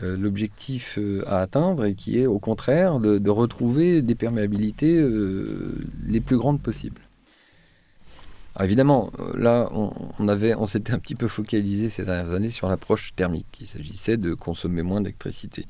euh, 0.04 0.16
l'objectif 0.16 0.96
à 1.26 1.40
atteindre 1.40 1.86
et 1.86 1.94
qui 1.94 2.20
est 2.20 2.26
au 2.26 2.38
contraire 2.38 3.00
de 3.00 3.30
retrouver 3.30 4.02
des 4.02 4.14
perméabilités 4.14 5.04
les 6.06 6.20
plus 6.20 6.36
grandes 6.36 6.62
possibles 6.62 7.00
évidemment, 8.62 9.10
euh, 9.18 9.32
là, 9.36 9.68
on, 9.72 10.28
avait, 10.28 10.54
on 10.54 10.66
s'était 10.66 10.92
un 10.92 10.98
petit 10.98 11.14
peu 11.14 11.26
focalisé 11.26 11.90
ces 11.90 12.04
dernières 12.04 12.32
années 12.32 12.50
sur 12.50 12.68
l'approche 12.68 13.14
thermique. 13.16 13.46
Il 13.60 13.66
s'agissait 13.66 14.16
de 14.16 14.34
consommer 14.34 14.82
moins 14.82 15.00
d'électricité. 15.00 15.66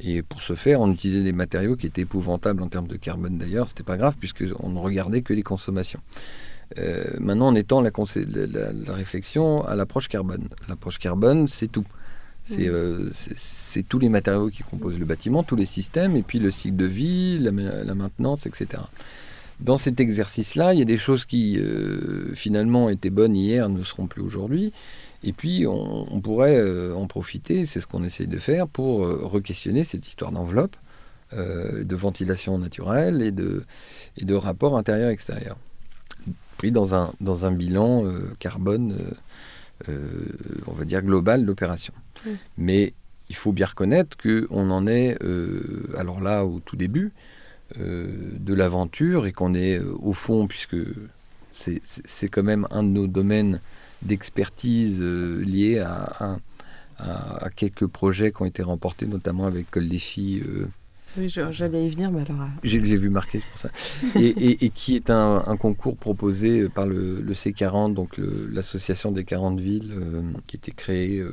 Et 0.00 0.22
pour 0.22 0.40
ce 0.40 0.54
faire, 0.54 0.80
on 0.80 0.90
utilisait 0.92 1.22
des 1.22 1.32
matériaux 1.32 1.76
qui 1.76 1.86
étaient 1.86 2.02
épouvantables 2.02 2.62
en 2.62 2.68
termes 2.68 2.88
de 2.88 2.96
carbone 2.96 3.38
d'ailleurs. 3.38 3.68
C'était 3.68 3.84
pas 3.84 3.96
grave 3.96 4.16
puisqu'on 4.18 4.68
ne 4.68 4.78
regardait 4.78 5.22
que 5.22 5.32
les 5.32 5.44
consommations. 5.44 6.00
Euh, 6.78 7.04
maintenant, 7.20 7.52
on 7.52 7.54
étend 7.54 7.80
la, 7.80 7.90
la, 7.90 8.94
réflexion 8.94 9.64
à 9.64 9.76
l'approche 9.76 10.08
carbone. 10.08 10.48
L'approche 10.68 10.98
carbone, 10.98 11.46
c'est 11.46 11.68
tout. 11.68 11.84
Euh, 12.58 13.10
c'est 13.14 13.88
tous 13.88 13.98
les 13.98 14.08
matériaux 14.08 14.50
qui 14.50 14.64
composent 14.64 14.98
le 14.98 15.06
bâtiment, 15.06 15.42
tous 15.44 15.56
les 15.56 15.64
systèmes, 15.64 16.14
et 16.16 16.22
puis 16.22 16.38
le 16.38 16.50
cycle 16.50 16.76
de 16.76 16.84
vie, 16.84 17.38
la, 17.38 17.50
la 17.84 17.94
maintenance, 17.94 18.46
etc 18.46 18.82
dans 19.60 19.78
cet 19.78 20.00
exercice-là, 20.00 20.74
il 20.74 20.78
y 20.78 20.82
a 20.82 20.86
des 20.86 20.98
choses 20.98 21.24
qui 21.24 21.58
euh, 21.58 22.34
finalement 22.34 22.88
étaient 22.90 23.10
bonnes 23.10 23.36
hier, 23.36 23.68
ne 23.68 23.82
seront 23.84 24.06
plus 24.06 24.22
aujourd'hui. 24.22 24.72
Et 25.22 25.32
puis 25.32 25.66
on, 25.66 26.20
pourrait 26.20 26.58
euh, 26.58 26.94
en 26.94 27.06
profiter, 27.06 27.64
c'est 27.64 27.80
ce 27.80 27.86
qu'on 27.86 28.04
essaye 28.04 28.26
de 28.26 28.38
faire, 28.38 28.68
pour 28.68 29.04
euh, 29.04 29.20
re-questionner 29.24 29.84
cette 29.84 30.06
histoire 30.06 30.32
d'enveloppe, 30.32 30.76
de 31.32 31.96
ventilation 31.96 32.58
naturelle 32.58 33.20
et 33.20 33.32
de, 33.32 33.64
et 34.16 34.24
de 34.24 34.34
rapport 34.36 34.78
intérieur-extérieur. 34.78 35.56
Pris 36.58 36.70
dans 36.70 36.94
un, 36.94 37.12
dans 37.20 37.44
un 37.44 37.50
bilan 37.50 38.04
carbone, 38.38 38.96
on 39.88 40.72
va 40.74 40.84
dire 40.84 41.02
global 41.02 41.42
de 41.42 41.46
l'opération. 41.46 41.92
Mais 42.56 42.92
il 43.30 43.34
faut 43.34 43.50
bien 43.50 43.66
reconnaître 43.66 44.16
qu'on 44.16 44.70
en 44.70 44.86
est, 44.86 45.18
alors 45.98 46.20
là, 46.20 46.44
au 46.44 46.60
tout 46.60 46.76
début, 46.76 47.10
de 47.78 48.54
l'aventure 48.54 49.26
et 49.26 49.32
qu'on 49.32 49.54
est 49.54 49.78
euh, 49.78 49.94
au 50.00 50.12
fond, 50.12 50.46
puisque 50.46 50.76
c'est 51.50 52.28
quand 52.28 52.42
même 52.42 52.66
un 52.70 52.82
de 52.82 52.88
nos 52.88 53.06
domaines 53.06 53.60
d'expertise 54.02 54.98
euh, 55.00 55.42
liés 55.44 55.78
à, 55.78 56.38
à, 56.98 57.50
quelques 57.54 57.86
projets 57.86 58.32
qui 58.32 58.42
ont 58.42 58.46
été 58.46 58.62
remportés, 58.62 59.06
notamment 59.06 59.46
avec 59.46 59.70
Col 59.70 59.88
des 59.88 59.98
filles. 59.98 60.42
oui, 61.16 61.28
j'allais 61.28 61.86
y 61.86 61.90
venir, 61.90 62.10
mais 62.10 62.22
alors. 62.22 62.48
J'ai 62.62 62.78
vu 62.78 63.08
marqué, 63.08 63.40
c'est 63.40 63.46
pour 63.48 63.58
ça. 63.58 63.70
et, 64.20 64.64
et, 64.64 64.70
qui 64.70 64.96
est 64.96 65.10
un, 65.10 65.56
concours 65.56 65.96
proposé 65.96 66.68
par 66.68 66.86
le, 66.86 67.22
C40, 67.32 67.94
donc 67.94 68.20
l'association 68.52 69.12
des 69.12 69.24
40 69.24 69.60
villes, 69.60 69.94
qui 70.46 70.56
a 70.56 70.58
été 70.58 70.72
créée 70.72 71.24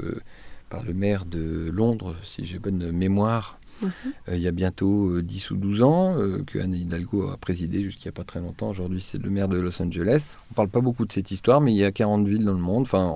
par 0.69 0.83
le 0.83 0.93
maire 0.93 1.25
de 1.25 1.69
Londres, 1.71 2.15
si 2.23 2.45
j'ai 2.45 2.59
bonne 2.59 2.91
mémoire, 2.91 3.59
euh, 3.83 4.35
il 4.35 4.41
y 4.41 4.47
a 4.47 4.51
bientôt 4.51 5.21
10 5.21 5.51
euh, 5.51 5.53
ou 5.53 5.57
12 5.57 5.81
ans, 5.83 6.17
euh, 6.17 6.43
que 6.45 6.59
Anne 6.59 6.73
Hidalgo 6.73 7.29
a 7.29 7.37
présidé 7.37 7.83
jusqu'il 7.83 8.09
a 8.09 8.11
pas 8.11 8.23
très 8.23 8.39
longtemps. 8.39 8.69
Aujourd'hui, 8.69 9.01
c'est 9.01 9.21
le 9.21 9.29
maire 9.29 9.47
de 9.47 9.59
Los 9.59 9.81
Angeles. 9.81 10.23
On 10.49 10.53
ne 10.53 10.55
parle 10.55 10.69
pas 10.69 10.81
beaucoup 10.81 11.05
de 11.05 11.11
cette 11.11 11.31
histoire, 11.31 11.61
mais 11.61 11.71
il 11.71 11.77
y 11.77 11.85
a 11.85 11.91
40 11.91 12.27
villes 12.27 12.45
dans 12.45 12.53
le 12.53 12.59
monde, 12.59 12.83
enfin, 12.83 13.15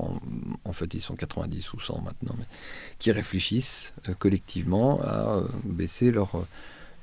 en, 0.64 0.74
fait, 0.74 0.94
ils 0.94 1.02
sont 1.02 1.16
90 1.16 1.74
ou 1.74 1.80
100 1.80 2.02
maintenant, 2.02 2.36
qui 3.00 3.12
réfléchissent 3.12 3.94
collectivement 4.20 5.00
à 5.02 5.44
baisser 5.64 6.12
leur, 6.12 6.46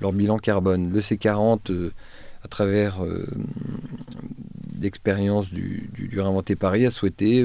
leur 0.00 0.12
bilan 0.12 0.38
carbone. 0.38 0.90
Le 0.92 1.00
C40 1.00 1.90
à 2.44 2.48
travers 2.48 2.98
l'expérience 4.80 5.48
du, 5.50 5.88
du, 5.94 6.08
du, 6.08 6.20
Réinventer 6.20 6.56
Paris, 6.56 6.86
a 6.86 6.90
souhaité 6.90 7.44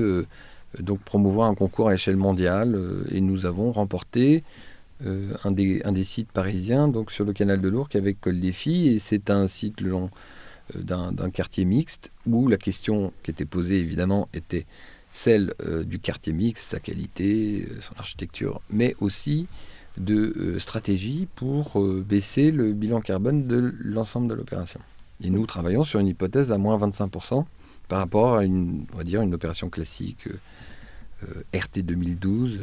donc 0.80 0.99
promouvoir 1.01 1.49
un 1.49 1.56
concours 1.56 1.89
à 1.89 1.93
échelle 1.93 2.17
mondiale 2.17 2.80
et 3.12 3.21
nous 3.21 3.45
avons 3.45 3.71
remporté 3.71 4.43
euh, 5.05 5.36
un, 5.43 5.51
des, 5.51 6.03
sites 6.03 6.31
parisiens, 6.31 6.88
donc 6.88 7.12
sur 7.12 7.23
le 7.23 7.31
canal 7.31 7.62
de 7.62 7.67
l'Ourcq 7.67 7.95
avec 7.95 8.19
Col 8.19 8.39
des 8.39 8.51
Filles, 8.51 8.95
et 8.95 8.99
c'est 8.99 9.29
un 9.29 9.47
site 9.47 9.79
le 9.81 9.91
long 9.91 10.10
euh, 10.75 10.81
d'un 10.81 11.29
quartier 11.29 11.65
mixte 11.65 12.12
où 12.25 12.47
la 12.47 12.57
question 12.57 13.13
qui 13.21 13.29
était 13.29 13.45
posée 13.45 13.79
évidemment 13.79 14.27
était 14.33 14.65
celle 15.10 15.53
euh, 15.63 15.83
du 15.83 15.99
quartier 15.99 16.33
mixte, 16.33 16.71
sa 16.71 16.79
qualité, 16.79 17.67
son 17.81 17.93
architecture, 17.99 18.62
mais 18.71 18.95
aussi 18.99 19.45
de 19.97 20.57
stratégie 20.60 21.27
pour 21.36 21.79
baisser 21.81 22.51
le 22.51 22.71
bilan 22.71 23.01
carbone 23.01 23.47
de 23.47 23.73
l'ensemble 23.79 24.27
de 24.27 24.36
l'opération. 24.36 24.79
Et 25.23 25.31
nous 25.31 25.45
travaillons 25.47 25.83
sur 25.86 25.99
une 25.99 26.07
hypothèse 26.07 26.51
à 26.51 26.60
moins 26.60 26.77
25% 26.77 27.45
par 27.88 27.99
rapport 27.99 28.38
à 28.38 28.43
une, 28.43 28.86
une 28.99 29.33
opération 29.33 29.69
classique 29.69 30.27
RT 31.51 31.79
2012 31.79 32.60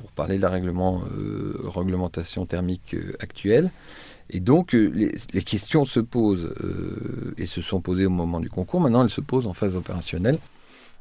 pour 0.00 0.10
parler 0.12 0.36
de 0.36 0.42
la 0.42 0.48
règlement, 0.48 1.02
euh, 1.16 1.60
réglementation 1.66 2.46
thermique 2.46 2.94
euh, 2.94 3.12
actuelle. 3.20 3.70
Et 4.30 4.40
donc, 4.40 4.74
euh, 4.74 4.90
les, 5.32 5.42
questions 5.42 5.84
se 5.84 6.00
posent 6.00 6.54
et 7.36 7.46
se 7.46 7.60
sont 7.60 7.80
posées 7.80 8.06
au 8.06 8.10
moment 8.10 8.40
du 8.40 8.48
concours. 8.48 8.80
Maintenant, 8.80 9.04
elles 9.04 9.10
se 9.10 9.20
posent 9.20 9.46
en 9.46 9.52
phase 9.52 9.76
opérationnelle. 9.76 10.38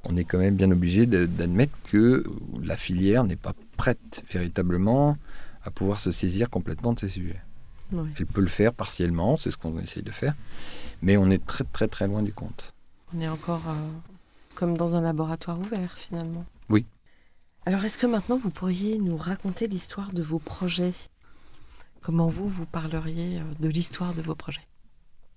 On 0.04 0.18
est 0.18 0.24
quand 0.24 0.38
même 0.38 0.56
bien 0.56 0.72
obligé 0.72 1.06
d'admettre 1.06 1.74
que 1.90 2.24
la 2.64 2.78
filière 2.78 3.24
n'est 3.24 3.36
pas 3.36 3.54
prête 3.78 4.24
véritablement 4.32 5.18
à 5.64 5.72
pouvoir 5.72 6.00
se 6.00 6.12
saisir 6.12 6.50
complètement 6.50 6.94
de 6.94 7.00
ces 7.00 7.10
sujets. 7.10 7.42
Elle 7.92 8.26
peut 8.26 8.42
le 8.42 8.48
faire 8.48 8.74
partiellement, 8.74 9.38
c'est 9.38 9.52
ce 9.52 9.58
qu'on 9.58 9.78
essaye 9.80 10.04
de 10.04 10.12
faire, 10.12 10.36
mais 11.02 11.18
on 11.18 11.30
est 11.30 11.44
très 11.44 11.66
très 11.66 11.88
très 11.88 12.08
loin 12.08 12.22
du 12.22 12.32
compte. 12.32 12.74
On 13.14 13.20
est 13.20 13.28
encore 13.28 13.64
comme 14.56 14.78
dans 14.78 14.96
un 14.96 15.02
laboratoire 15.02 15.60
ouvert 15.60 15.98
finalement. 15.98 16.46
Oui, 16.70 16.86
alors, 17.70 17.86
est-ce 17.86 18.00
que 18.00 18.08
maintenant 18.08 18.40
vous 18.40 18.50
pourriez 18.50 18.98
nous 18.98 19.16
raconter 19.16 19.68
l'histoire 19.68 20.12
de 20.12 20.24
vos 20.24 20.40
projets? 20.40 20.96
Comment 22.02 22.26
vous, 22.26 22.48
vous 22.48 22.66
parleriez 22.66 23.38
euh, 23.38 23.44
de 23.60 23.68
l'histoire 23.68 24.16
de 24.16 24.24
vos 24.24 24.34
projets? 24.34 24.66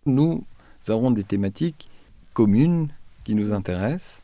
Nous 0.07 0.43
avons 0.89 1.11
des 1.11 1.25
thématiques 1.25 1.91
communes 2.33 2.89
qui 3.25 3.35
nous 3.35 3.53
intéressent, 3.53 4.23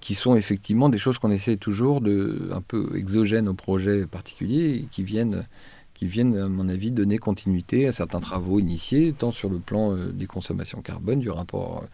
qui 0.00 0.16
sont 0.16 0.34
effectivement 0.34 0.88
des 0.88 0.98
choses 0.98 1.18
qu'on 1.18 1.30
essaie 1.30 1.56
toujours 1.56 2.00
de 2.00 2.50
un 2.50 2.60
peu 2.60 2.96
exogènes 2.96 3.46
au 3.46 3.54
projet 3.54 4.04
particulier 4.04 4.74
et 4.74 4.88
qui 4.90 5.04
viennent, 5.04 5.46
qui 5.94 6.06
viennent, 6.06 6.36
à 6.36 6.48
mon 6.48 6.68
avis, 6.68 6.90
donner 6.90 7.18
continuité 7.18 7.86
à 7.86 7.92
certains 7.92 8.18
travaux 8.18 8.58
initiés, 8.58 9.14
tant 9.16 9.30
sur 9.30 9.48
le 9.48 9.60
plan 9.60 9.94
euh, 9.94 10.10
des 10.10 10.26
consommations 10.26 10.82
carbone, 10.82 11.20
du 11.20 11.30
rapport 11.30 11.84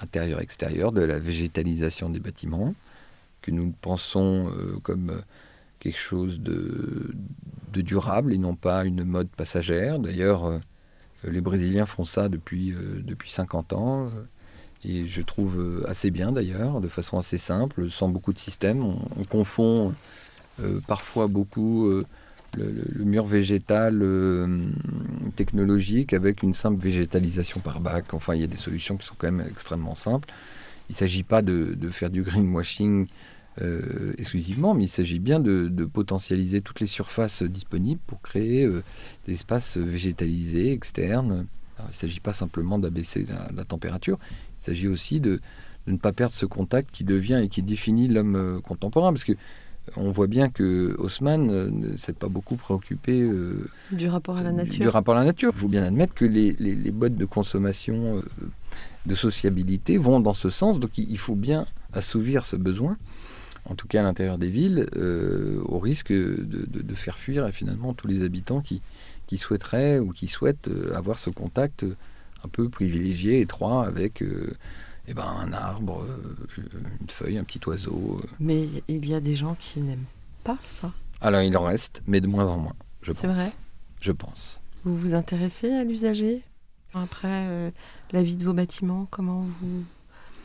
intérieur-extérieur, 0.00 0.92
de 0.92 1.02
la 1.02 1.18
végétalisation 1.18 2.08
des 2.08 2.20
bâtiments, 2.20 2.74
que 3.42 3.50
nous 3.50 3.72
pensons 3.80 4.50
euh, 4.50 4.78
comme 4.82 5.10
euh, 5.10 5.20
quelque 5.78 5.98
chose 5.98 6.40
de, 6.40 7.14
durable 7.72 8.32
et 8.32 8.38
non 8.38 8.54
pas 8.54 8.84
une 8.84 9.04
mode 9.04 9.28
passagère. 9.28 9.98
D'ailleurs, 9.98 10.44
euh, 10.44 10.58
les 11.24 11.40
Brésiliens 11.40 11.86
font 11.86 12.04
ça 12.04 12.28
depuis, 12.28 12.74
depuis 13.02 13.30
50 13.30 13.72
ans. 13.72 14.10
Et 14.84 15.06
je 15.06 15.22
trouve 15.22 15.84
assez 15.86 16.10
bien 16.10 16.32
d'ailleurs, 16.32 16.80
de 16.80 16.88
façon 16.88 17.18
assez 17.18 17.38
simple, 17.38 17.90
sans 17.90 18.08
beaucoup 18.08 18.32
de 18.32 18.38
systèmes. 18.38 18.82
On, 18.82 19.24
confond 19.24 19.94
parfois 20.86 21.26
beaucoup 21.26 21.90
le, 22.56 23.04
mur 23.04 23.26
végétal 23.26 24.02
technologique 25.36 26.14
avec 26.14 26.42
une 26.42 26.54
simple 26.54 26.82
végétalisation 26.82 27.60
par 27.60 27.80
bac. 27.80 28.14
Enfin, 28.14 28.34
il 28.34 28.40
y 28.40 28.44
a 28.44 28.46
des 28.46 28.56
solutions 28.56 28.96
qui 28.96 29.06
sont 29.06 29.14
quand 29.18 29.30
même 29.30 29.46
extrêmement 29.46 29.94
simples. 29.94 30.30
Il 30.90 30.94
ne 30.94 30.96
s'agit 30.96 31.22
pas 31.22 31.40
de, 31.40 31.76
faire 31.92 32.10
du 32.10 32.22
greenwashing 32.24 33.06
euh, 33.62 34.12
exclusivement, 34.16 34.74
mais 34.74 34.84
il 34.84 34.88
s'agit 34.88 35.18
bien 35.18 35.40
de, 35.40 35.84
potentialiser 35.84 36.60
toutes 36.60 36.80
les 36.80 36.86
surfaces 36.86 37.42
disponibles 37.42 38.00
pour 38.06 38.22
créer 38.22 38.64
euh, 38.64 38.82
des 39.26 39.34
espaces 39.34 39.76
végétalisés 39.76 40.72
externes. 40.72 41.46
il 41.78 41.88
ne 41.88 41.92
s'agit 41.92 42.20
pas 42.20 42.32
simplement 42.32 42.78
d'abaisser 42.78 43.26
la, 43.54 43.64
température, 43.64 44.18
il 44.60 44.64
s'agit 44.64 44.88
aussi 44.88 45.20
de, 45.20 45.40
ne 45.86 45.96
pas 45.96 46.12
perdre 46.12 46.34
ce 46.34 46.46
contact 46.46 46.90
qui 46.90 47.04
devient 47.04 47.40
et 47.42 47.48
qui 47.48 47.62
définit 47.62 48.08
l'homme 48.08 48.36
euh, 48.36 48.60
contemporain, 48.60 49.12
parce 49.12 49.24
que 49.24 49.32
on 49.96 50.10
voit 50.10 50.28
bien 50.28 50.50
que 50.50 50.94
Haussmann 50.98 51.46
ne 51.46 51.96
s'est 51.96 52.12
pas 52.12 52.28
beaucoup 52.28 52.54
préoccupé 52.54 53.28
du 53.90 54.08
rapport 54.08 54.36
à 54.36 54.42
la 54.42 54.52
nature. 54.52 54.78
Du 54.78 54.88
rapport 54.88 55.16
à 55.16 55.20
la 55.20 55.24
nature. 55.24 55.52
Il 55.56 55.58
faut 55.58 55.68
bien 55.68 55.82
admettre 55.82 56.14
que 56.14 56.26
les, 56.26 56.52
les, 56.52 56.90
boîtes 56.92 57.16
de 57.16 57.24
consommation, 57.24 58.22
de 59.06 59.14
sociabilité 59.16 59.96
vont 59.96 60.20
dans 60.20 60.34
ce 60.34 60.48
sens, 60.48 60.78
donc 60.78 60.96
il 60.96 61.18
faut 61.18 61.34
bien 61.34 61.66
assouvir 61.92 62.44
ce 62.44 62.54
besoin 62.54 62.98
en 63.64 63.74
tout 63.74 63.86
cas 63.86 64.00
à 64.00 64.02
l'intérieur 64.02 64.38
des 64.38 64.48
villes, 64.48 64.88
euh, 64.96 65.60
au 65.64 65.78
risque 65.78 66.12
de, 66.12 66.94
faire 66.94 67.16
fuir 67.16 67.48
finalement 67.50 67.94
tous 67.94 68.06
les 68.06 68.22
habitants 68.22 68.60
qui, 68.60 68.82
qui 69.26 69.38
souhaiteraient 69.38 69.98
ou 69.98 70.12
qui 70.12 70.26
souhaitent 70.26 70.68
euh, 70.68 70.94
avoir 70.94 71.18
ce 71.18 71.30
contact 71.30 71.84
un 72.44 72.48
peu 72.48 72.68
privilégié, 72.68 73.40
étroit, 73.40 73.86
avec 73.86 74.22
euh, 74.22 74.54
eh 75.08 75.14
ben, 75.14 75.24
un 75.24 75.52
arbre, 75.52 76.06
une 77.00 77.08
feuille, 77.08 77.38
un 77.38 77.44
petit 77.44 77.60
oiseau. 77.66 78.20
Mais 78.38 78.68
il 78.88 79.06
y 79.06 79.14
a 79.14 79.20
des 79.20 79.36
gens 79.36 79.54
qui 79.54 79.80
n'aiment 79.80 80.04
pas 80.44 80.58
ça. 80.62 80.92
Alors 81.20 81.42
il 81.42 81.56
en 81.56 81.62
reste, 81.62 82.02
mais 82.06 82.20
de 82.20 82.26
moins 82.26 82.48
en 82.48 82.58
moins, 82.58 82.76
je 83.02 83.12
pense. 83.12 83.20
C'est 83.20 83.28
vrai? 83.28 83.52
Je 84.00 84.12
pense. 84.12 84.58
Vous 84.84 84.96
vous 84.96 85.14
intéressez 85.14 85.70
à 85.72 85.84
l'usager? 85.84 86.42
Après 86.92 87.72
la 88.10 88.22
vie 88.22 88.34
de 88.34 88.44
vos 88.44 88.52
bâtiments, 88.52 89.06
comment 89.10 89.42
vous 89.60 89.84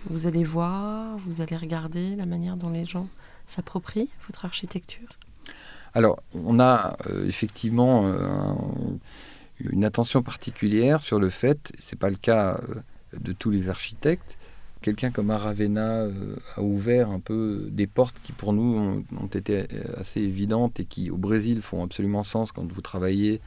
vous 0.10 0.28
allez 0.28 0.44
voir, 0.44 1.18
vous 1.26 1.42
allez 1.42 1.58
regarder 1.58 2.16
la 2.16 2.26
manière 2.26 2.58
dont 2.58 2.70
les 2.70 2.86
gens 2.86 3.08
s'approprient 3.48 4.10
votre 4.28 4.46
architecture 4.46 5.10
Alors, 5.94 6.22
on 6.34 6.60
a 6.60 6.98
euh, 7.08 7.28
effectivement 7.28 8.08
euh, 8.08 8.54
une 9.60 9.86
attention 9.86 10.22
particulière 10.22 11.02
sur 11.02 11.20
le 11.20 11.30
fait, 11.30 11.72
ce 11.80 11.96
n'est 11.96 12.00
pas 12.00 12.10
le 12.10 12.18
cas 12.18 12.60
euh, 12.70 12.76
de 13.20 13.34
tous 13.34 13.50
les 13.50 13.70
architectes, 13.70 14.38
quelqu'un 14.82 15.10
comme 15.10 15.32
Aravena 15.32 16.06
a 16.56 16.62
ouvert 16.62 17.10
un 17.10 17.20
peu 17.20 17.70
des 17.72 17.88
portes 17.88 18.18
qui 18.22 18.34
pour 18.34 18.54
nous 18.54 19.04
ont, 19.20 19.28
été 19.28 19.66
assez 19.98 20.22
évidentes 20.22 20.80
et 20.80 20.86
qui 20.86 21.10
au 21.10 21.18
Brésil 21.18 21.64
font 21.64 21.84
absolument 21.84 22.24
sens 22.24 22.52
quand 22.52 22.72
vous 22.72 22.82
travaillez 22.82 23.42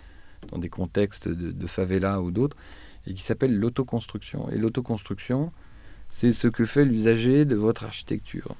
dans 0.50 0.58
des 0.58 0.68
contextes 0.68 1.28
de, 1.28 1.52
de 1.52 1.66
favela 1.68 2.20
ou 2.22 2.32
d'autres, 2.32 2.56
et 3.06 3.14
qui 3.14 3.22
s'appelle 3.22 3.56
l'autoconstruction. 3.56 4.50
Et 4.50 4.58
l'autoconstruction, 4.58 5.52
c'est 6.08 6.32
ce 6.32 6.48
que 6.48 6.64
fait 6.64 6.84
l'usager 6.84 7.44
de 7.44 7.56
votre 7.56 7.84
architecture. 7.84 8.56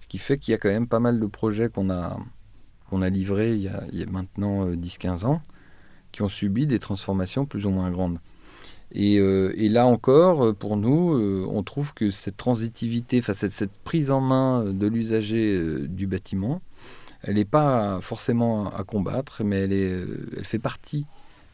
Ce 0.00 0.06
qui 0.06 0.18
fait 0.18 0.38
qu'il 0.38 0.52
y 0.52 0.54
a 0.54 0.58
quand 0.58 0.68
même 0.68 0.86
pas 0.86 1.00
mal 1.00 1.20
de 1.20 1.26
projets 1.26 1.68
qu'on 1.68 1.90
a, 1.90 2.18
a 2.92 3.08
livrés 3.10 3.54
il 3.54 3.62
y 3.62 3.68
a, 3.68 4.06
maintenant 4.10 4.68
10-15 4.68 5.24
euh, 5.24 5.26
ans, 5.28 5.42
qui 6.12 6.22
ont 6.22 6.28
subi 6.28 6.66
des 6.66 6.78
transformations 6.78 7.44
plus 7.44 7.66
ou 7.66 7.70
moins 7.70 7.90
grandes. 7.90 8.18
Et, 8.92 9.18
euh, 9.18 9.52
là 9.68 9.86
encore, 9.86 10.46
euh, 10.46 10.52
pour 10.52 10.76
nous, 10.76 11.46
on 11.50 11.62
trouve 11.62 11.92
que 11.92 12.10
cette 12.10 12.36
transitivité, 12.36 13.18
enfin 13.18 13.34
cette, 13.34 13.52
cette, 13.52 13.78
prise 13.78 14.10
en 14.10 14.20
main 14.20 14.64
de 14.64 14.86
l'usager 14.86 15.86
du 15.88 16.06
bâtiment, 16.06 16.62
elle 17.22 17.34
n'est 17.34 17.44
pas 17.44 18.00
forcément 18.00 18.70
à 18.70 18.84
combattre, 18.84 19.42
mais 19.44 19.56
elle, 19.56 19.72
est, 19.72 20.04
elle 20.36 20.44
fait 20.44 20.60
partie 20.60 21.06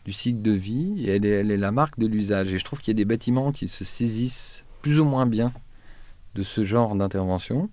du 0.05 0.13
cycle 0.13 0.43
de 0.43 0.53
vie 0.53 1.05
et 1.05 1.11
elle 1.11 1.51
est 1.51 1.57
la 1.57 1.73
marque 1.73 1.99
de 1.99 2.07
l'usage. 2.07 2.53
Et 2.53 2.59
je 2.59 2.65
trouve 2.65 2.81
qu'il 2.81 2.93
y 2.93 2.97
a 2.97 3.01
des 3.01 3.05
bâtiments 3.05 3.53
qui 3.53 3.69
se 3.69 3.85
saisissent 3.85 4.65
plus 4.83 5.01
ou 5.01 5.05
moins 5.05 5.27
bien 5.27 5.53
de 6.35 6.43
ce 6.43 6.65
genre 6.65 6.95
d'intervention 6.95 7.71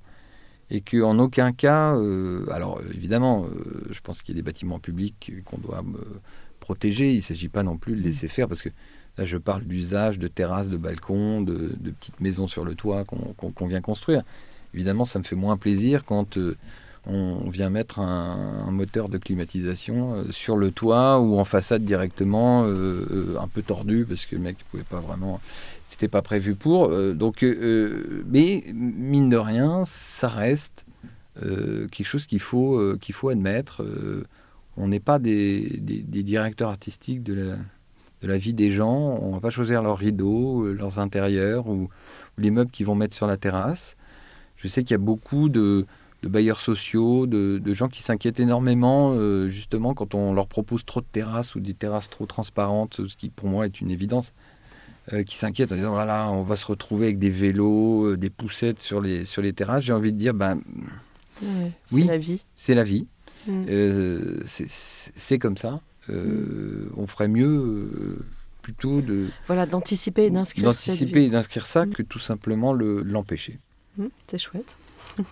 et 0.71 0.81
qu'en 0.81 1.17
aucun 1.19 1.51
cas, 1.51 1.95
euh, 1.95 2.45
alors 2.51 2.79
évidemment, 2.93 3.45
euh, 3.45 3.87
je 3.91 3.99
pense 4.01 4.21
qu'il 4.21 4.35
y 4.35 4.37
a 4.37 4.41
des 4.41 4.45
bâtiments 4.45 4.79
publics 4.79 5.33
qu'on 5.45 5.57
doit 5.57 5.79
euh, 5.79 6.19
protéger, 6.59 7.11
il 7.11 7.17
ne 7.17 7.21
s'agit 7.21 7.49
pas 7.49 7.63
non 7.63 7.77
plus 7.77 7.95
de 7.95 8.01
laisser 8.01 8.27
faire, 8.27 8.47
parce 8.47 8.61
que 8.61 8.69
là 9.17 9.25
je 9.25 9.37
parle 9.37 9.63
d'usage 9.63 10.19
de 10.19 10.27
terrasses, 10.27 10.69
de 10.69 10.77
balcons, 10.77 11.41
de, 11.41 11.75
petites 11.99 12.21
maisons 12.21 12.47
sur 12.47 12.63
le 12.63 12.75
toit 12.75 13.03
qu'on 13.03 13.67
vient 13.67 13.81
construire. 13.81 14.23
Évidemment, 14.75 15.05
ça 15.05 15.17
me 15.17 15.23
fait 15.23 15.35
moins 15.35 15.57
plaisir 15.57 16.05
quand 16.05 16.37
on 17.07 17.49
vient 17.49 17.71
mettre 17.71 17.97
un, 17.97 18.69
moteur 18.69 19.09
de 19.09 19.17
climatisation 19.17 20.25
sur 20.29 20.57
le 20.57 20.69
toit 20.69 21.19
ou 21.19 21.39
en 21.39 21.43
façade 21.43 21.83
directement, 21.83 22.65
un 22.65 23.47
peu 23.51 23.63
tordu, 23.63 24.05
parce 24.07 24.27
que 24.27 24.35
le 24.35 24.41
mec 24.43 24.57
ne 24.59 24.63
pouvait 24.69 24.83
pas 24.83 24.99
vraiment 24.99 25.41
c'était 25.99 26.07
pas 26.07 26.21
prévu 26.21 26.55
pour. 26.55 26.85
Euh, 26.85 27.13
donc, 27.13 27.43
euh, 27.43 27.53
euh, 27.61 28.23
mais 28.25 28.63
mine 28.73 29.29
de 29.29 29.35
rien, 29.35 29.83
ça 29.85 30.29
reste 30.29 30.85
quelque 31.41 32.03
chose 32.03 32.25
qu'il 32.25 32.41
faut, 32.41 32.97
qu'il 32.99 33.15
faut 33.15 33.29
admettre. 33.29 33.81
on 34.75 34.89
n'est 34.89 34.99
pas 34.99 35.19
des, 35.19 35.79
des, 35.79 36.21
directeurs 36.21 36.69
artistiques 36.69 37.23
de 37.23 37.33
la, 37.33 37.55
de 38.21 38.27
la, 38.27 38.37
vie 38.37 38.53
des 38.53 38.73
gens. 38.73 39.17
On 39.21 39.31
va 39.31 39.39
pas 39.39 39.49
choisir 39.49 39.81
leurs 39.81 39.97
rideaux, 39.97 40.65
leurs 40.73 40.99
intérieurs 40.99 41.69
ou, 41.69 41.87
les 42.37 42.51
meubles 42.51 42.71
qu'ils 42.71 42.85
vont 42.85 42.95
mettre 42.95 43.15
sur 43.15 43.25
la 43.25 43.37
terrasse. 43.37 43.95
Je 44.57 44.67
sais 44.67 44.83
qu'il 44.83 44.91
y 44.91 44.95
a 44.95 44.97
beaucoup 44.97 45.47
de, 45.47 45.85
bailleurs 46.23 46.59
sociaux, 46.59 47.25
de 47.25 47.73
gens 47.73 47.87
qui 47.87 48.03
s'inquiètent 48.03 48.41
énormément, 48.41 49.15
justement, 49.47 49.93
quand 49.93 50.15
on 50.15 50.33
leur 50.33 50.47
propose 50.47 50.83
trop 50.83 50.99
de 50.99 51.07
terrasses 51.09 51.55
ou 51.55 51.61
des 51.61 51.73
terrasses 51.73 52.09
trop 52.09 52.25
transparentes, 52.25 53.07
ce 53.07 53.15
qui 53.15 53.29
pour 53.29 53.47
moi 53.47 53.65
est 53.65 53.79
une 53.79 53.91
évidence. 53.91 54.33
Euh, 55.13 55.23
qui 55.23 55.37
s'inquiètent 55.37 55.71
en 55.71 55.75
disant 55.75 55.93
voilà, 55.93 56.29
on 56.29 56.43
va 56.43 56.55
se 56.55 56.65
retrouver 56.65 57.05
avec 57.07 57.19
des 57.19 57.29
vélos, 57.29 58.05
euh, 58.05 58.17
des 58.17 58.29
poussettes 58.29 58.79
sur 58.79 59.01
les, 59.01 59.25
sur 59.25 59.41
les 59.41 59.53
terrasses. 59.53 59.83
J'ai 59.83 59.93
envie 59.93 60.11
de 60.11 60.17
dire 60.17 60.33
ben, 60.33 60.59
oui, 61.91 62.03
c'est 62.03 62.03
la 62.03 62.17
vie. 62.17 62.43
C'est 62.55 62.75
la 62.75 62.83
vie. 62.83 63.07
Mm. 63.47 63.65
Euh, 63.69 64.41
c'est 64.45 65.39
comme 65.39 65.57
ça. 65.57 65.81
Mm. 66.09 66.89
On 66.97 67.07
ferait 67.07 67.27
mieux 67.27 68.19
plutôt 68.61 69.01
de. 69.01 69.29
Voilà, 69.47 69.65
d'anticiper 69.65 70.25
et 70.25 70.29
d'inscrire 70.29 70.65
D'anticiper 70.65 71.23
et 71.23 71.29
d'inscrire 71.29 71.65
ça 71.65 71.85
mm. 71.85 71.93
que 71.93 72.03
tout 72.03 72.19
simplement 72.19 72.73
l'empêcher. 72.73 73.57
c'est 74.27 74.37
chouette. 74.37 74.75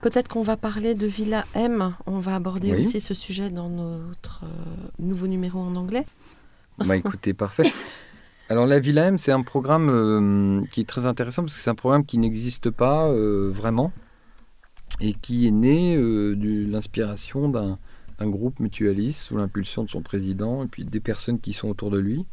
Peut-être 0.00 0.28
qu'on 0.28 0.42
va 0.42 0.56
parler 0.56 0.94
de 0.94 1.06
Villa 1.06 1.46
M. 1.54 1.94
On 2.06 2.18
va 2.18 2.34
aborder 2.34 2.74
aussi 2.74 3.00
ce 3.00 3.14
sujet 3.14 3.50
dans 3.50 3.68
notre 3.68 4.44
nouveau 4.98 5.26
numéro 5.26 5.60
en 5.60 5.76
anglais. 5.76 6.06
Bah 6.78 6.96
écoutez, 6.96 7.34
parfait. 7.34 7.72
Alors 8.48 8.66
la 8.66 8.78
Villa 8.78 9.06
M, 9.06 9.18
c'est 9.18 9.32
un 9.32 9.42
programme 9.42 9.90
euh, 9.90 10.64
qui 10.70 10.80
est 10.80 10.88
très 10.88 11.04
intéressant 11.04 11.42
parce 11.42 11.56
que 11.56 11.60
c'est 11.60 11.70
un 11.70 11.74
programme 11.74 12.06
qui 12.06 12.16
n'existe 12.16 12.70
pas 12.70 13.08
euh, 13.08 13.50
vraiment 13.52 13.92
et 15.00 15.14
qui 15.14 15.48
est 15.48 15.50
né 15.50 15.96
euh, 15.96 16.36
de 16.36 16.70
l'inspiration 16.70 17.48
d'un 17.48 17.76
groupe 18.20 18.60
mutualiste 18.60 19.24
sous 19.24 19.36
l'impulsion 19.36 19.82
de 19.82 19.90
son 19.90 20.00
président 20.00 20.62
et 20.62 20.68
puis 20.68 20.84
des 20.84 21.00
personnes 21.00 21.40
qui 21.40 21.52
sont 21.52 21.68
autour 21.68 21.90
de 21.90 21.98
lui 21.98 22.24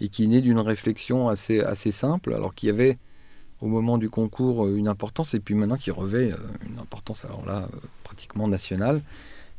et 0.00 0.08
qui 0.08 0.24
est 0.24 0.28
né 0.28 0.40
d'une 0.40 0.60
réflexion 0.60 1.28
assez, 1.28 1.62
simple. 1.90 2.32
Alors 2.32 2.54
qu'il 2.54 2.68
y 2.68 2.70
avait 2.70 2.96
au 3.60 3.66
moment 3.66 3.98
du 3.98 4.08
concours 4.08 4.66
une 4.66 4.88
importance 4.88 5.34
et 5.34 5.40
puis 5.40 5.54
maintenant 5.54 5.76
qui 5.76 5.90
revêt 5.90 6.32
une 6.66 6.78
importance 6.78 7.26
alors 7.26 7.44
là 7.44 7.68
pratiquement 8.02 8.48
nationale 8.48 9.02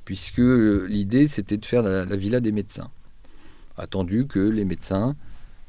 puisque 0.03 0.39
l'idée 0.39 1.28
c'était 1.28 1.57
de 1.57 1.65
faire 1.65 1.84
la, 1.84 2.15
villa 2.15 2.39
des 2.39 2.51
médecins. 2.51 2.89
Attendu 3.78 4.26
que 4.26 4.39
les 4.39 4.65
médecins 4.65 5.15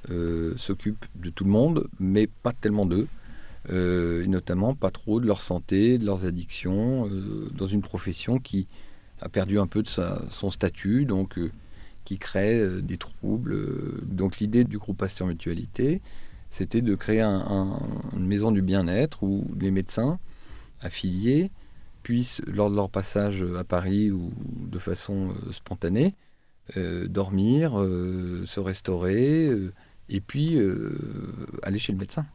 euh, 0.09 0.55
s'occupent 0.57 1.05
de 1.15 1.29
tout 1.29 1.45
le 1.45 1.51
monde, 1.51 1.87
mais 1.99 2.27
pas 2.27 2.53
tellement 2.53 2.87
d'eux. 2.87 3.07
Euh, 3.69 4.25
et 4.25 4.27
notamment 4.27 4.75
pas 4.75 4.91
trop 4.91 5.21
de 5.21 5.27
leur 5.27 5.43
santé, 5.43 5.99
de 5.99 6.07
leurs 6.07 6.25
addictions, 6.25 7.07
euh, 7.09 7.51
dans 7.55 7.67
une 7.67 7.83
profession 7.83 8.39
qui 8.39 8.67
a 9.21 9.29
perdu 9.29 9.59
un 9.59 9.67
peu 9.67 9.83
de 9.83 9.89
son 9.89 10.51
statut, 10.51 11.05
donc 11.05 11.39
qui 12.07 12.19
crée 12.19 12.81
des 12.81 12.97
troubles. 12.97 14.03
Donc 14.07 14.39
l'idée 14.39 14.65
du 14.65 14.79
groupe 14.79 14.97
Pasteur 14.97 15.27
Mutualité, 15.27 16.01
c'était 16.51 16.81
de 16.81 16.95
créer 16.95 17.21
une 17.21 18.27
maison 18.27 18.51
du 18.51 18.63
bien-être 18.63 19.23
où 19.23 19.47
les 19.61 19.71
médecins 19.71 20.19
affiliés 20.81 21.51
puissent, 22.03 22.41
lors 22.47 22.71
de 22.71 22.77
leur 22.77 22.89
passage 22.89 23.45
à 23.59 23.63
Paris 23.63 24.11
ou 24.11 24.33
de 24.71 24.79
façon 24.79 25.35
spontanée, 25.53 26.15
dormir, 26.75 27.73
se 27.75 28.59
restaurer, 28.59 29.51
et 30.11 30.21
puis 30.21 30.57
euh, 30.57 30.93
aller 31.63 31.79
chez 31.79 31.93
le 31.93 31.99
médecin. 31.99 32.27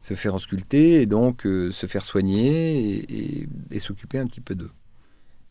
Se 0.00 0.14
faire 0.14 0.34
ausculter 0.34 1.02
et 1.02 1.06
donc 1.06 1.44
euh, 1.44 1.72
se 1.72 1.86
faire 1.86 2.04
soigner 2.04 3.04
et, 3.70 3.78
s'occuper 3.78 4.18
un 4.18 4.26
petit 4.26 4.40
peu 4.40 4.54
d'eux. 4.54 4.70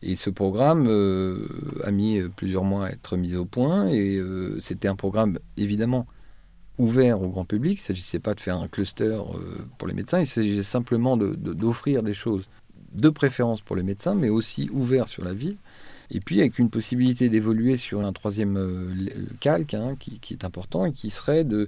Et 0.02 0.16
ce 0.16 0.30
programme 0.30 0.88
euh, 0.88 1.48
a 1.84 1.92
mis 1.92 2.22
plusieurs 2.36 2.64
mois 2.64 2.88
à 2.88 2.90
être 2.90 3.18
mis 3.18 3.36
au 3.36 3.46
point 3.46 3.88
et 3.88 4.22
c'était 4.60 4.88
un 4.88 4.96
programme 4.96 5.40
évidemment 5.58 6.08
ouvert 6.78 7.22
au 7.22 7.30
grand 7.30 7.46
public. 7.46 7.80
Il 7.80 7.82
ne 7.82 7.86
s'agissait 7.86 8.20
pas 8.20 8.34
de 8.34 8.40
faire 8.40 8.58
un 8.58 8.68
cluster 8.68 9.20
pour 9.78 9.88
les 9.88 9.94
médecins, 9.94 10.20
il 10.20 10.28
s'agissait 10.28 10.64
simplement 10.64 11.18
d'offrir 11.18 12.02
des 12.02 12.14
choses 12.14 12.48
de 12.94 13.10
préférence 13.10 13.62
pour 13.62 13.76
les 13.76 13.84
médecins, 13.84 14.16
mais 14.16 14.30
aussi 14.30 14.70
ouvert 14.72 15.10
sur 15.10 15.24
la 15.24 15.34
ville 15.34 15.58
et 16.12 16.20
puis 16.20 16.40
avec 16.40 16.60
une 16.60 16.70
possibilité 16.70 17.30
d'évoluer 17.30 17.78
sur 17.78 18.02
un 18.02 18.14
troisième 18.14 18.58
euh, 18.58 18.94
calque 19.40 19.74
hein, 19.74 19.96
qui, 20.00 20.20
est 20.34 20.44
important 20.44 20.86
et 20.86 20.92
qui 20.92 21.10
serait 21.10 21.44
de 21.44 21.68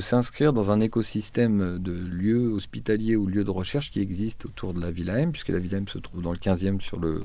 s'inscrire 0.00 0.52
dans 0.52 0.70
un 0.70 0.80
écosystème 0.80 1.78
de 1.78 1.92
lieux 1.92 2.48
hospitaliers 2.48 3.16
ou 3.16 3.26
lieux 3.26 3.44
de 3.44 3.50
recherche 3.50 3.90
qui 3.90 4.00
existent 4.00 4.48
autour 4.48 4.74
de 4.74 4.80
la 4.80 4.90
Villa 4.90 5.26
puisque 5.26 5.50
la 5.50 5.58
Villa 5.58 5.78
se 5.86 5.98
trouve 5.98 6.22
dans 6.22 6.32
le 6.32 6.38
15e 6.38 6.80
sur 6.80 6.98
le, 6.98 7.24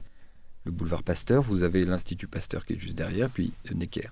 boulevard 0.66 1.04
Pasteur. 1.04 1.42
Vous 1.44 1.64
avez 1.64 1.86
l'Institut 1.86 2.28
Pasteur 2.28 2.66
qui 2.66 2.74
est 2.74 2.80
juste 2.80 2.98
derrière, 2.98 3.30
puis 3.30 3.54
Necker. 3.74 4.10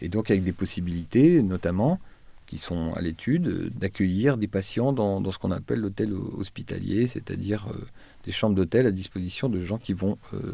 Et 0.00 0.08
donc 0.08 0.30
avec 0.30 0.42
des 0.42 0.52
possibilités, 0.52 1.40
notamment, 1.42 2.00
qui 2.46 2.58
sont 2.58 2.92
à 2.94 3.00
l'étude, 3.00 3.70
d'accueillir 3.78 4.36
des 4.36 4.48
patients 4.48 4.92
dans, 4.92 5.30
ce 5.30 5.38
qu'on 5.38 5.50
appelle 5.50 5.80
l'hôtel 5.80 6.12
hospitalier, 6.12 7.06
c'est-à-dire 7.06 7.68
euh, 7.70 7.78
des 8.24 8.32
chambres 8.32 8.54
d'hôtel 8.54 8.86
à 8.86 8.90
disposition 8.90 9.48
de 9.48 9.60
gens 9.60 9.78
qui 9.78 9.92
vont 9.92 10.18
euh, 10.34 10.52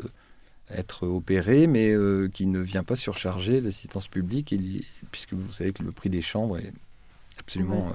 être 0.75 1.07
opérés, 1.07 1.67
mais 1.67 1.91
euh, 1.91 2.29
qui 2.33 2.47
ne 2.47 2.61
vient 2.61 2.83
pas 2.83 2.97
surcharger 2.97 3.61
l'assistance 3.61 4.09
publique, 4.09 4.55
puisque 5.11 5.35
vous 5.35 5.53
savez 5.53 5.73
que 5.73 5.83
le 5.83 5.93
prix 5.93 6.11
des 6.11 6.23
chambres 6.23 6.59
est 6.59 6.73
absolument 7.39 7.93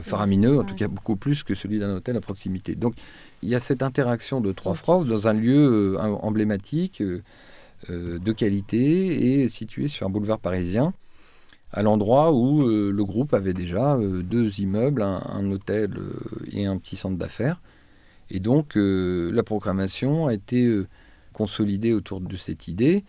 faramineux, 0.00 0.58
en 0.58 0.64
tout 0.64 0.74
cas 0.74 0.88
beaucoup 0.88 1.16
plus 1.16 1.42
que 1.42 1.54
celui 1.54 1.78
d'un 1.78 1.94
hôtel 1.94 2.16
à 2.16 2.20
proximité. 2.20 2.74
Donc 2.74 2.94
il 3.42 3.50
y 3.50 3.54
a 3.54 3.60
cette 3.60 3.82
interaction 3.82 4.40
de 4.40 4.50
trois 4.52 4.74
phrases 4.74 5.08
dans 5.08 5.28
un 5.28 5.34
lieu 5.34 5.98
emblématique, 6.00 7.02
de 7.88 8.32
qualité, 8.32 9.42
et 9.42 9.48
situé 9.48 9.88
sur 9.88 10.06
un 10.06 10.10
boulevard 10.10 10.38
parisien 10.38 10.94
à 11.72 11.82
l'endroit 11.82 12.32
où 12.32 12.62
euh, 12.62 12.90
le 12.90 13.04
groupe 13.04 13.34
avait 13.34 13.54
déjà 13.54 13.96
euh, 13.96 14.22
deux 14.22 14.60
immeubles, 14.60 15.02
un, 15.02 15.50
hôtel 15.50 15.94
euh, 15.96 16.12
et 16.52 16.66
un 16.66 16.76
petit 16.76 16.96
centre 16.96 17.16
d'affaires. 17.16 17.60
Et 18.30 18.40
donc 18.40 18.72
la 18.76 19.42
programmation 19.42 20.26
a 20.26 20.32
été 20.32 20.66
consolidée 21.32 21.92
autour 21.92 22.20
de 22.20 22.36
cette 22.36 22.68
idée. 22.68 23.04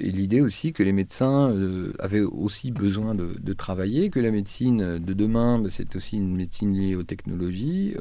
Et 0.00 0.10
l'idée 0.10 0.40
aussi 0.40 0.72
que 0.72 0.82
les 0.82 0.92
médecins 0.92 1.54
avaient 1.98 2.22
aussi 2.22 2.70
besoin 2.70 3.14
de, 3.14 3.52
travailler, 3.52 4.08
que 4.08 4.20
la 4.20 4.30
médecine 4.30 4.98
de 4.98 5.12
demain, 5.12 5.58
bah, 5.58 5.68
c'est 5.70 5.96
aussi 5.96 6.16
une 6.16 6.34
médecine 6.34 6.74
liée 6.74 6.94
aux 6.94 7.02
technologies, 7.02 7.94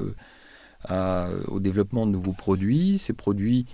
au 0.90 1.60
développement 1.60 2.08
de 2.08 2.12
nouveaux 2.12 2.32
produits. 2.32 2.98
Ces 2.98 3.12
produits, 3.12 3.66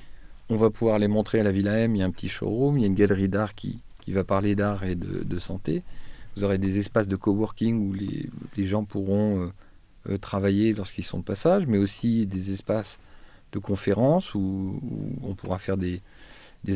on 0.49 0.57
va 0.57 0.71
pouvoir 0.71 0.97
les 0.97 1.07
montrer 1.07 1.41
à 1.41 1.43
la 1.43 1.51
Villa 1.51 1.77
M. 1.77 1.95
Il 1.95 1.99
y 1.99 2.01
a 2.01 2.05
un 2.05 2.11
petit 2.11 2.27
showroom, 2.27 2.77
il 2.77 2.81
y 2.81 2.83
a 2.85 2.87
une 2.87 2.95
galerie 2.95 3.29
d'art 3.29 3.53
qui, 3.53 3.81
va 4.07 4.23
parler 4.23 4.55
d'art 4.55 4.83
et 4.83 4.95
de 4.95 5.37
santé. 5.37 5.83
Vous 6.37 6.43
aurez 6.43 6.59
des 6.59 6.77
espaces 6.77 7.07
de 7.07 7.15
coworking 7.15 7.89
où 7.89 7.93
les, 7.93 8.29
les 8.57 8.67
gens 8.67 8.85
pourront 8.85 9.39
euh, 9.39 9.47
euh, 10.07 10.17
travailler 10.19 10.71
lorsqu'ils 10.71 11.03
sont 11.03 11.17
de 11.17 11.23
passage, 11.23 11.65
mais 11.65 11.79
aussi 11.79 12.27
des 12.27 12.51
espaces 12.51 12.99
de 13.51 13.59
conférences 13.59 14.33
où, 14.35 14.79
on 15.23 15.33
pourra 15.33 15.59
faire 15.59 15.77
des, 15.77 16.01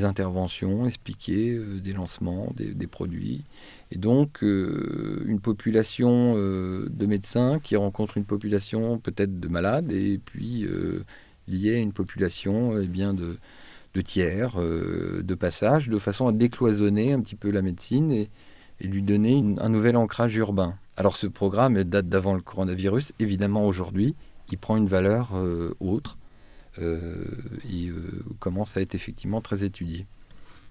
interventions, 0.04 0.86
expliquer 0.86 1.52
euh, 1.52 1.82
des 1.82 1.92
lancements, 1.92 2.54
des, 2.56 2.88
produits. 2.88 3.44
Et 3.92 3.98
donc, 3.98 4.42
une 4.42 5.40
population 5.42 6.36
de 6.36 7.06
médecins 7.06 7.60
qui 7.60 7.76
rencontre 7.76 8.18
une 8.18 8.24
population 8.24 9.00
peut-être 9.00 9.40
de 9.40 9.48
malades, 9.50 9.92
et 9.92 10.18
puis 10.24 10.66
liée 11.50 11.76
à 11.76 11.80
une 11.80 11.92
population 11.92 12.80
eh 12.80 12.88
bien, 12.88 13.14
de, 13.14 13.38
tiers, 14.02 14.56
de 14.62 15.36
passage, 15.36 15.90
de 15.90 15.98
façon 15.98 16.28
à 16.28 16.32
décloisonner 16.32 17.12
un 17.12 17.20
petit 17.20 17.36
peu 17.36 17.52
la 17.52 17.62
médecine 17.62 18.14
et, 18.14 18.30
lui 18.80 19.04
donner 19.04 19.44
un 19.60 19.70
nouvel 19.70 19.96
ancrage 19.96 20.36
urbain. 20.38 20.76
Alors 20.98 21.16
ce 21.16 21.28
programme 21.28 21.84
date 21.84 22.10
d'avant 22.10 22.34
le 22.34 22.42
coronavirus. 22.42 23.14
Évidemment, 23.20 23.66
aujourd'hui, 23.66 24.16
il 24.52 24.58
prend 24.58 24.78
une 24.78 24.88
valeur 24.88 25.32
euh, 25.36 25.74
autre. 25.80 26.18
Euh, 26.80 27.26
et 27.70 27.90
euh, 27.90 28.24
commence 28.40 28.78
à 28.78 28.82
être 28.82 28.96
effectivement 28.96 29.42
très 29.42 29.64
étudié. 29.64 30.06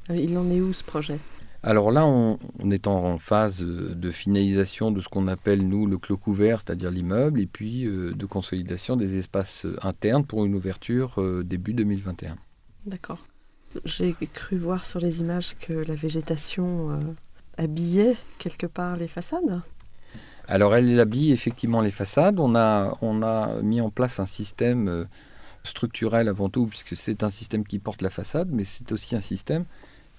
Il 0.09 0.37
en 0.39 0.51
est 0.51 0.61
où 0.61 0.73
ce 0.73 0.83
projet? 0.83 1.19
Alors 1.63 1.91
là, 1.91 2.07
on, 2.07 2.39
est 2.71 2.87
en 2.87 3.19
phase 3.19 3.61
de 3.61 4.11
finalisation 4.11 4.91
de 4.91 5.03
ce 5.03 5.09
qu'on 5.09 5.29
appelle, 5.29 5.69
nous, 5.69 5.87
le 5.87 5.99
clos 5.99 6.17
couvert, 6.17 6.63
c'est-à-dire 6.63 6.91
l'immeuble, 6.91 7.39
et 7.39 7.47
puis 7.47 7.85
de 7.85 8.27
consolidation 8.27 8.97
des 8.97 9.19
espaces 9.19 9.67
internes 9.83 10.25
pour 10.25 10.47
une 10.47 10.55
ouverture 10.55 11.23
début 11.45 11.75
2021. 11.75 12.37
D'accord. 12.87 13.19
J'ai 13.85 14.15
cru 14.33 14.57
voir 14.57 14.87
sur 14.87 15.01
les 15.01 15.21
images 15.21 15.55
que 15.59 15.75
la 15.75 15.95
végétation 15.95 17.15
habiller 17.61 18.17
quelque 18.39 18.67
part 18.67 18.97
les 18.97 19.09
façades 19.09 19.61
Alors 20.49 20.75
elle 20.75 20.99
habille 20.99 21.33
effectivement 21.33 21.81
les 21.81 21.91
façades. 21.91 22.41
On 22.41 22.55
a, 22.55 22.97
on 23.03 23.23
a 23.23 23.61
mis 23.63 23.81
en 23.81 23.91
place 23.91 24.19
un 24.19 24.27
système 24.27 24.89
euh, 24.89 25.05
structurel 25.65 26.29
avant 26.29 26.49
tout, 26.49 26.67
puisque 26.67 26.97
c'est 26.97 27.23
un 27.23 27.31
système 27.31 27.65
qui 27.65 27.79
porte 27.79 28.03
la 28.03 28.11
façade, 28.11 28.49
mais 28.51 28.65
c'est 28.65 28.93
aussi 28.93 29.15
un 29.15 29.21
système 29.21 29.65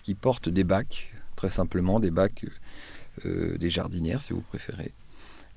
qui 0.04 0.16
porte 0.16 0.50
des 0.50 0.64
bacs, 0.64 1.14
très 1.36 1.50
simplement 1.50 2.00
des 2.00 2.12
bacs, 2.12 2.46
euh, 3.26 3.58
des 3.58 3.70
jardinières 3.70 4.22
si 4.22 4.34
vous 4.34 4.42
préférez, 4.42 4.92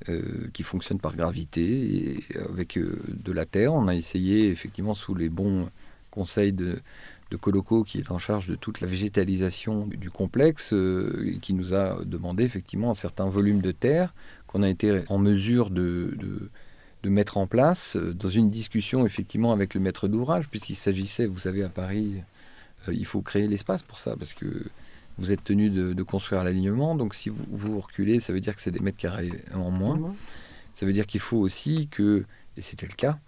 euh, 0.08 0.48
qui 0.52 0.62
fonctionnent 0.62 1.00
par 1.00 1.16
gravité 1.16 1.62
et 1.62 2.38
avec 2.48 2.78
de 2.78 3.32
la 3.32 3.44
terre. 3.44 3.72
On 3.72 3.88
a 3.88 3.94
essayé 3.94 4.50
effectivement 4.50 4.94
sous 4.94 5.14
les 5.14 5.28
bons 5.28 5.70
conseils 6.10 6.52
de, 6.52 6.80
de 7.30 7.36
Coloco 7.36 7.84
qui 7.84 7.98
est 7.98 8.10
en 8.10 8.18
charge 8.18 8.48
de 8.48 8.54
toute 8.54 8.80
la 8.80 8.86
végétalisation 8.86 9.86
du 9.86 10.10
complexe, 10.10 10.72
euh, 10.72 11.36
qui 11.42 11.54
nous 11.54 11.74
a 11.74 12.04
demandé 12.04 12.44
effectivement 12.44 12.90
un 12.90 12.94
certain 12.94 13.28
volume 13.28 13.60
de 13.60 13.72
terre 13.72 14.14
qu'on 14.46 14.62
a 14.62 14.68
été 14.68 15.02
en 15.08 15.18
mesure 15.18 15.70
de, 15.70 16.16
mettre 17.08 17.36
en 17.36 17.46
place 17.46 17.96
euh, 17.96 18.12
dans 18.14 18.28
une 18.28 18.50
discussion 18.50 19.06
effectivement 19.06 19.52
avec 19.52 19.74
le 19.74 19.80
maître 19.80 20.08
d'ouvrage, 20.08 20.48
puisqu'il 20.48 20.76
s'agissait, 20.76 21.26
vous 21.26 21.38
savez, 21.38 21.62
à 21.62 21.68
Paris, 21.68 22.14
euh, 22.88 22.94
il 22.94 23.06
faut 23.06 23.20
créer 23.20 23.46
l'espace 23.48 23.82
pour 23.82 23.98
ça, 23.98 24.16
parce 24.16 24.34
que 24.34 24.46
vous 25.18 25.30
êtes 25.30 25.44
tenu 25.44 25.70
de, 25.70 26.02
construire 26.02 26.42
l'alignement, 26.42 26.96
donc 26.96 27.14
si 27.14 27.28
vous, 27.28 27.44
vous 27.50 27.80
reculez, 27.80 28.18
ça 28.18 28.32
veut 28.32 28.40
dire 28.40 28.56
que 28.56 28.62
c'est 28.62 28.72
des 28.72 28.80
mètres 28.80 28.98
carrés 28.98 29.30
en 29.54 29.70
moins. 29.70 30.00
Ça 30.74 30.86
veut 30.86 30.92
dire 30.92 31.06
qu'il 31.06 31.20
faut 31.20 31.36
aussi 31.36 31.86
que, 31.86 32.24
et 32.56 32.62
c'était 32.62 32.86
le 32.86 32.94
cas, 32.94 33.18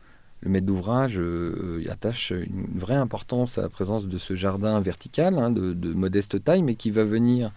le 0.41 0.51
maître 0.51 0.67
d'ouvrage 0.67 1.19
euh, 1.19 1.85
attache 1.89 2.33
une 2.33 2.79
vraie 2.79 2.97
importance 2.97 3.57
à 3.57 3.63
la 3.63 3.69
présence 3.69 4.07
de 4.07 4.19
ce 4.19 4.35
jardin 4.35 4.81
vertical 4.81 5.39
hein, 5.39 5.51
de, 5.51 5.95
modeste 5.95 6.43
taille, 6.43 6.63
mais 6.63 6.75
qui 6.75 6.91
va 6.91 7.05
venir 7.05 7.53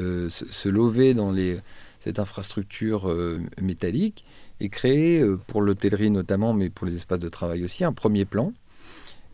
euh, 0.00 0.30
se, 0.30 0.68
lever 0.70 1.12
dans 1.12 1.30
les, 1.30 1.60
cette 2.00 2.18
infrastructure 2.18 3.14
métallique 3.60 4.24
et 4.60 4.68
créer, 4.68 5.24
pour 5.46 5.62
l'hôtellerie 5.62 6.10
notamment, 6.10 6.52
mais 6.52 6.68
pour 6.70 6.86
les 6.86 6.96
espaces 6.96 7.20
de 7.20 7.28
travail 7.28 7.64
aussi, 7.64 7.84
un 7.84 7.92
premier 7.92 8.24
plan. 8.24 8.52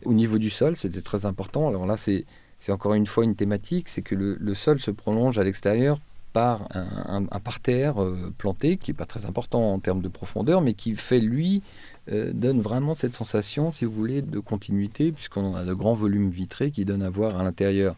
Au 0.03 0.13
niveau 0.13 0.37
du 0.37 0.49
sol, 0.49 0.75
c'était 0.75 1.01
très 1.01 1.25
important. 1.25 1.67
Alors 1.67 1.85
là, 1.85 1.97
c'est 1.97 2.25
encore 2.69 2.93
une 2.93 3.07
fois 3.07 3.23
une 3.23 3.35
thématique, 3.35 3.89
c'est 3.89 4.01
que 4.01 4.15
le, 4.15 4.55
sol 4.55 4.79
se 4.79 4.91
prolonge 4.91 5.37
à 5.37 5.43
l'extérieur 5.43 5.99
par 6.33 6.67
un, 6.73 7.39
parterre 7.39 7.95
planté, 8.37 8.77
qui 8.77 8.91
n'est 8.91 8.97
pas 8.97 9.05
très 9.05 9.25
important 9.25 9.73
en 9.73 9.79
termes 9.79 10.01
de 10.01 10.09
profondeur, 10.09 10.61
mais 10.61 10.73
qui 10.73 10.95
fait, 10.95 11.21
lui, 11.21 11.63
euh, 12.11 12.31
donne 12.33 12.61
vraiment 12.61 12.93
cette 12.93 13.15
sensation, 13.15 13.71
si 13.71 13.85
vous 13.85 13.91
voulez, 13.91 14.21
de 14.21 14.39
continuité, 14.39 15.11
puisqu'on 15.11 15.55
a 15.55 15.63
de 15.63 15.73
grands 15.73 15.95
volumes 15.95 16.29
vitrés 16.29 16.69
qui 16.69 16.85
donnent 16.85 17.03
à 17.03 17.09
voir 17.09 17.39
à 17.39 17.43
l'intérieur 17.43 17.95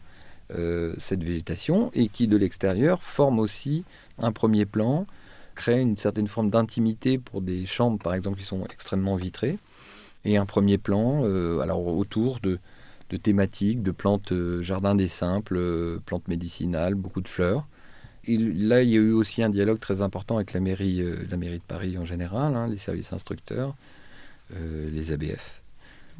euh, 0.54 0.94
cette 0.96 1.22
végétation 1.22 1.90
et 1.92 2.08
qui, 2.08 2.26
de 2.26 2.36
l'extérieur, 2.38 3.02
forment 3.02 3.40
aussi 3.40 3.84
un 4.18 4.32
premier 4.32 4.64
plan, 4.64 5.06
créent 5.58 5.82
une 5.82 5.96
certaine 5.96 6.28
forme 6.28 6.50
d'intimité 6.50 7.18
pour 7.18 7.42
des 7.42 7.66
chambres, 7.66 7.98
par 7.98 8.14
exemple, 8.14 8.38
qui 8.38 8.44
sont 8.44 8.64
extrêmement 8.64 9.16
vitrées, 9.16 9.58
et 10.24 10.36
un 10.36 10.46
premier 10.46 10.78
plan, 10.78 11.24
euh, 11.24 11.60
alors 11.60 11.86
autour 11.86 12.40
de, 12.40 12.58
de, 13.10 13.16
thématiques, 13.16 13.82
de 13.82 13.90
plantes 13.90 14.32
jardin 14.62 14.94
des 14.94 15.08
simples, 15.08 16.00
plantes 16.06 16.28
médicinales, 16.28 16.94
beaucoup 16.94 17.20
de 17.20 17.28
fleurs. 17.28 17.66
Et 18.24 18.36
là, 18.36 18.82
il 18.82 18.90
y 18.90 18.96
a 18.96 19.00
eu 19.00 19.12
aussi 19.12 19.42
un 19.42 19.50
dialogue 19.50 19.78
très 19.78 20.02
important 20.02 20.36
avec 20.36 20.52
la 20.52 20.60
mairie, 20.60 21.02
la 21.30 21.36
mairie 21.36 21.58
de 21.58 21.64
Paris 21.66 21.96
en 21.98 22.04
général, 22.04 22.54
hein, 22.56 22.68
les 22.68 22.78
services 22.78 23.12
instructeurs, 23.12 23.74
euh, 24.56 24.88
les 24.90 25.12
ABF, 25.12 25.60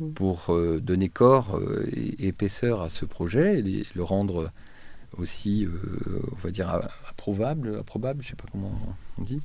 mm. 0.01 0.11
pour 0.13 0.51
euh, 0.51 0.81
donner 0.81 1.09
corps 1.09 1.57
euh, 1.57 1.89
et, 1.91 2.29
épaisseur 2.29 2.83
à 2.83 2.91
ce 2.91 3.07
projet 3.07 3.61
et 3.61 3.87
le 3.95 4.03
rendre 4.03 4.53
aussi, 5.21 5.67
on 6.33 6.37
va 6.37 6.51
dire, 6.51 6.69
approbable, 7.09 7.73
je 7.73 7.79
ne 7.79 8.23
sais 8.23 8.37
pas 8.37 8.47
comment 8.51 8.73
on 9.19 9.23
dit. 9.23 9.41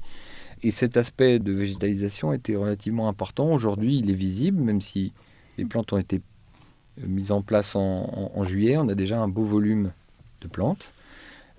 Et 0.61 0.71
cet 0.71 0.97
aspect 0.97 1.39
de 1.39 1.51
végétalisation 1.51 2.33
était 2.33 2.55
relativement 2.55 3.09
important. 3.09 3.51
Aujourd'hui, 3.51 3.99
il 3.99 4.09
est 4.09 4.15
visible, 4.15 4.61
même 4.61 4.81
si 4.81 5.11
les 5.57 5.65
plantes 5.65 5.91
ont 5.93 5.97
été 5.97 6.21
mises 7.05 7.31
en 7.31 7.41
place 7.41 7.75
en, 7.75 8.43
juillet. 8.43 8.77
On 8.77 8.87
a 8.87 8.95
déjà 8.95 9.19
un 9.19 9.27
beau 9.27 9.43
volume 9.43 9.91
de 10.41 10.47
plantes. 10.47 10.91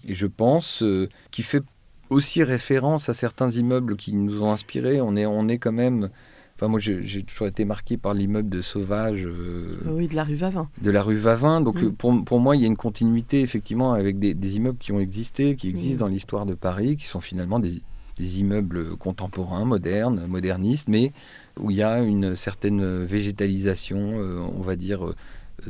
Et 0.07 0.15
je 0.15 0.27
pense 0.27 0.83
qu'il 1.31 1.45
fait 1.45 1.63
aussi 2.11 2.43
référence 2.43 3.09
à 3.09 3.15
certains 3.15 3.51
immeubles 3.51 3.97
qui 3.97 4.15
nous 4.15 4.43
ont 4.43 4.53
inspirés. 4.53 5.01
On 5.01 5.17
est, 5.17 5.27
on 5.27 5.49
est 5.49 5.59
quand 5.59 5.73
même 5.73 6.11
Enfin, 6.57 6.69
moi, 6.69 6.79
j'ai 6.79 7.25
toujours 7.25 7.49
été 7.49 7.65
marqué 7.65 7.97
par 7.97 8.15
l'immeuble 8.15 8.49
de 8.49 8.61
Sauvage. 8.61 9.27
Euh, 9.27 9.77
oui, 9.87 10.07
de 10.07 10.15
la 10.15 10.23
rue 10.23 10.37
Vavin. 10.37 10.69
De 10.81 10.91
la 10.91 11.03
rue 11.03 11.17
Vavin. 11.17 11.61
Donc, 11.61 11.83
mm. 11.83 11.93
pour, 11.95 12.25
pour, 12.25 12.39
moi, 12.39 12.55
il 12.55 12.63
y 12.63 12.65
a 12.65 12.69
une 12.69 12.77
continuité, 12.77 13.41
effectivement, 13.41 13.93
avec 13.93 14.21
des, 14.21 14.35
des 14.35 14.57
immeubles 14.57 14.79
qui 14.79 14.93
ont 14.93 15.01
existé, 15.01 15.57
qui 15.57 15.69
existent 15.69 15.97
mm. 15.97 15.99
dans 15.99 16.07
l'histoire 16.07 16.47
de 16.47 16.55
Paris, 16.55 16.97
qui 16.97 17.07
sont 17.07 17.21
finalement 17.21 17.59
des, 17.59 17.83
des, 18.19 18.39
immeubles 18.39 18.97
contemporains, 18.97 19.65
modernes, 19.65 20.27
modernistes, 20.29 20.87
mais 20.87 21.13
où 21.59 21.73
il 21.73 21.77
y 21.77 21.83
a 21.83 22.01
une 22.01 22.37
certaine 22.37 23.05
végétalisation, 23.05 24.21
euh, 24.21 24.47
on 24.57 24.63
va 24.63 24.77
dire, 24.77 25.07
euh, 25.07 25.17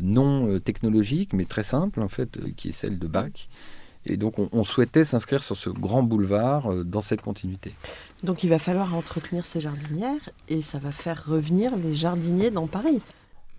non 0.02 0.58
technologique, 0.60 1.32
mais 1.32 1.46
très 1.46 1.64
simple, 1.64 2.00
en 2.00 2.08
fait, 2.08 2.38
qui 2.56 2.68
est 2.68 2.72
celle 2.72 2.98
de 2.98 3.06
Bach 3.06 3.48
Et 4.06 4.16
donc 4.16 4.38
on, 4.38 4.48
on 4.52 4.64
souhaitait 4.64 5.04
s'inscrire 5.04 5.42
sur 5.42 5.56
ce 5.56 5.70
grand 5.70 6.02
boulevard 6.02 6.72
euh, 6.72 6.84
dans 6.84 7.00
cette 7.00 7.22
continuité. 7.22 7.74
Donc 8.22 8.44
il 8.44 8.50
va 8.50 8.58
falloir 8.58 8.94
entretenir 8.94 9.46
ces 9.46 9.60
jardinières 9.60 10.30
et 10.48 10.62
ça 10.62 10.78
va 10.78 10.92
faire 10.92 11.24
revenir 11.26 11.76
les 11.76 11.94
jardiniers 11.94 12.50
dans 12.50 12.66
Paris. 12.66 13.00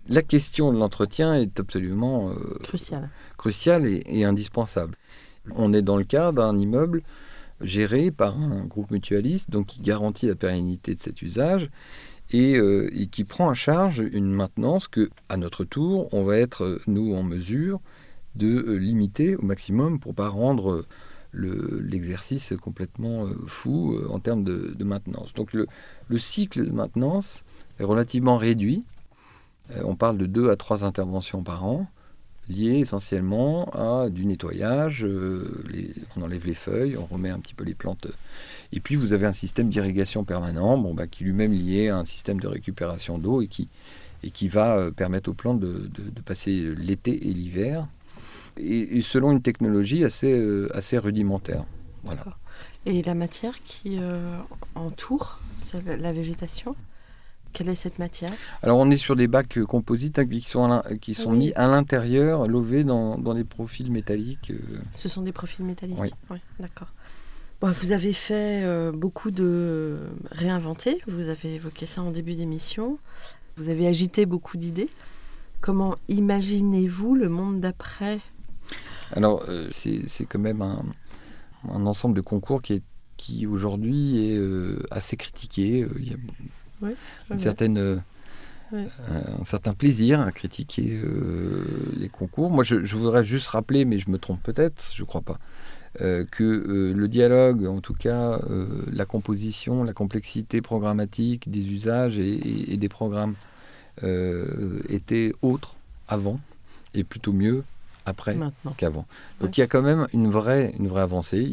La 0.08 0.22
question 0.22 0.72
de 0.72 0.78
l'entretien 0.78 1.34
est 1.34 1.58
absolument 1.58 2.30
euh, 2.30 2.58
Crucial. 2.62 3.10
cruciale 3.36 3.86
et, 3.86 4.02
et 4.06 4.24
indispensable. 4.24 4.96
On 5.54 5.72
est 5.72 5.82
dans 5.82 5.96
le 5.96 6.04
cas 6.04 6.32
d'un 6.32 6.58
immeuble 6.58 7.02
géré 7.60 8.10
par 8.10 8.38
un 8.38 8.64
groupe 8.66 8.90
mutualiste, 8.90 9.50
donc 9.50 9.66
qui 9.66 9.80
garantit 9.80 10.26
la 10.26 10.34
pérennité 10.34 10.94
de 10.94 11.00
cet 11.00 11.22
usage 11.22 11.70
et, 12.30 12.56
euh, 12.56 12.90
et 12.92 13.06
qui 13.06 13.24
prend 13.24 13.48
en 13.48 13.54
charge 13.54 13.98
une 14.12 14.30
maintenance 14.30 14.88
que, 14.88 15.10
à 15.28 15.36
notre 15.36 15.64
tour, 15.64 16.12
on 16.12 16.24
va 16.24 16.38
être, 16.38 16.80
nous, 16.86 17.14
en 17.14 17.22
mesure 17.22 17.80
de 18.36 18.46
euh, 18.46 18.76
limiter 18.76 19.36
au 19.36 19.42
maximum 19.42 19.98
pour 19.98 20.14
pas 20.14 20.28
rendre 20.28 20.70
euh, 20.70 20.86
le- 21.32 21.80
l'exercice 21.80 22.52
complètement 22.60 23.26
euh, 23.26 23.34
fou 23.46 23.98
en 24.10 24.18
termes 24.18 24.44
de, 24.44 24.84
maintenance. 24.84 25.32
Donc 25.34 25.52
le, 25.52 25.66
le 26.08 26.18
cycle 26.18 26.64
de 26.64 26.70
maintenance 26.70 27.42
est 27.80 27.84
relativement 27.84 28.36
réduit. 28.36 28.84
On 29.82 29.96
parle 29.96 30.16
de 30.16 30.26
deux 30.26 30.50
à 30.50 30.56
trois 30.56 30.84
interventions 30.84 31.42
par 31.42 31.64
an 31.64 31.88
liées 32.48 32.78
essentiellement 32.78 33.68
à 33.74 34.08
du 34.08 34.24
nettoyage. 34.24 35.04
on 35.04 36.22
enlève 36.22 36.46
les 36.46 36.54
feuilles, 36.54 36.96
on 36.96 37.04
remet 37.04 37.30
un 37.30 37.40
petit 37.40 37.54
peu 37.54 37.64
les 37.64 37.74
plantes. 37.74 38.06
Et 38.72 38.78
puis 38.78 38.94
vous 38.94 39.12
avez 39.12 39.26
un 39.26 39.32
système 39.32 39.68
d'irrigation 39.68 40.22
permanent 40.22 40.78
bon, 40.78 40.94
bah, 40.94 41.08
qui 41.08 41.24
lui-même 41.24 41.52
lié 41.52 41.88
à 41.88 41.96
un 41.96 42.04
système 42.04 42.38
de 42.38 42.46
récupération 42.46 43.18
d'eau 43.18 43.42
et 43.42 43.48
qui, 43.48 43.68
va 44.46 44.92
permettre 44.92 45.30
aux 45.30 45.34
plantes 45.34 45.58
de 45.58 46.20
passer 46.24 46.72
l'été 46.76 47.28
et 47.28 47.32
l'hiver. 47.32 47.88
Et, 48.58 48.98
et 48.98 49.02
selon 49.02 49.32
une 49.32 49.42
technologie 49.42 50.04
assez, 50.04 50.32
euh, 50.32 50.68
assez 50.74 50.96
rudimentaire. 50.98 51.64
Voilà. 52.04 52.24
Et 52.86 53.02
la 53.02 53.14
matière 53.14 53.54
qui 53.64 53.98
euh, 54.00 54.38
entoure 54.74 55.40
la- 55.84 55.96
la 55.96 56.12
végétation, 56.12 56.76
quelle 57.52 57.68
est 57.68 57.74
cette 57.74 57.98
matière? 57.98 58.32
Alors 58.62 58.78
on 58.78 58.90
est 58.90 58.96
sur 58.98 59.16
des 59.16 59.26
bacs 59.28 59.58
euh, 59.58 59.66
composites 59.66 60.18
hein, 60.18 60.26
qui 60.26 60.40
sont, 60.40 60.70
à 60.70 60.82
qui 61.00 61.14
sont 61.14 61.32
Oui. 61.32 61.38
mis 61.38 61.52
à 61.54 61.66
l'intérieur, 61.66 62.46
lovés 62.46 62.84
dans, 62.84 63.18
dans 63.18 63.34
des 63.34 63.44
profils 63.44 63.90
métalliques. 63.90 64.52
Ce 64.94 65.08
sont 65.08 65.22
des 65.22 65.32
profils 65.32 65.64
métalliques 65.64 65.98
Oui. 66.30 66.38
d'accord. 66.60 66.88
Bon, 67.60 67.72
vous 67.72 67.92
avez 67.92 68.12
fait 68.12 68.62
euh, 68.64 68.92
beaucoup 68.92 69.30
de 69.30 69.96
réinventer, 70.30 71.00
vous 71.08 71.28
avez 71.30 71.54
évoqué 71.54 71.86
ça 71.86 72.02
en 72.02 72.10
début 72.10 72.34
d'émission, 72.34 72.98
vous 73.56 73.68
avez 73.70 73.86
agité 73.88 74.26
beaucoup 74.26 74.58
d'idées. 74.58 74.90
Comment 75.62 75.96
imaginez-vous 76.08 77.14
le 77.14 77.28
monde 77.30 77.60
d'après? 77.60 78.18
Alors, 79.12 79.44
euh, 79.48 79.68
c'est 79.70 80.26
quand 80.28 80.38
même 80.38 80.62
un, 80.62 80.82
un 81.70 81.86
ensemble 81.86 82.14
de 82.16 82.20
concours 82.20 82.62
qui, 82.62 82.74
est, 82.74 82.82
qui 83.16 83.46
aujourd'hui 83.46 84.30
est 84.30 84.36
euh, 84.38 84.82
assez 84.90 85.16
critiqué. 85.16 85.82
Euh, 85.82 85.90
Il 85.98 86.10
y 86.10 86.14
a 86.14 86.16
une 87.30 87.38
certaine, 87.38 87.78
euh, 87.78 87.96
Ouais. 88.72 88.88
un 89.40 89.44
certain 89.44 89.74
plaisir 89.74 90.20
à 90.20 90.32
critiquer 90.32 91.00
les 91.96 92.08
concours. 92.08 92.50
Moi, 92.50 92.64
je, 92.64 92.84
je 92.84 92.96
voudrais 92.96 93.24
juste 93.24 93.46
rappeler, 93.46 93.84
mais 93.84 94.00
je 94.00 94.10
me 94.10 94.18
trompe 94.18 94.42
peut-être, 94.42 94.90
je 94.92 95.02
ne 95.02 95.06
crois 95.06 95.20
pas, 95.20 95.38
que 96.00 96.92
le 96.92 97.08
dialogue, 97.08 97.64
en 97.66 97.80
tout 97.80 97.94
cas 97.94 98.40
la 98.92 99.04
composition, 99.06 99.84
la 99.84 99.92
complexité 99.92 100.60
programmatique 100.62 101.48
des 101.48 101.68
usages 101.68 102.18
et, 102.18 102.28
et- 102.32 102.72
et 102.72 102.76
des 102.76 102.88
programmes 102.88 103.34
était 104.88 105.32
autre 105.42 105.76
avant 106.08 106.40
et 106.92 107.04
plutôt 107.04 107.32
mieux 107.32 107.62
après 108.06 108.36
qu'avant. 108.76 109.06
Donc 109.40 109.48
Ouais. 109.48 109.54
il 109.56 109.60
y 109.60 109.62
a 109.62 109.66
quand 109.66 109.82
même 109.82 110.06
une 110.14 110.30
vraie, 110.30 110.72
une 110.78 110.88
vraie 110.88 111.02
avancée, 111.02 111.46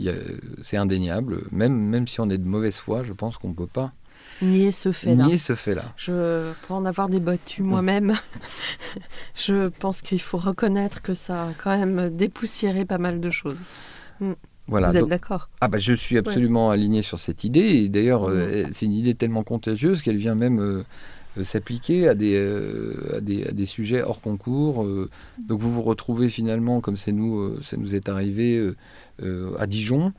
c'est 0.62 0.78
indéniable, 0.78 1.42
même, 1.52 1.74
même 1.76 2.08
si 2.08 2.22
on 2.22 2.30
est 2.30 2.38
de 2.38 2.48
mauvaise 2.48 2.78
foi, 2.78 3.04
je 3.04 3.12
pense 3.12 3.38
qu'on 3.38 3.50
ne 3.50 3.54
peut 3.56 3.68
pas 3.68 3.92
Nier 4.42 4.72
ce 4.72 4.92
fait-là. 4.92 5.26
nier 5.28 5.38
ce 5.38 5.54
fait-là. 5.54 5.94
Je, 5.96 6.52
pour 6.66 6.76
en 6.78 6.86
avoir 6.86 7.08
débattu 7.10 7.62
moi-même, 7.62 8.16
je 9.36 9.68
pense 9.68 10.02
qu'il 10.02 10.22
faut 10.22 10.38
reconnaître 10.40 11.02
que 11.02 11.14
ça 11.14 11.44
a 11.44 11.50
quand 11.62 11.78
même 11.78 12.10
dépoussiéré 12.16 12.86
pas 12.86 12.98
mal 12.98 13.20
de 13.20 13.30
choses. 13.30 13.60
Voilà. 14.68 14.92
Vous 14.92 14.98
êtes 14.98 15.08
d'accord? 15.08 15.50
Ah 15.62 15.68
bah, 15.68 15.78
je 15.80 15.94
suis 15.94 16.18
absolument 16.18 16.72
aligné 16.72 17.02
sur 17.02 17.20
cette 17.20 17.44
idée, 17.44 17.60
et 17.84 17.90
d'ailleurs 17.90 18.30
euh, 18.30 18.66
c'est 18.72 18.86
une 18.86 18.94
idée 18.94 19.14
tellement 19.14 19.44
contagieuse 19.44 20.02
qu'elle 20.02 20.18
vient 20.18 20.36
même 20.36 20.60
euh, 20.60 20.84
s'appliquer 21.42 22.08
à 22.08 22.14
des, 22.14 22.36
euh, 22.36 23.18
à, 23.18 23.22
des, 23.22 23.66
sujets 23.66 24.04
hors 24.04 24.22
concours. 24.22 24.84
euh. 24.84 25.10
donc 25.48 25.60
vous 25.60 25.72
vous 25.72 25.82
retrouvez 25.82 26.30
finalement, 26.30 26.82
comme 26.82 26.98
c'est 26.98 27.12
nous, 27.12 27.40
euh, 27.40 27.60
ça 27.64 27.78
nous 27.78 27.96
est 27.96 28.08
arrivé 28.10 28.58
euh, 28.58 28.76
euh, 29.24 29.56
à 29.58 29.66
Dijon, 29.66 30.14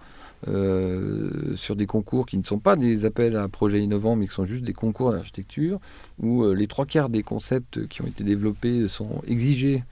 euh, 0.48 1.56
sur 1.56 1.76
des 1.76 1.86
concours 1.86 2.26
qui 2.26 2.36
ne 2.36 2.42
sont 2.42 2.58
pas 2.58 2.76
des 2.76 3.04
appels 3.04 3.36
à 3.36 3.48
projets 3.48 3.80
innovants, 3.82 4.16
mais 4.16 4.26
qui 4.26 4.34
sont 4.34 4.44
juste 4.44 4.64
des 4.64 4.72
concours 4.74 5.12
d'architecture, 5.12 5.78
où 6.20 6.42
euh, 6.44 6.54
les 6.54 6.66
trois 6.66 6.84
quarts 6.86 7.08
des 7.08 7.22
concepts 7.22 7.86
qui 7.88 8.02
ont 8.02 8.06
été 8.06 8.24
développés 8.24 8.88
sont 8.88 9.22
exigés 9.26 9.84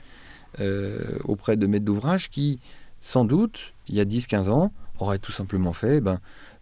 euh, 0.60 0.98
auprès 1.24 1.56
de 1.56 1.66
maîtres 1.66 1.84
d'ouvrage 1.86 2.28
qui, 2.30 2.58
sans 3.00 3.24
doute, 3.24 3.72
il 3.88 3.94
y 3.94 4.00
a 4.00 4.04
10-15 4.04 4.50
ans, 4.50 4.72
auraient 5.02 5.18
tout 5.18 5.32
simplement 5.32 5.72
fait 5.72 6.00
ben, 6.00 6.20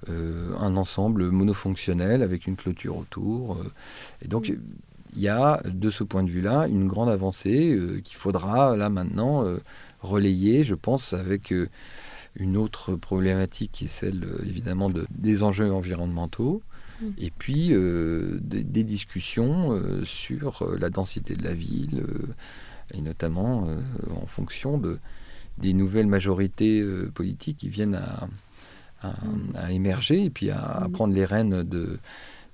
euh, 0.09 0.55
un 0.59 0.77
ensemble 0.77 1.31
monofonctionnel 1.31 2.23
avec 2.23 2.47
une 2.47 2.57
clôture 2.57 2.97
autour. 2.97 3.55
euh. 3.55 3.73
et 4.23 4.29
donc, 4.29 4.53
il 5.17 5.21
y 5.23 5.29
a, 5.29 5.61
de 5.65 5.91
ce 5.91 6.05
point 6.05 6.23
de 6.23 6.31
vue-là, 6.31 6.69
une 6.69 6.87
grande 6.87 7.09
avancée 7.09 7.73
euh, 7.73 8.01
qu'il 8.01 8.17
faudra, 8.17 8.77
là, 8.77 8.89
maintenant, 8.91 9.45
relayer, 10.01 10.65
je 10.65 10.77
pense, 10.77 11.13
avec 11.15 11.53
une 12.37 12.57
autre 12.57 12.95
problématique 12.95 13.73
qui 13.73 13.85
est 13.87 13.89
celle, 13.89 14.25
évidemment, 14.47 14.89
de, 14.89 15.07
des 15.11 15.43
enjeux 15.43 15.73
environnementaux. 15.73 16.63
Mm. 17.01 17.07
Et 17.19 17.31
puis, 17.37 17.73
euh, 17.73 18.39
des, 18.41 18.63
des 18.63 18.85
discussions 18.85 19.73
euh, 19.73 20.05
sur 20.05 20.65
la 20.79 20.91
densité 20.91 21.35
de 21.35 21.45
la 21.45 21.55
ville, 21.55 22.05
euh, 22.07 22.95
et 22.95 23.01
notamment 23.01 23.69
en 24.11 24.27
fonction 24.27 24.77
de, 24.77 24.99
des 25.61 25.73
nouvelles 25.73 26.07
majorités 26.07 26.81
euh, 26.81 27.11
politiques 27.15 27.59
qui 27.59 27.69
viennent 27.69 27.95
à, 27.97 28.29
à- 29.03 29.15
à 29.55 29.73
émerger 29.73 30.25
et 30.25 30.31
puis 30.31 30.51
à, 30.51 30.61
à 30.61 30.85
Mhm. 30.87 30.93
prendre 30.93 31.15
les 31.15 31.25
rênes 31.25 31.63
de, 31.63 31.99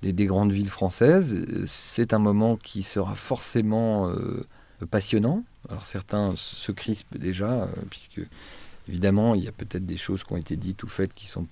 des, 0.02 0.12
des 0.12 0.26
grandes 0.26 0.52
villes 0.52 0.70
françaises. 0.70 1.34
C'est 1.66 2.12
un 2.14 2.18
moment 2.18 2.56
qui 2.56 2.82
sera 2.82 3.14
forcément 3.14 4.08
euh, 4.08 4.44
passionnant. 4.90 5.42
Alors 5.68 5.84
certains 5.84 6.34
se 6.36 6.70
crispent 6.72 7.16
déjà, 7.18 7.50
euh, 7.64 7.66
puisque 7.90 8.20
évidemment 8.88 9.34
il 9.34 9.42
y 9.44 9.48
a 9.48 9.52
peut-être 9.52 9.86
des 9.86 9.96
choses 9.96 10.22
qui 10.22 10.32
ont 10.32 10.36
été 10.36 10.56
dites 10.56 10.82
ou 10.84 10.88
faites 10.88 11.14
qui 11.14 11.26
sont 11.26 11.46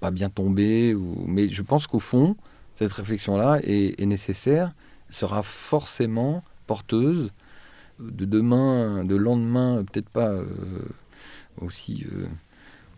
pas 0.00 0.10
bien 0.10 0.30
tombées, 0.30 0.94
ou... 0.94 1.24
mais 1.28 1.48
je 1.48 1.62
pense 1.62 1.86
qu'au 1.86 2.00
fond, 2.00 2.34
cette 2.74 2.92
réflexion-là 2.92 3.60
est, 3.62 4.00
est 4.00 4.06
nécessaire, 4.06 4.72
sera 5.10 5.42
forcément 5.44 6.42
porteuse 6.66 7.30
de 8.10 8.24
demain, 8.24 9.04
de 9.04 9.16
lendemain, 9.16 9.84
peut-être 9.84 10.08
pas 10.08 10.28
euh, 10.28 10.46
aussi 11.58 12.04
euh, 12.12 12.26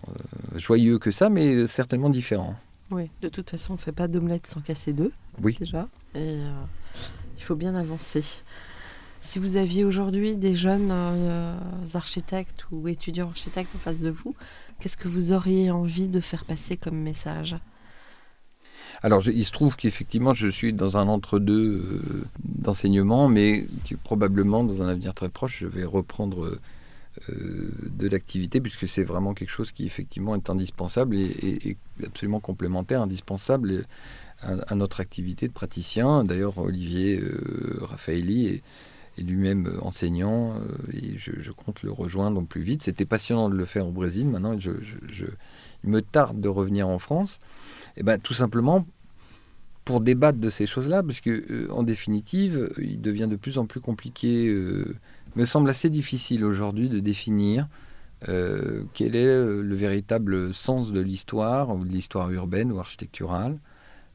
euh, 0.08 0.58
joyeux 0.58 0.98
que 0.98 1.10
ça, 1.10 1.28
mais 1.28 1.66
certainement 1.66 2.10
différent. 2.10 2.54
Oui, 2.90 3.10
de 3.22 3.28
toute 3.28 3.50
façon, 3.50 3.72
on 3.72 3.76
ne 3.76 3.80
fait 3.80 3.92
pas 3.92 4.08
d'omelette 4.08 4.46
sans 4.46 4.60
casser 4.60 4.92
deux, 4.92 5.12
Oui. 5.42 5.56
déjà. 5.58 5.88
Et 6.14 6.36
il 7.38 7.42
faut 7.42 7.56
bien 7.56 7.74
avancer. 7.74 8.22
Si 9.20 9.38
vous 9.38 9.56
aviez 9.56 9.84
aujourd'hui 9.84 10.36
des 10.36 10.54
jeunes 10.54 10.92
architectes 11.94 12.66
ou 12.70 12.86
étudiants 12.88 13.28
architectes 13.28 13.74
en 13.74 13.78
face 13.78 14.00
de 14.00 14.10
vous, 14.10 14.34
qu'est-ce 14.78 14.98
que 14.98 15.08
vous 15.08 15.32
auriez 15.32 15.70
envie 15.70 16.08
de 16.08 16.20
faire 16.20 16.44
passer 16.44 16.76
comme 16.76 16.98
message? 16.98 17.56
Alors, 19.04 19.22
il 19.28 19.44
se 19.44 19.52
trouve 19.52 19.76
qu'effectivement, 19.76 20.32
je 20.32 20.48
suis 20.48 20.72
dans 20.72 20.96
un 20.96 21.08
entre-deux 21.08 21.74
euh, 21.74 22.24
d'enseignement, 22.42 23.28
mais 23.28 23.66
que 23.86 23.96
probablement, 23.96 24.64
dans 24.64 24.80
un 24.80 24.88
avenir 24.88 25.12
très 25.12 25.28
proche, 25.28 25.58
je 25.58 25.66
vais 25.66 25.84
reprendre 25.84 26.46
euh, 26.46 26.60
euh, 27.28 27.70
de 27.90 28.08
l'activité, 28.08 28.62
puisque 28.62 28.88
c'est 28.88 29.04
vraiment 29.04 29.34
quelque 29.34 29.50
chose 29.50 29.72
qui, 29.72 29.84
effectivement, 29.84 30.34
est 30.34 30.48
indispensable 30.48 31.16
et, 31.16 31.76
absolument 32.02 32.40
complémentaire, 32.40 33.02
indispensable 33.02 33.72
et- 33.72 33.82
à, 34.40 34.74
notre 34.74 35.00
activité 35.00 35.48
de 35.48 35.52
praticien. 35.52 36.24
D'ailleurs, 36.24 36.56
Olivier 36.56 37.18
euh, 37.20 37.80
Raffaelli 37.82 38.46
est, 38.46 38.62
lui-même 39.18 39.66
euh, 39.66 39.80
enseignant 39.80 40.54
euh, 40.54 40.92
et 40.92 41.16
je, 41.18 41.52
compte 41.52 41.82
le 41.82 41.92
rejoindre 41.92 42.42
plus 42.42 42.62
vite. 42.62 42.82
C'était 42.82 43.04
passionnant 43.04 43.48
de 43.48 43.54
le 43.54 43.64
faire 43.64 43.86
au 43.86 43.92
Brésil. 43.92 44.26
Maintenant, 44.26 44.58
je, 44.58 44.72
il 45.84 45.90
me 45.90 46.02
tarde 46.02 46.40
de 46.40 46.48
revenir 46.48 46.88
en 46.88 46.98
France. 46.98 47.38
Et 47.96 48.02
ben, 48.02 48.18
tout 48.18 48.34
simplement 48.34 48.86
pour 49.84 50.00
débattre 50.00 50.38
de 50.38 50.48
ces 50.50 50.66
choses-là, 50.66 51.02
parce 51.02 51.20
que 51.20 51.44
euh, 51.50 51.68
en 51.70 51.82
définitive, 51.82 52.56
euh, 52.56 52.82
il 52.82 53.00
devient 53.00 53.26
de 53.28 53.36
plus 53.36 53.58
en 53.58 53.66
plus 53.66 53.80
compliqué, 53.80 54.46
euh, 54.48 54.96
me 55.36 55.44
semble 55.44 55.68
assez 55.68 55.90
difficile 55.90 56.44
aujourd'hui 56.44 56.88
de 56.88 57.00
définir 57.00 57.68
euh, 58.28 58.84
quel 58.94 59.14
est 59.16 59.26
le 59.44 59.74
véritable 59.74 60.54
sens 60.54 60.92
de 60.92 61.00
l'histoire, 61.00 61.70
ou 61.74 61.84
de 61.84 61.90
l'histoire 61.90 62.30
urbaine 62.30 62.72
ou 62.72 62.78
architecturale, 62.78 63.58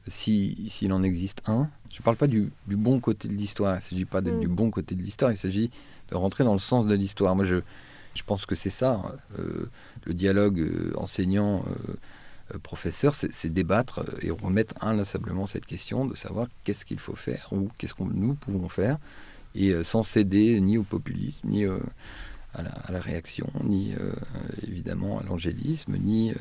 si- 0.08 0.66
s'il 0.68 0.92
en 0.92 1.02
existe 1.04 1.42
un. 1.46 1.68
Je 1.92 2.00
ne 2.00 2.04
parle 2.04 2.16
pas 2.16 2.26
du, 2.26 2.50
du 2.66 2.76
bon 2.76 2.98
côté 3.00 3.28
de 3.28 3.34
l'histoire, 3.34 3.74
il 3.74 3.76
ne 3.78 3.82
s'agit 3.82 4.04
pas 4.06 4.20
d'être 4.20 4.36
Mm. 4.36 4.40
du 4.40 4.48
bon 4.48 4.70
côté 4.70 4.94
de 4.96 5.02
l'histoire, 5.02 5.30
il 5.30 5.36
s'agit 5.36 5.70
de 6.10 6.16
rentrer 6.16 6.42
dans 6.42 6.52
le 6.54 6.58
sens 6.60 6.86
de 6.86 6.94
l'histoire. 6.94 7.36
Moi, 7.36 7.44
je, 7.44 7.56
Je 8.14 8.24
pense 8.24 8.44
que 8.44 8.56
c'est 8.56 8.70
ça, 8.70 9.00
le 10.04 10.14
dialogue 10.14 10.68
enseignant 10.96 11.64
professeur, 12.62 13.14
c'est 13.14 13.52
débattre 13.52 14.04
et 14.22 14.30
remettre 14.30 14.74
inlassablement 14.84 15.46
cette 15.46 15.66
question 15.66 16.06
de 16.06 16.16
savoir 16.16 16.48
qu'est-ce 16.64 16.84
qu'il 16.84 16.98
faut 16.98 17.14
faire 17.14 17.48
ou 17.52 17.68
qu'est-ce 17.78 17.94
que 17.94 18.02
nous 18.02 18.34
pouvons 18.34 18.68
faire, 18.68 18.98
et 19.54 19.82
sans 19.82 20.02
céder 20.02 20.60
ni 20.60 20.78
au 20.78 20.82
populisme, 20.82 21.48
ni 21.48 21.64
à 21.66 22.92
la, 22.92 23.00
réaction, 23.00 23.48
ni 23.64 23.94
évidemment 24.62 25.18
à 25.18 25.24
l'angélisme, 25.24 25.96
ni 25.96 26.32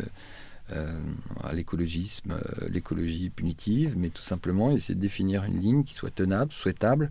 euh, 0.73 0.99
à 1.43 1.53
l'écologisme, 1.53 2.33
euh, 2.33 2.69
l'écologie 2.69 3.31
punitive, 3.31 3.95
mais 3.97 4.09
tout 4.09 4.21
simplement 4.21 4.69
essayer 4.69 4.93
de 4.93 4.99
définir 4.99 5.43
une 5.43 5.59
ligne 5.59 5.83
qui 5.83 5.95
soit 5.95 6.13
tenable, 6.13 6.51
souhaitable, 6.51 7.09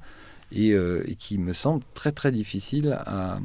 et, 0.52 0.72
euh, 0.74 1.02
qui 1.18 1.38
me 1.38 1.52
semble 1.52 1.82
très 1.92 2.12
très 2.12 2.30
difficile 2.30 2.96
à, 3.04 3.40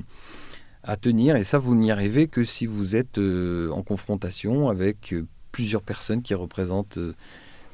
tenir. 1.01 1.35
Et 1.35 1.43
ça, 1.43 1.57
vous 1.57 1.73
n'y 1.73 1.89
arrivez 1.89 2.27
que 2.27 2.43
si 2.43 2.67
vous 2.67 2.95
êtes 2.95 3.17
en 3.17 3.81
confrontation 3.81 4.69
avec 4.69 5.15
plusieurs 5.53 5.81
personnes 5.81 6.21
qui 6.21 6.33
représentent 6.33 6.99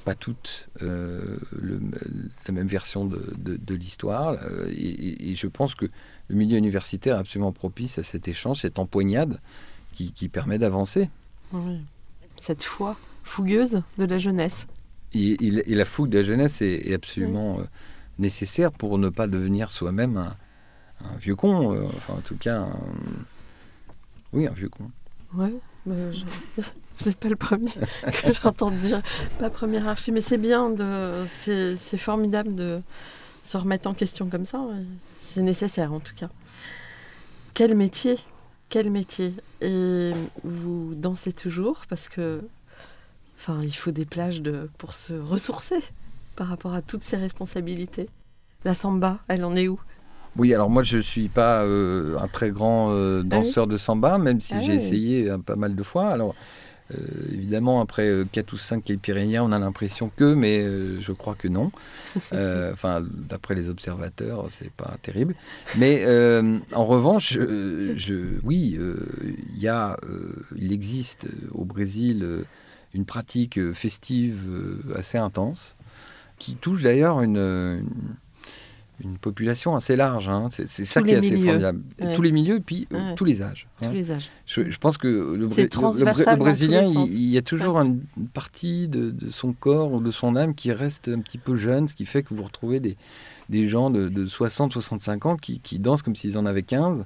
pas 0.06 0.14
toutes 0.14 0.70
la 0.80 2.52
même 2.52 2.68
version 2.68 3.06
de, 3.06 3.74
l'histoire. 3.74 4.38
Et, 4.70 5.34
je 5.34 5.48
pense 5.48 5.74
que 5.74 5.88
le 6.28 6.36
milieu 6.36 6.58
universitaire 6.58 7.16
est 7.16 7.20
absolument 7.20 7.52
propice 7.52 7.98
à 7.98 8.04
cet 8.04 8.28
échange, 8.28 8.62
cette 8.62 8.78
empoignade 8.78 9.40
qui, 9.94 10.12
qui 10.12 10.30
permet 10.30 10.60
d'avancer. 10.60 11.10
Oui 11.52 11.80
cette 12.40 12.64
foi 12.64 12.96
fougueuse 13.24 13.82
de 13.98 14.06
la 14.06 14.18
jeunesse. 14.18 14.68
Et, 15.14 15.38
la 15.68 15.86
fougue 15.86 16.10
de 16.10 16.20
la 16.20 16.24
jeunesse 16.24 16.62
est, 16.62 16.94
absolument 16.94 17.60
euh, 17.60 17.64
nécessaire 18.18 18.72
pour 18.72 18.98
ne 18.98 19.10
pas 19.10 19.28
devenir 19.28 19.72
soi-même 19.72 20.18
un, 20.18 21.18
vieux 21.18 21.36
con. 21.36 21.74
Euh, 21.74 21.86
enfin, 21.86 22.14
en 22.14 22.22
tout 22.22 22.38
cas, 22.38 22.68
oui, 24.34 24.48
un 24.48 24.52
vieux 24.52 24.70
con. 24.70 24.92
Ouais, 25.34 25.54
vous 27.00 27.06
n'êtes 27.06 27.20
pas 27.20 27.30
le 27.30 27.36
premier 27.36 27.72
que 28.04 28.34
j'entends 28.42 28.72
dire, 28.72 29.02
la 29.40 29.50
première 29.50 29.88
archi, 29.88 30.12
mais 30.12 30.22
c'est 30.22 30.38
bien, 30.38 30.70
de, 30.70 31.26
c'est, 31.28 31.76
formidable 31.98 32.56
de 32.56 32.82
se 33.44 33.58
remettre 33.58 33.90
en 33.90 33.94
question 33.94 34.28
comme 34.30 34.46
ça. 34.46 34.62
C'est 35.22 35.42
nécessaire 35.42 35.94
en 35.94 36.00
tout 36.00 36.14
cas. 36.16 36.30
Quel 37.54 37.76
métier 37.76 38.18
quel 38.70 38.92
métier? 38.92 39.34
Et 39.62 40.12
vous 40.44 40.94
dansez 40.96 41.34
toujours 41.34 41.82
parce 41.90 42.08
que, 42.08 42.42
enfin, 43.38 43.62
il 43.64 43.76
faut 43.76 43.92
des 43.92 44.06
plages 44.06 44.42
de, 44.42 44.70
pour 44.78 44.94
se 44.94 45.14
ressourcer 45.14 45.80
par 46.36 46.48
rapport 46.48 46.74
à 46.74 46.84
toutes 46.84 47.04
ces 47.04 47.18
responsabilités. 47.18 48.10
La 48.64 48.76
samba, 48.76 49.20
elle 49.28 49.44
en 49.44 49.56
est 49.56 49.68
où? 49.68 49.80
Oui, 50.38 50.54
alors 50.54 50.70
moi 50.70 50.84
je 50.84 50.98
ne 50.98 51.02
suis 51.02 51.28
pas 51.28 51.64
euh, 51.64 52.18
un 52.20 52.28
très 52.28 52.52
grand 52.52 52.92
euh, 52.92 53.22
ah 53.22 53.28
danseur 53.28 53.66
de 53.66 53.78
samba, 53.78 54.20
même 54.20 54.40
si 54.40 54.54
ah 54.54 54.60
j'ai 54.60 54.74
essayé 54.74 55.28
euh, 55.28 55.40
pas 55.40 55.56
mal 55.56 55.76
de 55.76 55.84
fois. 55.84 56.10
Alors 56.10 56.36
euh, 56.92 56.98
évidemment, 57.32 57.82
après 57.82 58.12
4 58.32 58.50
euh, 58.52 58.56
ou 58.56 58.58
5 58.58 58.84
Pyrénéens, 59.02 59.44
on 59.44 59.52
a 59.52 59.60
l'impression 59.60 60.12
que, 60.16 60.34
mais 60.34 60.62
euh, 60.62 61.00
je 61.02 61.12
crois 61.12 61.36
que 61.36 61.48
non. 61.48 61.72
Enfin, 62.72 63.06
d'après 63.12 63.56
les 63.56 63.70
observateurs, 63.70 64.48
c'est 64.50 64.72
pas 64.72 64.98
terrible. 65.02 65.36
Mais 65.78 66.06
en 66.74 66.86
revanche, 66.86 67.34
je, 67.34 68.40
oui, 68.44 68.78
il 68.80 69.60
y 69.60 69.68
a, 69.68 69.98
il 70.56 70.72
existe 70.72 71.28
au 71.52 71.66
Brésil 71.66 72.46
une 72.94 73.06
pratique 73.06 73.74
festive 73.74 74.40
assez 74.96 75.18
intense 75.18 75.76
qui 76.38 76.56
touche 76.56 76.84
d'ailleurs 76.84 77.22
une 77.22 77.38
une 77.38 78.18
population 79.22 79.76
assez 79.76 79.96
large. 79.96 80.30
Hein. 80.30 80.50
C'est 80.50 80.86
ça 80.86 81.02
qui 81.02 81.12
est 81.12 81.18
assez 81.18 81.40
formidable. 81.40 81.82
Tous 82.16 82.22
les 82.22 82.32
milieux, 82.32 82.60
puis 82.60 82.88
euh, 82.94 83.14
tous 83.16 83.26
les 83.26 83.42
âges. 83.42 83.68
Hein. 83.82 83.88
Tous 83.88 83.94
les 83.94 84.12
âges. 84.12 84.30
Je, 84.46 84.78
pense 84.78 84.98
que 84.98 85.08
le, 85.08 85.48
le, 85.48 86.36
Brésilien, 86.36 86.84
il, 86.84 87.30
y 87.30 87.38
a 87.38 87.42
toujours 87.42 87.78
une 87.78 88.02
partie 88.34 88.88
de, 88.88 89.14
son 89.30 89.54
corps 89.54 89.92
ou 89.94 90.00
de 90.00 90.12
son 90.12 90.36
âme 90.36 90.56
qui 90.56 90.72
reste 90.72 91.10
un 91.10 91.20
petit 91.20 91.38
peu 91.38 91.56
jeune, 91.56 91.88
ce 91.88 91.96
qui 91.96 92.06
fait 92.06 92.24
que 92.24 92.34
vous 92.34 92.44
retrouvez 92.44 92.80
des, 92.80 92.98
des 93.50 93.68
gens 93.68 93.90
de, 93.90 94.10
60-65 94.26 95.28
ans 95.28 95.38
qui, 95.38 95.60
qui, 95.60 95.80
dansent 95.80 96.02
comme 96.02 96.16
s'ils 96.16 96.38
en 96.38 96.46
avaient 96.46 96.64
15 96.64 97.06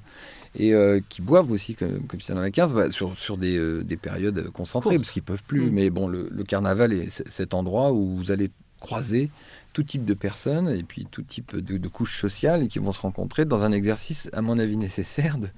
et 0.56 0.72
euh, 0.72 1.00
qui 1.08 1.22
boivent 1.22 1.50
aussi 1.50 1.74
comme, 1.74 2.06
comme 2.06 2.20
s'ils 2.20 2.34
en 2.34 2.38
avaient 2.38 2.50
15 2.50 2.90
sur, 2.90 3.16
sur 3.16 3.36
des, 3.36 3.56
euh, 3.56 3.82
des, 3.82 3.96
périodes 3.96 4.50
concentrées, 4.50 4.96
parce 4.96 5.10
qu'ils 5.10 5.22
peuvent 5.22 5.42
plus. 5.42 5.70
Mm. 5.70 5.72
Mais 5.72 5.90
bon, 5.90 6.06
le, 6.08 6.28
carnaval 6.44 6.92
est 6.92 7.10
cet 7.28 7.54
endroit 7.54 7.92
où 7.92 8.16
vous 8.16 8.30
allez 8.30 8.50
croiser 8.84 9.30
tout 9.72 9.82
type 9.82 10.04
de 10.04 10.14
personnes 10.14 10.68
et 10.68 10.82
puis 10.82 11.06
tout 11.10 11.22
type 11.22 11.56
de, 11.56 11.88
couches 11.88 12.20
sociales 12.20 12.68
qui 12.68 12.78
vont 12.78 12.92
se 12.92 13.00
rencontrer 13.00 13.44
dans 13.44 13.62
un 13.62 13.72
exercice, 13.72 14.30
à 14.32 14.42
mon 14.42 14.58
avis, 14.58 14.76
nécessaire 14.76 15.38
de, 15.38 15.48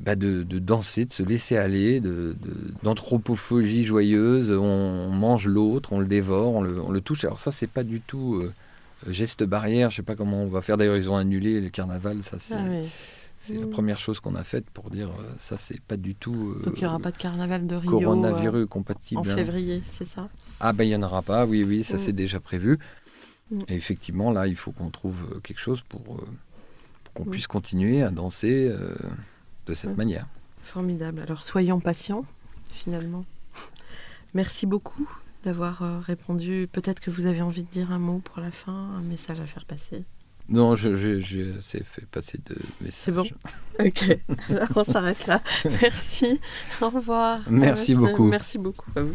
bah 0.00 0.16
de, 0.16 0.42
danser, 0.42 1.04
de 1.04 1.12
se 1.12 1.22
laisser 1.22 1.56
aller, 1.56 2.00
d'anthropophagie 2.82 3.84
joyeuse. 3.84 4.50
On, 4.50 5.10
mange 5.10 5.46
l'autre, 5.46 5.92
on 5.92 6.00
le 6.00 6.06
dévore, 6.06 6.54
on 6.54 6.62
le, 6.62 7.00
touche. 7.00 7.24
Alors 7.24 7.38
ça, 7.38 7.52
c'est 7.52 7.66
pas 7.66 7.82
du 7.82 8.00
tout 8.00 8.36
euh, 8.36 8.52
geste 9.08 9.42
barrière. 9.44 9.90
Je 9.90 9.96
sais 9.96 10.02
pas 10.02 10.14
comment 10.14 10.42
on 10.42 10.48
va 10.48 10.62
faire. 10.62 10.76
D'ailleurs, 10.76 10.96
ils 10.96 11.10
ont 11.10 11.16
annulé 11.16 11.60
le 11.60 11.68
carnaval. 11.68 12.22
Ça, 12.22 12.38
c'est. 12.40 12.54
Ah 12.54 12.64
la 13.50 13.66
mmh. 13.66 13.70
première 13.70 13.98
chose 13.98 14.20
qu'on 14.20 14.34
a 14.34 14.44
faite 14.44 14.66
pour 14.74 14.90
dire 14.90 15.08
euh, 15.08 15.32
ça, 15.38 15.56
c'est 15.58 15.80
pas 15.80 15.96
du 15.96 16.14
tout. 16.14 16.56
Euh, 16.56 16.64
Donc 16.64 16.74
il 16.76 16.80
n'y 16.80 16.86
aura 16.86 16.98
pas 16.98 17.12
de 17.12 17.16
carnaval 17.16 17.66
de 17.66 17.76
Rio. 17.76 18.00
Coronavirus 18.00 18.66
compatible. 18.68 19.20
En 19.20 19.24
hein. 19.24 19.36
février, 19.36 19.82
c'est 19.86 20.04
ça? 20.04 20.28
Ah 20.60 20.72
ben 20.72 20.84
il 20.84 20.88
n'y 20.88 20.96
en 20.96 21.02
aura 21.02 21.22
pas, 21.22 21.46
oui, 21.46 21.62
oui, 21.62 21.84
ça 21.84 21.96
mmh. 21.96 22.00
c'est 22.00 22.12
déjà 22.12 22.40
prévu. 22.40 22.78
Mm. 23.50 23.60
Et 23.68 23.74
effectivement, 23.74 24.30
là, 24.30 24.46
il 24.46 24.56
faut 24.56 24.72
qu'on 24.72 24.90
trouve 24.90 25.28
euh, 25.32 25.40
quelque 25.40 25.60
chose 25.60 25.82
pour, 25.88 26.16
euh, 26.16 26.26
qu'on 27.14 27.24
mm. 27.24 27.30
puisse 27.30 27.46
continuer 27.46 28.02
à 28.02 28.10
danser 28.10 28.68
euh, 28.68 28.94
de 29.66 29.74
cette 29.74 29.96
manière. 29.96 30.26
Formidable. 30.62 31.20
Alors, 31.20 31.42
soyons 31.42 31.80
patients, 31.80 32.24
finalement. 32.72 33.24
Merci 34.34 34.66
beaucoup 34.66 35.08
d'avoir 35.44 36.02
répondu. 36.02 36.68
Peut-être 36.70 37.00
que 37.00 37.10
vous 37.10 37.26
avez 37.26 37.40
envie 37.40 37.62
de 37.62 37.70
dire 37.70 37.90
un 37.92 37.98
mot 37.98 38.18
pour 38.18 38.40
la 38.40 38.50
fin, 38.50 38.72
un 38.72 39.00
message 39.00 39.40
à 39.40 39.46
faire 39.46 39.64
passer. 39.64 40.04
Non, 40.50 40.76
je, 40.76 40.96
je, 40.96 41.52
fait 41.60 42.06
passer 42.06 42.38
de 42.46 42.56
messages. 42.80 43.00
C'est 43.00 43.12
bon 43.12 43.24
Ok. 43.78 44.18
Alors, 44.48 44.68
on 44.76 44.84
s'arrête 44.84 45.26
là. 45.26 45.42
Merci. 45.80 46.40
Au 46.82 46.90
revoir. 46.90 47.40
Merci 47.50 47.94
beaucoup. 47.94 48.24
Merci 48.24 48.58
beaucoup 48.58 48.90
à 48.96 49.02
vous. 49.02 49.14